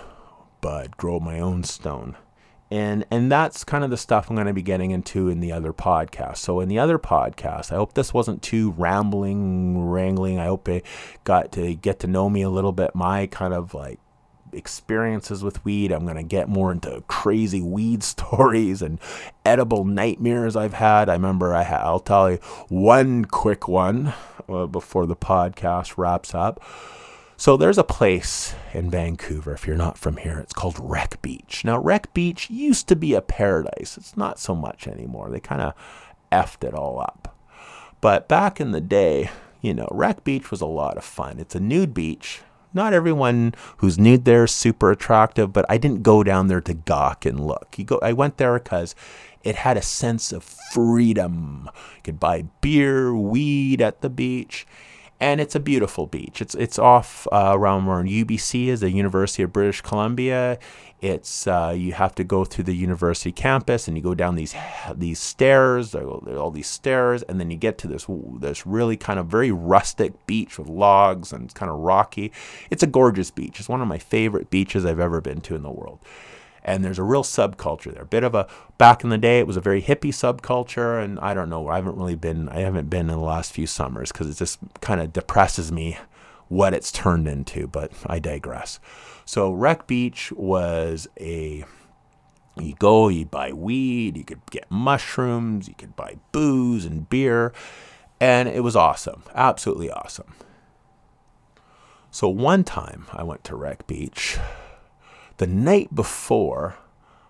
bud, 0.61 0.97
grow 0.97 1.19
my 1.19 1.39
own 1.39 1.63
stone. 1.63 2.17
And 2.71 3.05
and 3.11 3.31
that's 3.31 3.63
kind 3.63 3.83
of 3.83 3.91
the 3.91 3.97
stuff 3.97 4.29
I'm 4.29 4.35
going 4.35 4.47
to 4.47 4.53
be 4.53 4.61
getting 4.61 4.91
into 4.91 5.27
in 5.27 5.41
the 5.41 5.51
other 5.51 5.73
podcast. 5.73 6.37
So 6.37 6.59
in 6.59 6.69
the 6.69 6.79
other 6.79 6.97
podcast, 6.97 7.71
I 7.71 7.75
hope 7.75 7.93
this 7.93 8.13
wasn't 8.13 8.41
too 8.41 8.71
rambling, 8.71 9.89
wrangling. 9.89 10.39
I 10.39 10.45
hope 10.45 10.67
it 10.69 10.85
got 11.23 11.51
to 11.53 11.75
get 11.75 11.99
to 11.99 12.07
know 12.07 12.29
me 12.29 12.41
a 12.41 12.49
little 12.49 12.71
bit, 12.71 12.95
my 12.95 13.27
kind 13.27 13.53
of 13.53 13.75
like 13.75 13.99
experiences 14.53 15.43
with 15.43 15.63
weed. 15.65 15.91
I'm 15.91 16.03
going 16.03 16.15
to 16.15 16.23
get 16.23 16.49
more 16.49 16.71
into 16.71 17.03
crazy 17.07 17.61
weed 17.63 18.03
stories 18.03 18.81
and 18.81 18.99
edible 19.45 19.85
nightmares 19.85 20.55
I've 20.55 20.73
had. 20.73 21.09
I 21.09 21.13
remember 21.13 21.53
I 21.53 21.63
ha- 21.63 21.83
I'll 21.83 21.99
tell 21.99 22.31
you 22.31 22.37
one 22.67 23.25
quick 23.25 23.67
one 23.67 24.13
uh, 24.47 24.67
before 24.67 25.05
the 25.05 25.15
podcast 25.15 25.97
wraps 25.97 26.33
up. 26.33 26.61
So 27.37 27.55
there's 27.55 27.77
a 27.77 27.85
place 27.85 28.53
in 28.73 28.89
Vancouver, 28.89 29.53
if 29.53 29.65
you're 29.65 29.77
not 29.77 29.97
from 29.97 30.17
here, 30.17 30.39
it's 30.39 30.51
called 30.51 30.75
Wreck 30.77 31.21
Beach. 31.21 31.63
Now, 31.63 31.79
Wreck 31.79 32.13
Beach 32.13 32.49
used 32.49 32.89
to 32.89 32.97
be 32.97 33.13
a 33.13 33.21
paradise. 33.21 33.95
It's 33.95 34.17
not 34.17 34.39
so 34.39 34.53
much 34.53 34.89
anymore. 34.89 35.29
They 35.29 35.39
kind 35.39 35.61
of 35.61 35.73
effed 36.33 36.67
it 36.67 36.73
all 36.73 36.99
up. 36.99 37.37
But 38.01 38.27
back 38.27 38.59
in 38.59 38.71
the 38.71 38.81
day, 38.81 39.29
you 39.61 39.73
know, 39.73 39.87
Wreck 39.89 40.25
Beach 40.25 40.51
was 40.51 40.59
a 40.59 40.65
lot 40.65 40.97
of 40.97 41.05
fun. 41.05 41.39
It's 41.39 41.55
a 41.55 41.61
nude 41.61 41.93
beach. 41.93 42.41
Not 42.73 42.93
everyone 42.93 43.55
who's 43.77 43.97
nude 43.97 44.25
there 44.25 44.43
is 44.43 44.51
super 44.51 44.91
attractive, 44.91 45.51
but 45.51 45.65
I 45.69 45.77
didn't 45.77 46.03
go 46.03 46.23
down 46.23 46.47
there 46.47 46.61
to 46.61 46.73
gawk 46.73 47.25
and 47.25 47.39
look. 47.39 47.75
You 47.77 47.85
go, 47.85 47.99
I 48.01 48.13
went 48.13 48.37
there 48.37 48.59
because 48.59 48.95
it 49.43 49.55
had 49.55 49.77
a 49.77 49.81
sense 49.81 50.31
of 50.31 50.43
freedom. 50.43 51.69
You 51.95 52.01
could 52.03 52.19
buy 52.19 52.43
beer, 52.61 53.13
weed 53.15 53.81
at 53.81 54.01
the 54.01 54.09
beach 54.09 54.67
and 55.19 55.41
it's 55.41 55.55
a 55.55 55.59
beautiful 55.59 56.07
beach. 56.07 56.41
It's 56.41 56.55
it's 56.55 56.79
off 56.79 57.27
uh, 57.31 57.51
around 57.53 57.85
where 57.85 58.03
UBC 58.03 58.67
is, 58.67 58.79
the 58.79 58.91
University 58.91 59.43
of 59.43 59.51
British 59.51 59.81
Columbia. 59.81 60.57
It's 61.01 61.47
uh, 61.47 61.73
you 61.77 61.93
have 61.93 62.13
to 62.15 62.23
go 62.23 62.43
through 62.43 62.65
the 62.65 62.75
university 62.75 63.31
campus, 63.31 63.87
and 63.87 63.95
you 63.95 64.03
go 64.03 64.15
down 64.15 64.35
these 64.35 64.53
these 64.93 65.19
stairs. 65.19 65.95
All 65.95 66.51
these 66.51 66.67
stairs, 66.67 67.23
and 67.23 67.39
then 67.39 67.49
you 67.51 67.57
get 67.57 67.77
to 67.79 67.87
this 67.87 68.05
this 68.39 68.65
really 68.65 68.97
kind 68.97 69.19
of 69.19 69.27
very 69.27 69.51
rustic 69.51 70.25
beach 70.27 70.59
with 70.59 70.67
logs 70.67 71.31
and 71.31 71.45
it's 71.45 71.53
kind 71.53 71.71
of 71.71 71.77
rocky. 71.77 72.31
It's 72.69 72.83
a 72.83 72.87
gorgeous 72.87 73.31
beach. 73.31 73.59
It's 73.59 73.69
one 73.69 73.81
of 73.81 73.87
my 73.87 73.97
favorite 73.97 74.49
beaches 74.49 74.85
I've 74.85 74.99
ever 74.99 75.21
been 75.21 75.41
to 75.41 75.55
in 75.55 75.61
the 75.61 75.71
world 75.71 75.99
and 76.63 76.83
there's 76.83 76.99
a 76.99 77.03
real 77.03 77.23
subculture 77.23 77.93
there. 77.93 78.03
A 78.03 78.05
bit 78.05 78.23
of 78.23 78.35
a 78.35 78.47
back 78.77 79.03
in 79.03 79.09
the 79.09 79.17
day, 79.17 79.39
it 79.39 79.47
was 79.47 79.57
a 79.57 79.61
very 79.61 79.81
hippie 79.81 80.13
subculture, 80.13 81.03
and 81.03 81.19
I 81.19 81.33
don't 81.33 81.49
know. 81.49 81.67
I 81.67 81.77
haven't 81.77 81.95
really 81.95 82.15
been. 82.15 82.49
I 82.49 82.59
haven't 82.59 82.89
been 82.89 83.09
in 83.09 83.17
the 83.17 83.17
last 83.17 83.51
few 83.51 83.67
summers 83.67 84.11
because 84.11 84.29
it 84.29 84.35
just 84.35 84.59
kind 84.81 85.01
of 85.01 85.13
depresses 85.13 85.71
me 85.71 85.97
what 86.47 86.73
it's 86.73 86.91
turned 86.91 87.27
into. 87.27 87.67
But 87.67 87.91
I 88.05 88.19
digress. 88.19 88.79
So 89.29 89.51
Wreck 89.51 89.85
Beach 89.85 90.31
was 90.31 91.07
a 91.19 91.63
you 92.57 92.73
go, 92.79 93.09
you 93.09 93.27
buy 93.27 93.53
weed, 93.53 94.17
you 94.17 94.23
could 94.23 94.41
get 94.49 94.71
mushrooms, 94.71 95.67
you 95.67 95.75
could 95.77 95.95
buy 95.95 96.15
booze 96.31 96.83
and 96.83 97.07
beer, 97.07 97.53
and 98.19 98.49
it 98.49 98.63
was 98.63 98.75
awesome, 98.75 99.21
absolutely 99.35 99.91
awesome. 99.91 100.33
So 102.09 102.27
one 102.27 102.63
time 102.63 103.05
I 103.13 103.21
went 103.21 103.43
to 103.43 103.55
Wreck 103.55 103.85
Beach 103.85 104.39
the 105.37 105.45
night 105.45 105.93
before, 105.93 106.77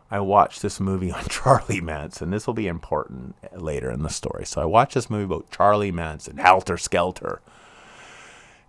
I 0.10 0.22
watched 0.22 0.62
this 0.62 0.80
movie 0.80 1.12
on 1.18 1.26
Charlie 1.26 1.82
Manson. 1.82 2.32
This 2.32 2.48
will 2.48 2.54
be 2.54 2.68
important 2.68 3.36
later 3.52 3.92
in 3.92 4.04
the 4.04 4.10
story. 4.10 4.46
So 4.46 4.62
I 4.62 4.66
watched 4.66 4.94
this 4.94 5.10
movie 5.10 5.26
about 5.26 5.52
Charlie 5.52 5.92
Manson, 5.92 6.38
Helter 6.38 6.78
Skelter. 6.78 7.42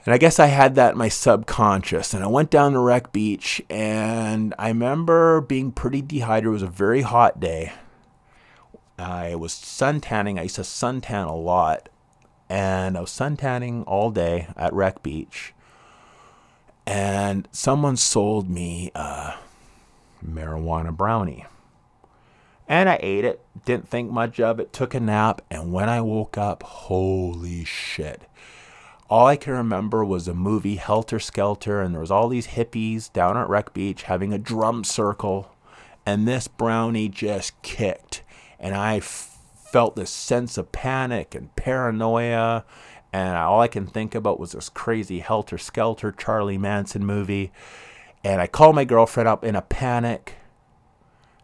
And 0.07 0.15
I 0.15 0.19
guess 0.19 0.39
I 0.39 0.47
had 0.47 0.75
that 0.77 0.93
in 0.93 0.99
my 0.99 1.09
subconscious. 1.09 2.15
And 2.15 2.25
I 2.25 2.27
went 2.27 2.51
down 2.51 2.73
to 2.73 2.79
Wreck 2.79 3.13
Beach 3.13 3.63
and 3.69 4.55
I 4.59 4.69
remember 4.69 5.41
being 5.41 5.73
pretty 5.73 6.01
dehydrated. 6.03 6.49
It 6.49 6.53
was 6.53 6.63
a 6.63 6.69
very 6.69 7.03
hot 7.03 7.39
day. 7.39 7.73
I 8.99 9.35
was 9.35 9.53
suntanning. 9.53 10.39
I 10.39 10.45
used 10.45 10.57
to 10.57 10.63
suntan 10.63 11.29
a 11.29 11.33
lot. 11.33 11.89
And 12.49 12.97
I 12.97 13.01
was 13.01 13.11
suntanning 13.11 13.85
all 13.87 14.11
day 14.11 14.49
at 14.57 14.73
Wreck 14.73 15.03
Beach 15.03 15.55
and 16.91 17.47
someone 17.53 17.97
sold 17.97 18.51
me 18.51 18.91
a 18.97 19.35
marijuana 20.27 20.95
brownie. 20.97 21.47
And 22.69 22.89
I 22.89 22.99
ate 23.01 23.25
it, 23.25 23.41
didn't 23.65 23.89
think 23.89 24.11
much 24.11 24.41
of 24.41 24.59
it, 24.59 24.73
took 24.73 24.95
a 24.95 25.01
nap, 25.01 25.41
and 25.51 25.73
when 25.73 25.89
I 25.89 26.01
woke 26.01 26.37
up, 26.37 26.63
holy 26.63 27.65
shit. 27.65 28.23
All 29.11 29.27
I 29.27 29.37
can 29.37 29.53
remember 29.53 30.05
was 30.05 30.29
a 30.29 30.35
movie, 30.35 30.77
Helter 30.77 31.19
Skelter, 31.19 31.83
and 31.83 31.93
there 31.93 32.01
was 32.01 32.13
all 32.13 32.29
these 32.29 32.47
hippies 32.47 33.13
down 33.13 33.37
at 33.37 33.49
Wreck 33.49 33.75
Beach 33.75 34.05
having 34.05 34.33
a 34.33 34.39
drum 34.39 34.85
circle, 34.85 35.55
and 36.07 36.27
this 36.27 36.47
brownie 36.49 37.09
just 37.09 37.61
kicked. 37.63 38.23
And 38.59 38.75
I 38.75 38.99
f- 38.99 39.37
felt 39.73 39.97
this 39.97 40.11
sense 40.11 40.57
of 40.57 40.71
panic 40.71 41.35
and 41.35 41.55
paranoia 41.57 42.65
and 43.13 43.37
all 43.37 43.61
I 43.61 43.69
can 43.69 43.87
think 43.87 44.15
about 44.15 44.39
was 44.39 44.53
this 44.53 44.69
crazy 44.69 45.19
helter 45.21 45.59
skelter 45.59 46.13
Charlie 46.13 46.59
Manson 46.59 47.05
movie. 47.05 47.53
And 48.23 48.41
I 48.41 48.47
called 48.47 48.77
my 48.77 48.85
girlfriend 48.85 49.29
up 49.29 49.45
in 49.45 49.57
a 49.57 49.63
panic, 49.63 50.37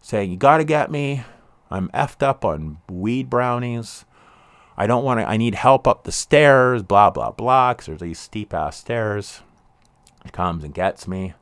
saying, 0.01 0.31
You 0.31 0.37
gotta 0.37 0.63
get 0.63 0.91
me. 0.91 1.23
I'm 1.69 1.89
effed 1.89 2.23
up 2.23 2.45
on 2.45 2.77
weed 2.89 3.29
brownies. 3.29 4.05
I 4.77 4.87
don't 4.87 5.03
want 5.03 5.19
to, 5.19 5.27
I 5.27 5.37
need 5.37 5.55
help 5.55 5.87
up 5.87 6.03
the 6.03 6.11
stairs, 6.11 6.83
blah, 6.83 7.09
blah, 7.09 7.31
blah, 7.31 7.73
because 7.73 7.87
there's 7.87 8.01
these 8.01 8.19
steep 8.19 8.53
ass 8.53 8.77
stairs. 8.77 9.41
She 10.23 10.29
comes 10.29 10.63
and 10.63 10.73
gets 10.73 11.07
me. 11.07 11.33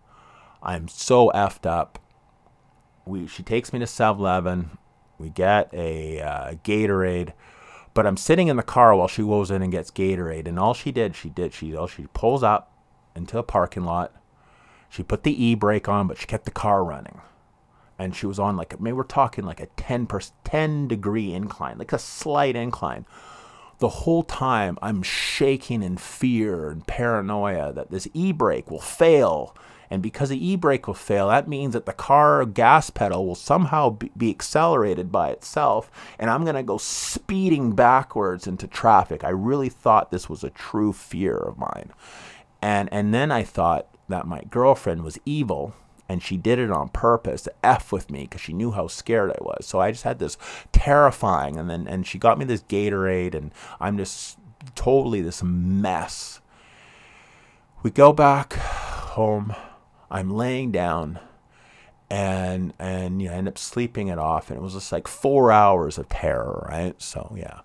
I'm 0.64 0.88
so 0.88 1.32
effed 1.36 1.66
up. 1.66 2.00
We, 3.06 3.28
she 3.28 3.44
takes 3.44 3.74
me 3.74 3.80
to 3.80 3.88
7 3.88 4.20
Eleven. 4.20 4.78
We 5.18 5.30
get 5.30 5.74
a 5.74 6.22
uh, 6.22 6.54
Gatorade 6.64 7.34
but 7.96 8.06
I'm 8.06 8.18
sitting 8.18 8.50
in 8.50 8.58
the 8.58 8.64
car 8.64 8.94
while 8.94 9.08
she 9.08 9.24
goes 9.24 9.50
in 9.50 9.64
and 9.64 9.72
gets 9.72 9.90
Gatorade, 9.90 10.48
and 10.48 10.60
all 10.60 10.76
she 10.76 10.92
did, 10.92 11.16
she 11.16 11.30
did, 11.30 11.54
she 11.54 11.76
all 11.76 11.88
she 11.88 12.08
pulls 12.14 12.44
up 12.44 12.72
into 13.16 13.40
a 13.40 13.44
parking 13.44 13.86
lot. 13.86 14.14
She 14.90 15.02
put 15.02 15.24
the 15.24 15.44
e 15.44 15.56
brake 15.56 15.88
on, 15.90 16.06
but 16.06 16.18
she 16.18 16.28
kept 16.28 16.44
the 16.46 16.52
car 16.52 16.84
running, 16.84 17.22
and 17.98 18.16
she 18.16 18.26
was 18.26 18.40
on 18.40 18.58
like 18.58 18.76
we're 18.80 19.04
talking 19.04 19.46
like 19.46 19.60
a 19.60 19.68
10 19.78 20.08
per, 20.08 20.20
10 20.44 20.88
degree 20.88 21.34
incline, 21.34 21.78
like 21.78 21.94
a 21.94 22.00
slight 22.00 22.56
incline. 22.56 23.06
The 23.80 23.90
whole 23.90 24.24
time 24.24 24.78
I'm 24.82 25.04
shaking 25.04 25.84
in 25.84 25.98
fear 25.98 26.70
and 26.70 26.86
paranoia 26.88 27.74
that 27.74 27.92
this 27.92 28.08
e 28.14 28.32
brake 28.32 28.72
will 28.72 28.80
fail 28.80 29.56
and 29.90 30.02
because 30.02 30.30
the 30.30 30.52
e-brake 30.52 30.88
will 30.88 30.94
fail, 30.94 31.28
that 31.30 31.48
means 31.48 31.74
that 31.74 31.86
the 31.86 31.94
car 31.94 32.46
gas 32.46 32.90
pedal 32.90 33.26
will 33.26 33.36
somehow 33.36 33.92
be 34.18 34.30
accelerated 34.30 35.12
by 35.12 35.30
itself, 35.30 35.92
and 36.20 36.30
I'm 36.30 36.44
going 36.44 36.56
to 36.56 36.64
go 36.64 36.78
speeding 36.78 37.74
backwards 37.74 38.48
into 38.48 38.68
traffic. 38.68 39.24
I 39.24 39.30
really 39.30 39.70
thought 39.70 40.12
this 40.12 40.30
was 40.30 40.44
a 40.44 40.50
true 40.50 40.94
fear 40.94 41.38
of 41.38 41.58
mine. 41.58 41.92
And, 42.62 42.90
and 42.92 43.14
then 43.14 43.32
I 43.32 43.44
thought 43.44 43.88
that 44.10 44.28
my 44.28 44.42
girlfriend 44.50 45.04
was 45.04 45.20
evil 45.26 45.76
and 46.08 46.22
she 46.22 46.38
did 46.38 46.60
it 46.60 46.72
on 46.72 46.90
purpose 46.90 47.44
to 47.44 47.54
f 47.64 47.92
with 47.92 48.10
me 48.10 48.22
because 48.22 48.42
she 48.42 48.54
knew 48.54 48.72
how 48.72 48.88
scared 48.88 49.32
I 49.32 49.38
was. 49.42 49.66
So 49.66 49.80
I 49.80 49.92
just 49.92 50.04
had 50.04 50.20
this 50.20 50.38
terrifying, 50.72 51.58
and 51.58 51.70
then 51.70 51.88
and 51.88 52.06
she 52.06 52.18
got 52.18 52.38
me 52.38 52.46
this 52.46 52.64
Gatorade, 52.64 53.36
and 53.36 53.52
I'm 53.80 53.98
just 53.98 54.38
totally 54.76 55.22
this 55.22 55.44
mess. 55.44 56.42
We 57.84 57.92
go 57.92 58.14
back 58.14 58.54
home. 58.54 59.56
I'm 60.10 60.30
laying 60.30 60.72
down 60.72 61.20
and 62.10 62.74
and 62.80 63.22
you 63.22 63.28
know, 63.28 63.34
I 63.34 63.38
end 63.38 63.48
up 63.48 63.58
sleeping 63.58 64.08
it 64.08 64.20
off 64.20 64.50
and 64.50 64.58
it 64.58 64.62
was 64.62 64.74
just 64.74 64.92
like 64.92 65.08
four 65.08 65.52
hours 65.52 65.98
of 65.98 66.10
terror, 66.10 66.68
right? 66.70 67.00
So 67.02 67.34
yeah. 67.38 67.62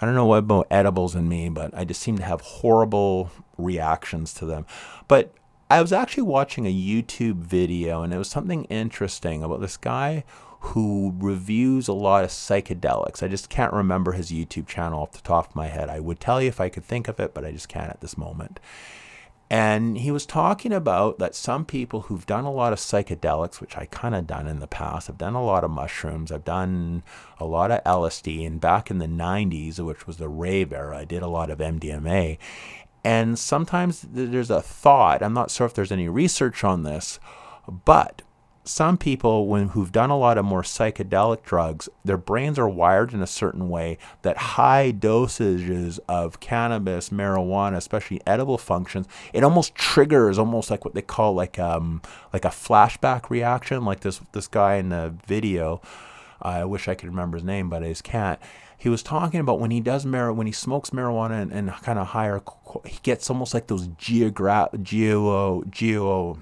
I 0.00 0.06
don't 0.06 0.14
know 0.14 0.26
what 0.26 0.38
about 0.38 0.68
edibles 0.70 1.16
in 1.16 1.28
me, 1.28 1.48
but 1.48 1.76
I 1.76 1.84
just 1.84 2.00
seem 2.00 2.18
to 2.18 2.24
have 2.24 2.40
horrible 2.40 3.30
reactions 3.56 4.32
to 4.34 4.46
them. 4.46 4.64
But 5.08 5.32
I 5.70 5.82
was 5.82 5.92
actually 5.92 6.22
watching 6.22 6.66
a 6.66 6.74
YouTube 6.74 7.36
video 7.40 8.02
and 8.02 8.14
it 8.14 8.18
was 8.18 8.30
something 8.30 8.64
interesting 8.64 9.42
about 9.42 9.60
this 9.60 9.76
guy 9.76 10.24
who 10.60 11.14
reviews 11.18 11.88
a 11.88 11.92
lot 11.92 12.24
of 12.24 12.30
psychedelics. 12.30 13.22
I 13.22 13.28
just 13.28 13.50
can't 13.50 13.74
remember 13.74 14.12
his 14.12 14.30
YouTube 14.30 14.66
channel 14.66 15.02
off 15.02 15.12
the 15.12 15.20
top 15.20 15.50
of 15.50 15.56
my 15.56 15.66
head. 15.66 15.90
I 15.90 16.00
would 16.00 16.20
tell 16.20 16.40
you 16.40 16.48
if 16.48 16.58
I 16.58 16.70
could 16.70 16.84
think 16.84 17.06
of 17.06 17.20
it, 17.20 17.34
but 17.34 17.44
I 17.44 17.52
just 17.52 17.68
can't 17.68 17.90
at 17.90 18.00
this 18.00 18.16
moment. 18.16 18.60
And 19.50 19.98
he 19.98 20.10
was 20.10 20.26
talking 20.26 20.72
about 20.72 21.18
that 21.18 21.34
some 21.34 21.64
people 21.64 22.02
who've 22.02 22.26
done 22.26 22.44
a 22.44 22.52
lot 22.52 22.72
of 22.72 22.78
psychedelics, 22.78 23.60
which 23.60 23.76
I 23.76 23.86
kind 23.86 24.14
of 24.14 24.26
done 24.26 24.46
in 24.46 24.60
the 24.60 24.66
past, 24.66 25.08
I've 25.08 25.16
done 25.16 25.34
a 25.34 25.44
lot 25.44 25.64
of 25.64 25.70
mushrooms, 25.70 26.32
I've 26.32 26.44
done 26.44 27.02
a 27.38 27.46
lot 27.46 27.70
of 27.70 27.82
LSD, 27.84 28.46
and 28.46 28.60
back 28.60 28.90
in 28.90 28.98
the 28.98 29.06
90s, 29.06 29.78
which 29.78 30.06
was 30.06 30.18
the 30.18 30.28
rave 30.28 30.72
era, 30.72 30.98
I 30.98 31.04
did 31.04 31.22
a 31.22 31.28
lot 31.28 31.50
of 31.50 31.58
MDMA. 31.58 32.36
And 33.08 33.38
sometimes 33.38 34.02
there's 34.02 34.50
a 34.50 34.60
thought, 34.60 35.22
I'm 35.22 35.32
not 35.32 35.50
sure 35.50 35.66
if 35.66 35.72
there's 35.72 35.90
any 35.90 36.10
research 36.10 36.62
on 36.62 36.82
this, 36.82 37.18
but 37.66 38.20
some 38.64 38.98
people 38.98 39.46
when 39.46 39.68
who've 39.68 39.92
done 39.92 40.10
a 40.10 40.18
lot 40.18 40.36
of 40.36 40.44
more 40.44 40.60
psychedelic 40.60 41.42
drugs 41.42 41.88
their 42.04 42.18
brains 42.18 42.58
are 42.58 42.68
wired 42.68 43.14
in 43.14 43.22
a 43.22 43.26
certain 43.26 43.70
way 43.70 43.96
that 44.20 44.36
high 44.36 44.92
dosages 44.92 45.98
of 46.06 46.38
cannabis 46.38 47.08
marijuana 47.08 47.78
especially 47.78 48.20
edible 48.26 48.58
functions 48.58 49.06
it 49.32 49.42
almost 49.42 49.74
triggers 49.74 50.38
almost 50.38 50.70
like 50.70 50.84
what 50.84 50.92
they 50.92 51.00
call 51.00 51.32
like 51.32 51.58
um 51.58 52.02
like 52.34 52.44
a 52.44 52.48
flashback 52.50 53.30
reaction 53.30 53.86
like 53.86 54.00
this 54.00 54.20
this 54.32 54.46
guy 54.46 54.74
in 54.74 54.90
the 54.90 55.14
video 55.26 55.80
i 56.42 56.64
wish 56.64 56.88
i 56.88 56.94
could 56.94 57.08
remember 57.08 57.36
his 57.36 57.44
name 57.44 57.68
but 57.68 57.82
i 57.82 57.88
just 57.88 58.04
can't 58.04 58.38
he 58.76 58.88
was 58.88 59.02
talking 59.02 59.40
about 59.40 59.58
when 59.58 59.72
he 59.72 59.80
does 59.80 60.06
mar- 60.06 60.32
when 60.32 60.46
he 60.46 60.52
smokes 60.52 60.90
marijuana 60.90 61.42
and, 61.42 61.52
and 61.52 61.70
kind 61.82 61.98
of 61.98 62.08
higher 62.08 62.40
he 62.84 62.98
gets 63.02 63.28
almost 63.28 63.54
like 63.54 63.66
those 63.66 63.88
geogra- 63.88 64.82
geo 64.82 65.62
geo 65.64 66.38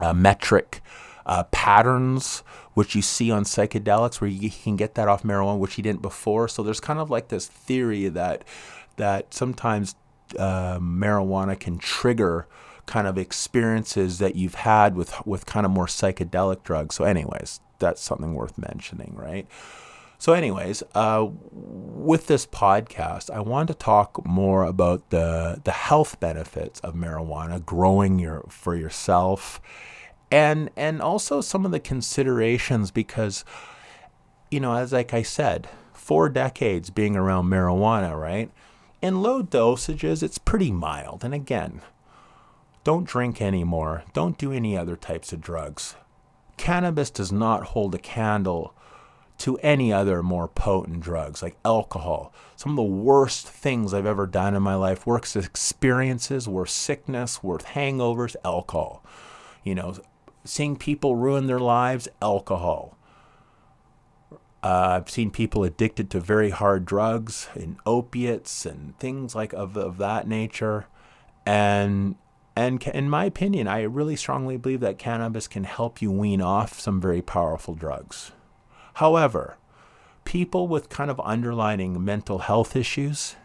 uh, 0.00 0.12
metric 0.12 0.80
uh, 1.26 1.42
patterns 1.44 2.42
which 2.78 2.94
you 2.94 3.02
see 3.02 3.28
on 3.28 3.42
psychedelics 3.42 4.20
where 4.20 4.30
you 4.30 4.48
can 4.48 4.76
get 4.76 4.94
that 4.94 5.08
off 5.08 5.24
marijuana 5.24 5.58
which 5.58 5.74
he 5.74 5.82
didn't 5.82 6.00
before. 6.00 6.46
So 6.46 6.62
there's 6.62 6.78
kind 6.78 7.00
of 7.00 7.10
like 7.10 7.26
this 7.26 7.48
theory 7.48 8.08
that 8.08 8.44
that 8.98 9.34
sometimes 9.34 9.96
uh, 10.38 10.78
marijuana 10.78 11.58
can 11.58 11.78
trigger 11.78 12.46
kind 12.88 13.06
of 13.06 13.16
experiences 13.16 14.18
that 14.18 14.34
you've 14.34 14.56
had 14.56 14.96
with 14.96 15.14
with 15.24 15.46
kind 15.46 15.64
of 15.64 15.70
more 15.70 15.86
psychedelic 15.86 16.64
drugs. 16.64 16.96
So 16.96 17.04
anyways 17.04 17.60
that's 17.78 18.02
something 18.02 18.34
worth 18.34 18.58
mentioning 18.58 19.14
right? 19.14 19.46
So, 20.20 20.32
anyways, 20.32 20.82
uh, 20.96 21.28
with 21.52 22.26
this 22.26 22.44
podcast, 22.44 23.30
I 23.30 23.38
want 23.38 23.68
to 23.68 23.74
talk 23.74 24.26
more 24.26 24.64
about 24.64 25.10
the 25.10 25.60
the 25.62 25.70
health 25.70 26.18
benefits 26.18 26.80
of 26.80 26.94
marijuana, 26.94 27.64
growing 27.64 28.18
your 28.18 28.44
for 28.48 28.74
yourself, 28.74 29.60
and 30.30 30.70
and 30.76 31.00
also 31.00 31.40
some 31.40 31.64
of 31.64 31.70
the 31.70 31.80
considerations 31.80 32.90
because 32.90 33.44
you 34.50 34.60
know 34.60 34.74
as 34.74 34.92
like 34.92 35.14
i 35.14 35.22
said 35.22 35.68
four 35.92 36.28
decades 36.28 36.90
being 36.90 37.16
around 37.16 37.46
marijuana 37.46 38.18
right? 38.18 38.50
In 39.00 39.22
low 39.22 39.42
dosages 39.42 40.22
it's 40.22 40.38
pretty 40.38 40.72
mild. 40.72 41.22
And 41.22 41.34
again 41.34 41.80
don't 42.84 43.06
drink 43.06 43.40
anymore 43.40 44.04
don't 44.12 44.38
do 44.38 44.52
any 44.52 44.76
other 44.76 44.96
types 44.96 45.32
of 45.32 45.40
drugs 45.40 45.96
cannabis 46.56 47.10
does 47.10 47.32
not 47.32 47.64
hold 47.64 47.94
a 47.94 47.98
candle 47.98 48.74
to 49.36 49.56
any 49.58 49.92
other 49.92 50.22
more 50.22 50.48
potent 50.48 51.00
drugs 51.00 51.42
like 51.42 51.56
alcohol 51.64 52.32
some 52.56 52.72
of 52.72 52.76
the 52.76 52.82
worst 52.82 53.46
things 53.46 53.94
i've 53.94 54.06
ever 54.06 54.26
done 54.26 54.54
in 54.54 54.62
my 54.62 54.74
life 54.74 55.06
worst 55.06 55.36
experiences 55.36 56.48
worst 56.48 56.76
sickness 56.76 57.42
worst 57.42 57.66
hangovers 57.66 58.34
alcohol 58.44 59.04
you 59.62 59.74
know 59.74 59.94
seeing 60.48 60.76
people 60.76 61.16
ruin 61.16 61.46
their 61.46 61.58
lives, 61.58 62.08
alcohol. 62.20 62.96
Uh, 64.62 65.00
I've 65.00 65.10
seen 65.10 65.30
people 65.30 65.62
addicted 65.62 66.10
to 66.10 66.20
very 66.20 66.50
hard 66.50 66.84
drugs 66.84 67.48
and 67.54 67.76
opiates 67.86 68.66
and 68.66 68.98
things 68.98 69.34
like 69.34 69.52
of, 69.52 69.76
of 69.76 69.98
that 69.98 70.26
nature. 70.26 70.86
And 71.46 72.16
and 72.58 72.82
in 72.88 73.08
my 73.08 73.24
opinion, 73.24 73.68
I 73.68 73.82
really 73.82 74.16
strongly 74.16 74.56
believe 74.56 74.80
that 74.80 74.98
cannabis 74.98 75.46
can 75.46 75.62
help 75.62 76.02
you 76.02 76.10
wean 76.10 76.42
off 76.42 76.80
some 76.80 77.00
very 77.00 77.22
powerful 77.22 77.74
drugs. 77.74 78.32
However, 78.94 79.58
people 80.24 80.66
with 80.66 80.88
kind 80.88 81.08
of 81.08 81.20
underlying 81.20 82.04
mental 82.04 82.38
health 82.38 82.74
issues, 82.74 83.36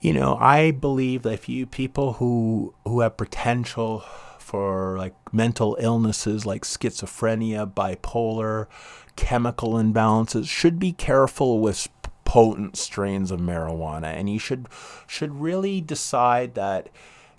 you 0.00 0.12
know, 0.12 0.36
I 0.40 0.72
believe 0.72 1.22
that 1.22 1.34
if 1.34 1.48
you 1.48 1.64
people 1.64 2.14
who 2.14 2.74
who 2.84 3.00
have 3.00 3.16
potential 3.16 4.00
for 4.40 4.98
like 4.98 5.14
mental 5.32 5.76
illnesses 5.78 6.44
like 6.44 6.62
schizophrenia, 6.62 7.72
bipolar, 7.72 8.66
chemical 9.14 9.74
imbalances 9.74 10.48
should 10.48 10.80
be 10.80 10.92
careful 10.92 11.60
with 11.60 11.86
potent 12.28 12.76
strains 12.76 13.30
of 13.30 13.40
marijuana 13.40 14.08
and 14.08 14.28
you 14.28 14.38
should 14.38 14.68
should 15.06 15.40
really 15.40 15.80
decide 15.80 16.54
that 16.54 16.90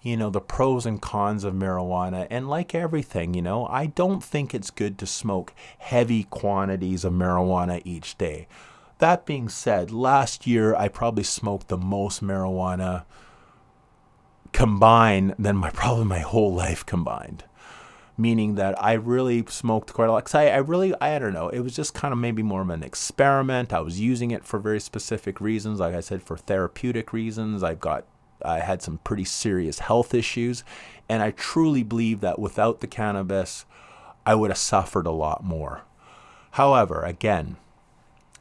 you 0.01 0.17
know 0.17 0.31
the 0.31 0.41
pros 0.41 0.83
and 0.83 0.99
cons 0.99 1.43
of 1.43 1.53
marijuana 1.53 2.25
and 2.31 2.49
like 2.49 2.73
everything 2.73 3.35
you 3.35 3.41
know 3.41 3.67
I 3.67 3.85
don't 3.85 4.23
think 4.23 4.55
it's 4.55 4.71
good 4.71 4.97
to 4.97 5.05
smoke 5.05 5.53
heavy 5.77 6.23
quantities 6.23 7.05
of 7.05 7.13
marijuana 7.13 7.83
each 7.85 8.17
day 8.17 8.47
that 8.97 9.27
being 9.27 9.47
said 9.47 9.91
last 9.91 10.47
year 10.47 10.75
I 10.75 10.87
probably 10.87 11.23
smoked 11.23 11.67
the 11.67 11.77
most 11.77 12.23
marijuana 12.23 13.05
combined 14.53 15.35
than 15.37 15.55
my 15.55 15.69
probably 15.73 16.05
my 16.05 16.19
whole 16.19 16.53
life 16.53 16.83
combined. 16.83 17.43
Meaning 18.19 18.55
that 18.55 18.75
I 18.83 18.93
really 18.93 19.45
smoked 19.47 19.93
quite 19.93 20.09
a 20.09 20.11
lot. 20.11 20.25
Cause 20.25 20.35
I, 20.35 20.47
I 20.47 20.57
really, 20.57 20.93
I 20.99 21.17
don't 21.19 21.33
know, 21.33 21.47
it 21.47 21.61
was 21.61 21.73
just 21.73 21.93
kind 21.93 22.11
of 22.11 22.17
maybe 22.19 22.43
more 22.43 22.61
of 22.61 22.69
an 22.69 22.83
experiment. 22.83 23.71
I 23.71 23.79
was 23.79 23.99
using 23.99 24.31
it 24.31 24.43
for 24.43 24.59
very 24.59 24.81
specific 24.81 25.39
reasons. 25.39 25.79
Like 25.79 25.95
I 25.95 26.01
said, 26.01 26.21
for 26.21 26.35
therapeutic 26.35 27.13
reasons. 27.13 27.63
I've 27.63 27.79
got, 27.79 28.05
I 28.43 28.59
had 28.59 28.81
some 28.81 28.99
pretty 29.05 29.23
serious 29.23 29.79
health 29.79 30.13
issues. 30.13 30.65
And 31.07 31.23
I 31.23 31.31
truly 31.31 31.81
believe 31.81 32.19
that 32.19 32.39
without 32.39 32.81
the 32.81 32.87
cannabis, 32.87 33.65
I 34.25 34.35
would 34.35 34.51
have 34.51 34.57
suffered 34.57 35.07
a 35.07 35.11
lot 35.11 35.43
more. 35.43 35.83
However, 36.51 37.03
again, 37.03 37.55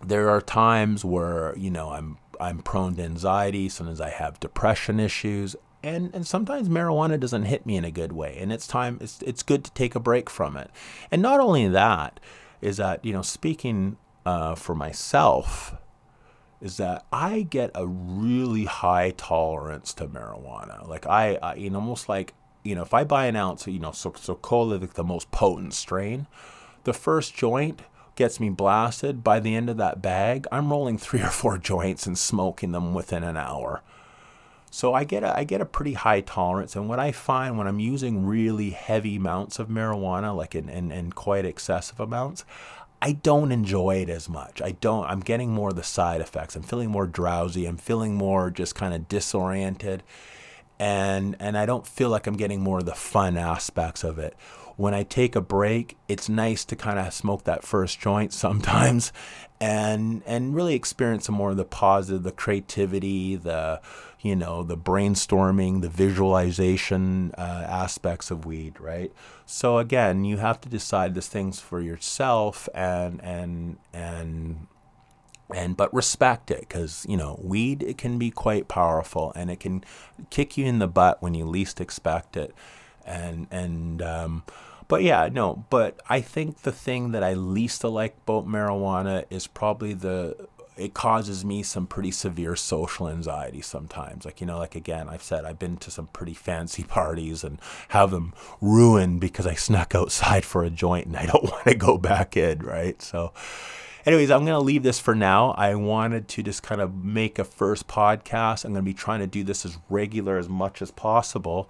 there 0.05 0.29
are 0.29 0.41
times 0.41 1.05
where, 1.05 1.57
you 1.57 1.71
know, 1.71 1.91
I'm 1.91 2.19
I'm 2.41 2.61
prone 2.61 2.95
to 2.97 3.03
anxiety, 3.03 3.69
sometimes 3.69 4.01
I 4.01 4.11
have 4.11 4.39
depression 4.39 5.01
issues, 5.01 5.57
and 5.83 6.15
and 6.15 6.27
sometimes 6.27 6.69
marijuana 6.69 7.19
doesn't 7.19 7.45
hit 7.45 7.65
me 7.65 7.77
in 7.77 7.85
a 7.85 7.91
good 7.91 8.13
way 8.13 8.37
and 8.41 8.53
it's 8.53 8.67
time 8.67 8.99
it's 9.01 9.23
it's 9.23 9.43
good 9.43 9.65
to 9.65 9.73
take 9.73 9.95
a 9.95 10.01
break 10.01 10.29
from 10.29 10.57
it. 10.57 10.71
And 11.11 11.23
not 11.23 11.41
only 11.41 11.69
that 11.69 12.21
is 12.61 12.79
that 12.79 13.05
you 13.05 13.13
know 13.13 13.23
speaking 13.23 13.97
uh, 14.27 14.55
for 14.55 14.75
myself 14.75 15.75
is 16.61 16.77
that 16.79 17.07
I 17.13 17.43
get 17.43 17.71
a 17.75 17.87
really 17.87 18.65
high 18.65 19.15
tolerance 19.17 19.95
to 19.95 20.09
marijuana. 20.09 20.87
Like 20.87 21.07
I, 21.07 21.37
I 21.37 21.55
you 21.55 21.71
know 21.71 21.79
almost 21.79 22.09
like 22.09 22.35
you 22.65 22.75
know 22.75 22.83
if 22.83 22.93
I 22.93 23.05
buy 23.05 23.27
an 23.27 23.37
ounce 23.37 23.67
you 23.67 23.79
know 23.79 23.93
so 23.93 24.13
so 24.17 24.35
call 24.35 24.73
it 24.73 24.95
the 24.95 25.05
most 25.05 25.31
potent 25.31 25.75
strain 25.75 26.27
the 26.85 26.93
first 26.93 27.35
joint 27.35 27.83
gets 28.17 28.41
me 28.41 28.51
blasted. 28.51 29.23
By 29.23 29.39
the 29.39 29.55
end 29.55 29.71
of 29.71 29.77
that 29.77 30.03
bag 30.03 30.47
I'm 30.51 30.71
rolling 30.71 30.99
three 30.99 31.23
or 31.23 31.31
four 31.31 31.57
joints 31.73 32.07
and 32.07 32.19
smoking 32.19 32.73
them 32.73 32.95
within 32.95 33.23
an 33.23 33.37
hour 33.37 33.83
so 34.71 34.95
I 34.95 35.05
get 35.05 35.23
a, 35.23 35.37
I 35.37 35.45
get 35.45 35.61
a 35.61 35.67
pretty 35.67 35.95
high 35.95 36.21
tolerance, 36.21 36.77
and 36.77 36.89
what 36.89 36.99
I 36.99 37.13
find 37.13 37.59
when 37.59 37.67
I'm 37.67 37.81
using 37.81 38.27
really 38.27 38.71
heavy 38.71 39.17
amounts 39.17 39.59
of 39.59 39.69
marijuana, 39.69 40.37
like 40.37 40.55
in, 40.55 40.69
in, 40.69 40.91
in 40.93 41.13
quite 41.13 41.45
excessive 41.45 42.01
amounts, 42.01 42.45
I 43.01 43.13
don't 43.13 43.53
enjoy 43.53 43.97
it 43.97 44.11
as 44.11 44.29
much. 44.29 44.61
I 44.61 44.73
don't. 44.73 45.05
I'm 45.07 45.21
getting 45.21 45.51
more 45.53 45.71
of 45.71 45.77
the 45.77 45.83
side 45.83 46.21
effects. 46.21 46.57
I'm 46.57 46.63
feeling 46.63 46.91
more 46.91 47.07
drowsy. 47.07 47.67
I'm 47.67 47.77
feeling 47.77 48.15
more 48.15 48.51
just 48.51 48.75
kind 48.75 48.93
of 48.93 49.09
disoriented, 49.09 50.03
and 50.79 51.37
and 51.39 51.57
I 51.57 51.65
don't 51.67 51.87
feel 51.87 52.09
like 52.11 52.27
I'm 52.27 52.37
getting 52.37 52.61
more 52.61 52.79
of 52.79 52.87
the 52.87 52.95
fun 52.95 53.37
aspects 53.37 54.03
of 54.05 54.19
it 54.19 54.37
when 54.79 54.95
I 54.95 55.03
take 55.03 55.35
a 55.35 55.41
break, 55.41 55.97
it's 56.07 56.29
nice 56.29 56.65
to 56.67 56.77
kind 56.77 57.01
of 57.01 57.13
smoke 57.13 57.43
that 57.45 57.65
first 57.65 57.99
joint 57.99 58.33
sometimes 58.33 59.13
and 59.61 60.23
and 60.25 60.55
really 60.55 60.77
experience 60.77 61.27
some 61.27 61.35
more 61.35 61.51
of 61.51 61.57
the 61.57 61.65
positive, 61.65 62.23
the 62.23 62.31
creativity, 62.31 63.35
the 63.35 63.81
you 64.21 64.37
know, 64.37 64.63
the 64.63 64.77
brainstorming, 64.77 65.81
the 65.81 65.89
visualization 65.89 67.33
uh, 67.37 67.65
aspects 67.69 68.31
of 68.31 68.47
weed, 68.47 68.81
right? 68.81 69.13
So 69.47 69.79
again, 69.79 70.25
you 70.25 70.37
have 70.37 70.61
to 70.61 70.69
decide 70.69 71.15
these 71.15 71.29
things 71.29 71.59
for 71.59 71.81
yourself 71.81 72.69
and 72.73 73.21
and 73.25 73.79
and 73.93 74.69
and 75.53 75.77
but 75.77 75.93
respect 75.93 76.53
it 76.53 76.61
because 76.61 77.05
you 77.09 77.17
know 77.17 77.41
weed 77.43 77.83
it 77.83 77.99
can 77.99 78.17
be 78.17 78.31
quite 78.31 78.69
powerful 78.69 79.33
and 79.35 79.51
it 79.51 79.59
can 79.59 79.83
kick 80.31 80.57
you 80.57 80.67
in 80.67 80.79
the 80.79 80.87
butt 80.87 81.21
when 81.21 81.35
you 81.35 81.45
least 81.45 81.81
expect 81.81 82.37
it 82.37 82.55
and 83.09 83.47
and 83.51 84.03
um, 84.03 84.45
but 84.89 85.03
yeah, 85.03 85.29
no. 85.31 85.65
But 85.71 86.01
I 86.09 86.21
think 86.21 86.63
the 86.63 86.73
thing 86.73 87.13
that 87.13 87.23
I 87.23 87.35
least 87.35 87.85
like 87.85 88.17
about 88.27 88.47
marijuana 88.47 89.25
is 89.31 89.47
probably 89.47 89.93
the 89.93 90.49
it 90.79 90.95
causes 90.95 91.45
me 91.45 91.63
some 91.63 91.87
pretty 91.87 92.13
severe 92.13 92.55
social 92.55 93.09
anxiety 93.09 93.61
sometimes. 93.61 94.25
Like, 94.25 94.41
you 94.41 94.47
know, 94.47 94.59
like 94.59 94.77
again, 94.77 95.09
I've 95.09 95.25
said 95.25 95.45
I've 95.45 95.59
been 95.59 95.77
to 95.79 95.91
some 95.91 96.07
pretty 96.07 96.35
fancy 96.35 96.85
parties 96.89 97.43
and 97.43 97.61
have 97.89 98.13
them 98.13 98.33
ruined 98.61 99.21
because 99.21 99.47
I 99.47 99.55
snuck 99.55 99.95
outside 99.95 100.45
for 100.45 100.63
a 100.63 100.71
joint 100.71 101.07
and 101.09 101.17
I 101.17 101.27
don't 101.27 101.45
want 101.51 101.65
to 101.65 101.75
go 101.75 101.99
back 101.99 102.37
in, 102.37 102.61
right? 102.61 103.03
So, 103.03 103.33
anyways, 104.07 104.31
I'm 104.31 104.45
going 104.45 104.59
to 104.59 104.65
leave 104.65 104.85
this 104.85 105.01
for 105.01 105.15
now. 105.17 105.51
I 105.51 105.75
wanted 105.75 106.29
to 106.29 106.43
just 106.45 106.63
kind 106.63 106.81
of 106.81 107.05
make 107.05 107.41
a 107.41 107.45
first 107.45 107.89
podcast. 107.89 108.65
I'm 108.65 108.73
going 108.73 108.85
to 108.85 108.89
be 108.89 108.95
trying 108.95 109.21
to 109.21 109.27
do 109.27 109.43
this 109.43 109.67
as 109.67 109.79
regular 109.91 110.39
as 110.39 110.49
much 110.49 110.81
as 110.81 110.93
possible. 110.93 111.69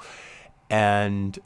And, 0.68 1.38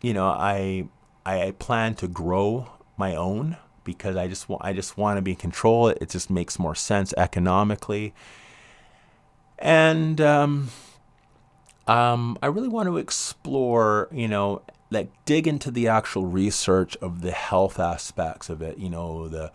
you 0.00 0.14
know, 0.14 0.28
I, 0.28 0.88
I 1.26 1.50
plan 1.52 1.94
to 1.96 2.08
grow 2.08 2.68
my 2.96 3.16
own 3.16 3.56
because 3.84 4.16
I 4.16 4.28
just 4.28 4.48
want 4.48 4.64
I 4.64 4.72
just 4.72 4.96
want 4.96 5.18
to 5.18 5.22
be 5.22 5.32
in 5.32 5.36
control. 5.36 5.88
It, 5.88 6.08
just 6.08 6.30
makes 6.30 6.58
more 6.58 6.74
sense 6.74 7.12
economically, 7.16 8.14
and 9.58 10.20
um, 10.20 10.70
um, 11.86 12.38
I 12.42 12.46
really 12.46 12.68
want 12.68 12.88
to 12.88 12.96
explore, 12.96 14.08
you 14.12 14.28
know, 14.28 14.62
like 14.90 15.10
dig 15.24 15.46
into 15.48 15.70
the 15.70 15.88
actual 15.88 16.26
research 16.26 16.96
of 16.98 17.22
the 17.22 17.32
health 17.32 17.78
aspects 17.78 18.48
of 18.48 18.62
it. 18.62 18.78
You 18.78 18.90
know, 18.90 19.28
the 19.28 19.50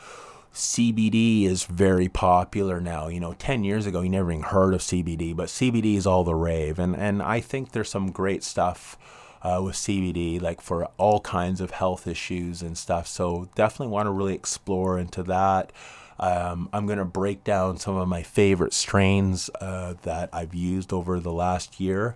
CBD 0.53 1.45
is 1.45 1.63
very 1.63 2.09
popular 2.09 2.81
now. 2.81 3.07
You 3.07 3.19
know, 3.19 3.33
10 3.33 3.63
years 3.63 3.85
ago, 3.85 4.01
you 4.01 4.09
never 4.09 4.31
even 4.31 4.43
heard 4.43 4.73
of 4.73 4.81
CBD, 4.81 5.35
but 5.35 5.47
CBD 5.47 5.95
is 5.95 6.05
all 6.05 6.23
the 6.23 6.35
rave. 6.35 6.79
And, 6.79 6.95
and 6.95 7.21
I 7.21 7.39
think 7.39 7.71
there's 7.71 7.89
some 7.89 8.11
great 8.11 8.43
stuff 8.43 8.97
uh, 9.43 9.61
with 9.63 9.75
CBD, 9.75 10.41
like 10.41 10.61
for 10.61 10.85
all 10.97 11.19
kinds 11.19 11.61
of 11.61 11.71
health 11.71 12.07
issues 12.07 12.61
and 12.61 12.77
stuff. 12.77 13.07
So 13.07 13.49
definitely 13.55 13.91
want 13.91 14.07
to 14.07 14.11
really 14.11 14.35
explore 14.35 14.99
into 14.99 15.23
that. 15.23 15.71
Um, 16.19 16.69
I'm 16.71 16.85
going 16.85 16.99
to 16.99 17.05
break 17.05 17.43
down 17.43 17.77
some 17.77 17.95
of 17.95 18.07
my 18.07 18.21
favorite 18.21 18.73
strains 18.73 19.49
uh, 19.59 19.95
that 20.03 20.29
I've 20.31 20.53
used 20.53 20.93
over 20.93 21.19
the 21.19 21.33
last 21.33 21.79
year 21.79 22.15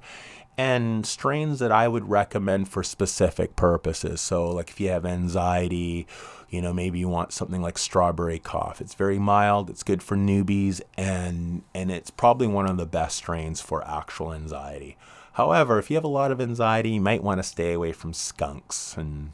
and 0.57 1.05
strains 1.05 1.59
that 1.59 1.71
I 1.71 1.87
would 1.87 2.09
recommend 2.09 2.69
for 2.69 2.83
specific 2.83 3.55
purposes. 3.55 4.21
So, 4.21 4.49
like 4.51 4.69
if 4.69 4.79
you 4.79 4.89
have 4.89 5.05
anxiety, 5.05 6.07
you 6.49 6.61
know, 6.61 6.73
maybe 6.73 6.99
you 6.99 7.09
want 7.09 7.33
something 7.33 7.61
like 7.61 7.77
strawberry 7.77 8.39
cough. 8.39 8.79
It's 8.79 8.93
very 8.93 9.19
mild, 9.19 9.69
it's 9.69 9.83
good 9.83 10.01
for 10.01 10.15
newbies, 10.15 10.81
and 10.97 11.63
and 11.73 11.91
it's 11.91 12.09
probably 12.09 12.47
one 12.47 12.69
of 12.69 12.77
the 12.77 12.85
best 12.85 13.17
strains 13.17 13.59
for 13.59 13.85
actual 13.87 14.33
anxiety. 14.33 14.97
However, 15.35 15.79
if 15.79 15.89
you 15.89 15.95
have 15.97 16.05
a 16.05 16.09
lot 16.09 16.31
of 16.31 16.39
anxiety, 16.39 16.91
you 16.91 17.01
might 17.01 17.23
want 17.23 17.39
to 17.39 17.43
stay 17.43 17.73
away 17.73 17.91
from 17.91 18.13
skunks. 18.13 18.95
And, 18.95 19.31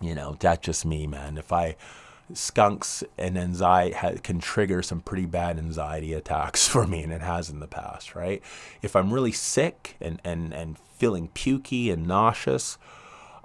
you 0.00 0.14
know, 0.14 0.36
that's 0.38 0.64
just 0.64 0.84
me, 0.84 1.06
man. 1.06 1.38
If 1.38 1.52
I, 1.52 1.76
skunks 2.34 3.04
and 3.16 3.38
anxiety 3.38 3.94
ha- 3.94 4.14
can 4.22 4.40
trigger 4.40 4.82
some 4.82 5.00
pretty 5.00 5.26
bad 5.26 5.58
anxiety 5.58 6.12
attacks 6.12 6.66
for 6.72 6.86
me, 6.86 7.02
and 7.02 7.12
it 7.12 7.22
has 7.22 7.48
in 7.48 7.60
the 7.60 7.68
past, 7.68 8.14
right? 8.14 8.42
If 8.82 8.96
I'm 8.96 9.12
really 9.12 9.32
sick 9.32 9.96
and, 10.00 10.20
and, 10.24 10.52
and 10.52 10.78
feeling 10.98 11.28
pukey 11.28 11.92
and 11.92 12.06
nauseous, 12.06 12.76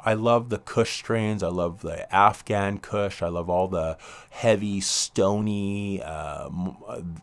I 0.06 0.14
love 0.14 0.50
the 0.50 0.60
Kush 0.60 0.98
strains. 0.98 1.42
I 1.42 1.48
love 1.48 1.82
the 1.82 2.14
Afghan 2.16 2.78
Kush. 2.78 3.24
I 3.24 3.28
love 3.28 3.50
all 3.50 3.68
the 3.68 3.98
heavy, 4.30 4.80
stony 4.80 6.02
uh, 6.04 6.50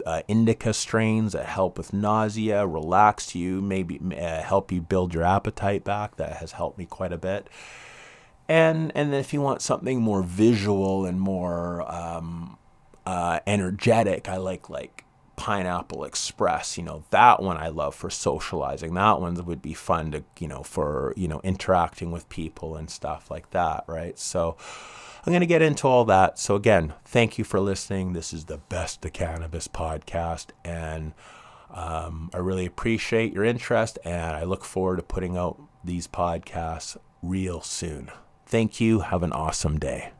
uh, 0.04 0.22
indica 0.26 0.74
strains 0.74 1.32
that 1.32 1.46
help 1.46 1.78
with 1.78 1.92
nausea, 1.92 2.66
relax 2.66 3.36
you, 3.36 3.62
maybe 3.62 4.00
uh, 4.18 4.42
help 4.42 4.72
you 4.72 4.80
build 4.80 5.14
your 5.14 5.22
appetite 5.22 5.84
back. 5.84 6.16
That 6.16 6.38
has 6.38 6.52
helped 6.52 6.76
me 6.76 6.84
quite 6.86 7.12
a 7.12 7.18
bit. 7.18 7.48
And 8.48 8.90
and 8.96 9.14
if 9.14 9.32
you 9.32 9.40
want 9.40 9.62
something 9.62 10.02
more 10.02 10.24
visual 10.24 11.06
and 11.06 11.20
more 11.20 11.88
um, 11.90 12.58
uh, 13.06 13.38
energetic, 13.46 14.28
I 14.28 14.38
like 14.38 14.68
like 14.68 15.04
Pineapple 15.36 16.04
Express, 16.04 16.76
you 16.76 16.84
know, 16.84 17.04
that 17.10 17.42
one 17.42 17.56
I 17.56 17.68
love 17.68 17.94
for 17.94 18.10
socializing. 18.10 18.94
That 18.94 19.20
one 19.20 19.34
would 19.44 19.62
be 19.62 19.74
fun 19.74 20.12
to, 20.12 20.24
you 20.38 20.48
know, 20.48 20.62
for, 20.62 21.14
you 21.16 21.28
know, 21.28 21.40
interacting 21.42 22.10
with 22.10 22.28
people 22.28 22.76
and 22.76 22.90
stuff 22.90 23.30
like 23.30 23.50
that, 23.50 23.84
right? 23.86 24.18
So 24.18 24.56
I'm 25.24 25.32
going 25.32 25.40
to 25.40 25.46
get 25.46 25.62
into 25.62 25.86
all 25.86 26.04
that. 26.06 26.38
So 26.38 26.54
again, 26.54 26.94
thank 27.04 27.38
you 27.38 27.44
for 27.44 27.60
listening. 27.60 28.12
This 28.12 28.32
is 28.32 28.46
the 28.46 28.58
Besta 28.58 29.12
Cannabis 29.12 29.68
podcast 29.68 30.48
and 30.64 31.12
um, 31.70 32.30
I 32.34 32.38
really 32.38 32.66
appreciate 32.66 33.32
your 33.32 33.44
interest 33.44 33.98
and 34.04 34.36
I 34.36 34.44
look 34.44 34.64
forward 34.64 34.96
to 34.96 35.02
putting 35.02 35.36
out 35.36 35.60
these 35.82 36.06
podcasts 36.06 36.96
real 37.22 37.60
soon. 37.62 38.10
Thank 38.46 38.80
you. 38.80 39.00
Have 39.00 39.22
an 39.22 39.32
awesome 39.32 39.78
day. 39.78 40.12